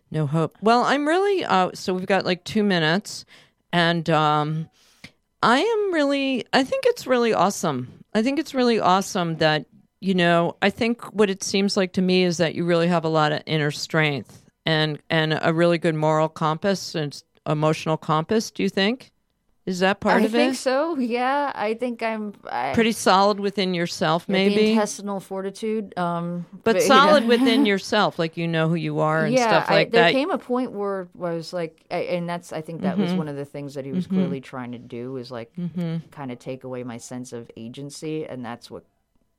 no 0.09 0.25
hope. 0.27 0.57
Well, 0.61 0.83
I'm 0.83 1.07
really 1.07 1.43
uh 1.45 1.71
so 1.73 1.93
we've 1.93 2.07
got 2.07 2.25
like 2.25 2.43
2 2.43 2.63
minutes 2.63 3.25
and 3.71 4.09
um 4.09 4.69
I 5.43 5.59
am 5.59 5.93
really 5.93 6.45
I 6.53 6.63
think 6.63 6.85
it's 6.87 7.05
really 7.05 7.33
awesome. 7.33 8.03
I 8.13 8.23
think 8.23 8.39
it's 8.39 8.53
really 8.53 8.79
awesome 8.79 9.37
that 9.37 9.65
you 10.03 10.15
know, 10.15 10.55
I 10.63 10.71
think 10.71 11.03
what 11.13 11.29
it 11.29 11.43
seems 11.43 11.77
like 11.77 11.93
to 11.93 12.01
me 12.01 12.23
is 12.23 12.37
that 12.37 12.55
you 12.55 12.65
really 12.65 12.87
have 12.87 13.05
a 13.05 13.09
lot 13.09 13.31
of 13.31 13.43
inner 13.45 13.69
strength 13.69 14.49
and 14.66 14.99
and 15.09 15.38
a 15.41 15.53
really 15.53 15.78
good 15.78 15.95
moral 15.95 16.30
compass 16.30 16.95
and 16.95 17.22
emotional 17.47 17.97
compass, 17.97 18.51
do 18.51 18.64
you 18.64 18.70
think? 18.70 19.12
Is 19.66 19.80
that 19.80 19.99
part 19.99 20.22
I 20.24 20.26
of 20.26 20.34
it? 20.34 20.38
I 20.39 20.41
think 20.45 20.55
so. 20.55 20.97
Yeah, 20.97 21.51
I 21.53 21.76
think 21.76 22.01
I'm 22.01 22.34
I, 22.49 22.74
Pretty 22.74 22.91
solid 22.93 23.39
within 23.39 23.76
yourself, 23.76 24.28
maybe, 24.28 24.72
intestinal 24.72 25.20
fortitude. 25.20 25.97
Um, 25.97 26.47
but 26.64 26.76
you 26.76 26.82
know. 26.82 26.88
solid 26.88 27.28
within 27.28 27.66
yourself, 27.68 28.18
like 28.18 28.38
you 28.38 28.47
know 28.47 28.70
who 28.70 28.76
you 28.76 28.99
are 28.99 29.26
and 29.26 29.38
yeah, 29.38 29.47
stuff 29.47 29.70
I, 29.70 29.76
like 29.76 29.91
there 29.91 30.01
that. 30.01 30.12
There 30.14 30.20
came 30.20 30.32
a 30.32 30.39
point 30.39 30.72
where 30.72 31.07
I 31.22 31.34
was 31.34 31.53
like, 31.53 31.86
I, 31.91 31.97
and 31.97 32.28
that's 32.28 32.51
I 32.51 32.62
think 32.62 32.82
that 32.82 32.93
Mm-hmm. 32.93 33.03
was 33.03 33.14
one 33.14 33.28
of 33.28 33.36
the 33.36 33.45
things 33.45 33.76
that 33.76 33.86
he 33.86 33.91
was 33.91 34.07
clearly 34.07 34.41
trying 34.41 34.72
to 34.72 34.80
do 34.80 35.18
is 35.18 35.30
like 35.30 35.51
Mm-hmm. 35.57 36.07
kind 36.09 36.32
of 36.32 36.39
take 36.39 36.64
away 36.64 36.84
my 36.84 36.97
sense 36.97 37.32
of 37.32 37.49
agency, 37.55 38.26
and 38.26 38.43
that's 38.43 38.72
what 38.72 38.84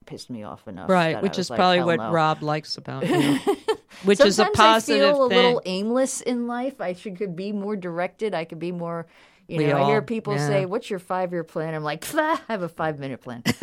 pissed 0.06 0.30
me 0.30 0.44
off 0.44 0.68
enough. 0.68 0.88
right, 0.88 1.20
which 1.20 1.36
is 1.38 1.50
like, 1.50 1.58
probably 1.58 1.82
what 1.82 1.98
no." 1.98 2.10
Rob 2.12 2.42
likes 2.44 2.76
about 2.76 3.08
you, 3.08 3.38
which 4.04 4.20
is 4.20 4.38
a 4.38 4.44
Sometimes 4.44 4.56
positive 4.84 5.02
I 5.02 5.12
feel 5.12 5.28
thing. 5.28 5.38
a 5.38 5.42
little 5.42 5.62
aimless 5.64 6.20
in 6.20 6.46
life. 6.46 6.80
I 6.80 6.92
should 6.94 7.16
could 7.16 7.36
be 7.36 7.52
more 7.52 7.76
directed. 7.76 8.34
I 8.34 8.44
could 8.44 8.58
be 8.58 8.72
more. 8.72 9.06
You 9.48 9.58
We 9.58 9.66
know, 9.66 9.82
I 9.82 9.86
hear 9.86 10.02
people 10.02 10.34
yeah. 10.34 10.46
say, 10.46 10.66
"What's 10.66 10.88
your 10.88 11.00
five-year 11.00 11.44
plan?" 11.44 11.74
I'm 11.74 11.82
like, 11.82 12.04
"I 12.14 12.38
have 12.48 12.62
a 12.62 12.68
five-minute 12.68 13.20
plan. 13.20 13.42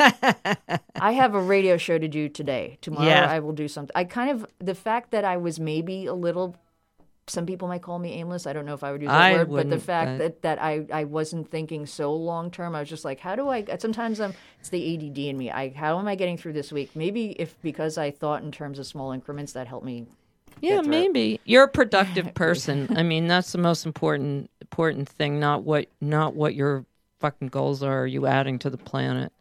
I 0.99 1.11
have 1.13 1.36
a 1.36 1.41
radio 1.41 1.77
show 1.77 1.97
to 1.97 2.07
do 2.07 2.30
today. 2.30 2.77
Tomorrow, 2.82 3.05
Yeah. 3.07 3.25
I 3.30 3.39
will 3.39 3.53
do 3.53 3.67
something." 3.67 3.93
I 3.95 4.03
kind 4.03 4.30
of 4.32 4.45
the 4.59 4.75
fact 4.75 5.11
that 5.11 5.23
I 5.25 5.38
was 5.38 5.59
maybe 5.59 6.05
a 6.05 6.13
little. 6.13 6.55
Some 7.27 7.45
people 7.45 7.67
might 7.67 7.84
call 7.84 7.99
me 7.99 8.13
aimless. 8.13 8.47
I 8.47 8.53
don't 8.53 8.65
know 8.65 8.73
if 8.73 8.84
I 8.84 8.91
would 8.91 9.01
use 9.03 9.09
that 9.09 9.21
I 9.21 9.34
word, 9.36 9.51
but 9.51 9.69
the 9.69 9.80
fact 9.80 10.17
but- 10.17 10.17
that, 10.17 10.41
that 10.41 10.61
I, 10.63 10.86
I 10.91 11.03
wasn't 11.03 11.49
thinking 11.49 11.86
so 11.86 12.11
long 12.13 12.49
term, 12.49 12.73
I 12.75 12.80
was 12.80 12.89
just 12.89 13.05
like, 13.05 13.19
how 13.19 13.36
do 13.36 13.47
I? 13.49 13.63
Sometimes 13.77 14.19
I'm 14.19 14.34
it's 14.59 14.69
the 14.69 14.95
ADD 14.95 15.17
in 15.19 15.38
me. 15.38 15.51
I 15.51 15.69
how 15.69 15.99
am 15.99 16.07
I 16.07 16.15
getting 16.15 16.38
through 16.38 16.53
this 16.53 16.71
week? 16.71 16.95
Maybe 16.95 17.32
if 17.39 17.55
because 17.61 17.97
I 17.99 18.09
thought 18.11 18.41
in 18.43 18.51
terms 18.51 18.80
of 18.80 18.88
small 18.88 19.11
increments, 19.11 19.53
that 19.53 19.67
helped 19.67 19.86
me 19.86 20.07
Yeah, 20.62 20.82
through 20.82 20.86
it. 20.86 20.88
maybe 20.88 21.39
you're 21.45 21.64
a 21.64 21.70
productive 21.70 22.34
person. 22.36 22.95
I 22.97 23.03
mean, 23.03 23.28
that's 23.28 23.51
the 23.51 23.57
most 23.57 23.86
important 23.86 24.49
important 24.62 25.10
thing. 25.10 25.39
Not 25.39 25.64
what 25.64 25.88
not 26.01 26.36
what 26.36 26.55
your 26.55 26.86
fucking 27.20 27.49
goals 27.49 27.84
are. 27.84 28.03
Are 28.03 28.07
you 28.07 28.26
adding 28.26 28.60
to 28.60 28.70
the 28.70 28.78
planet? 28.78 29.32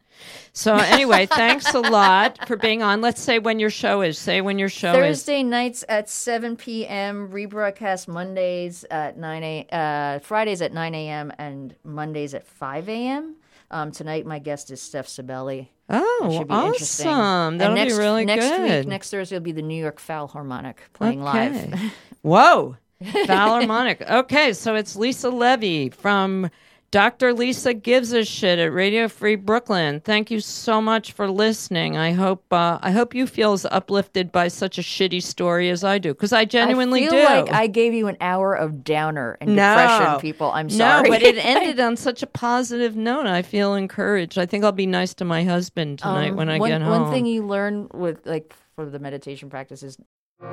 So 0.53 0.75
anyway, 0.75 1.25
thanks 1.31 1.73
a 1.73 1.79
lot 1.79 2.45
for 2.47 2.57
being 2.57 2.83
on. 2.83 3.01
Let's 3.01 3.21
say 3.21 3.39
when 3.39 3.59
your 3.59 3.69
show 3.69 4.01
is. 4.01 4.17
Say 4.17 4.41
when 4.41 4.59
your 4.59 4.69
show 4.69 4.91
is. 4.91 5.19
Thursday 5.19 5.43
nights 5.43 5.85
at 5.87 6.09
7 6.09 6.57
p.m. 6.57 7.29
Rebroadcast 7.29 8.07
Mondays 8.07 8.83
at 8.91 9.17
9 9.17 9.43
a. 9.43 9.67
Uh, 9.71 10.19
Fridays 10.19 10.61
at 10.61 10.73
9 10.73 10.95
a.m. 10.95 11.31
and 11.37 11.75
Mondays 11.83 12.33
at 12.33 12.45
5 12.45 12.89
a.m. 12.89 13.35
Um, 13.71 13.91
tonight, 13.91 14.25
my 14.25 14.39
guest 14.39 14.71
is 14.71 14.81
Steph 14.81 15.07
Sibeli. 15.07 15.67
Oh, 15.89 16.45
awesome! 16.49 17.57
That'll 17.57 17.75
next, 17.75 17.93
be 17.93 17.99
really 17.99 18.25
next 18.25 18.47
good. 18.47 18.79
week, 18.79 18.87
next 18.87 19.11
Thursday 19.11 19.35
will 19.35 19.41
be 19.41 19.51
the 19.51 19.61
New 19.61 19.79
York 19.79 19.99
Philharmonic 19.99 20.81
playing 20.93 21.21
live. 21.21 21.55
Okay. 21.55 21.91
Whoa, 22.21 22.77
Philharmonic. 23.03 24.01
Okay, 24.01 24.53
so 24.53 24.75
it's 24.75 24.95
Lisa 24.95 25.29
Levy 25.29 25.89
from 25.89 26.49
Dr. 26.91 27.33
Lisa 27.33 27.75
gives 27.75 28.13
a 28.13 28.25
shit 28.25 28.57
at 28.57 28.73
Radio 28.73 29.07
Free 29.07 29.35
Brooklyn. 29.35 29.99
Thank 29.99 30.31
you 30.31 30.39
so 30.39 30.81
much 30.81 31.11
for 31.11 31.29
listening. 31.29 31.95
I 31.97 32.13
hope 32.13 32.51
uh, 32.51 32.79
I 32.81 32.89
hope 32.91 33.13
you 33.13 33.27
feel 33.27 33.53
as 33.53 33.63
uplifted 33.65 34.31
by 34.31 34.47
such 34.47 34.79
a 34.79 34.81
shitty 34.81 35.21
story 35.21 35.69
as 35.69 35.83
I 35.83 35.99
do, 35.99 36.13
because 36.15 36.33
I 36.33 36.45
genuinely 36.45 37.05
I 37.05 37.09
feel 37.09 37.19
do. 37.19 37.25
like 37.25 37.51
I 37.53 37.67
gave 37.67 37.93
you 37.93 38.07
an 38.07 38.17
hour 38.21 38.55
of 38.55 38.83
downer 38.83 39.37
and 39.39 39.51
depression, 39.55 40.19
people. 40.19 40.51
I'm 40.51 40.67
sorry. 40.69 41.03
No, 41.03 41.09
but 41.09 41.21
it 41.21 41.37
ended 41.45 41.79
on 41.79 41.95
such 41.95 42.23
a 42.23 42.27
positive 42.27 42.95
note. 42.95 43.27
I 43.27 43.43
feel 43.43 43.75
encouraged. 43.75 44.39
I 44.39 44.47
think 44.47 44.63
I'll 44.63 44.71
be 44.71 44.87
nice 44.87 45.13
to 45.15 45.25
my 45.25 45.43
husband 45.43 45.99
tonight 45.99 46.31
Um, 46.31 46.37
when 46.37 46.49
I 46.49 46.57
one, 46.57 46.69
get 46.69 46.81
home. 46.81 47.03
One 47.03 47.11
thing 47.11 47.27
you 47.27 47.45
learn 47.45 47.87
with 47.93 48.25
like 48.25 48.55
for 48.75 48.85
the 48.89 48.97
meditation 48.97 49.47
practices 49.49 49.95
Dr. 50.39 50.47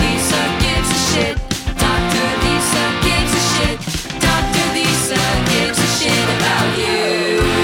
Lisa 0.00 0.58
gives 0.60 0.90
a 0.90 0.94
shit. 1.12 1.59
gives 5.16 5.78
a 5.78 5.86
shit 5.98 6.28
about 6.36 6.78
you. 6.78 7.59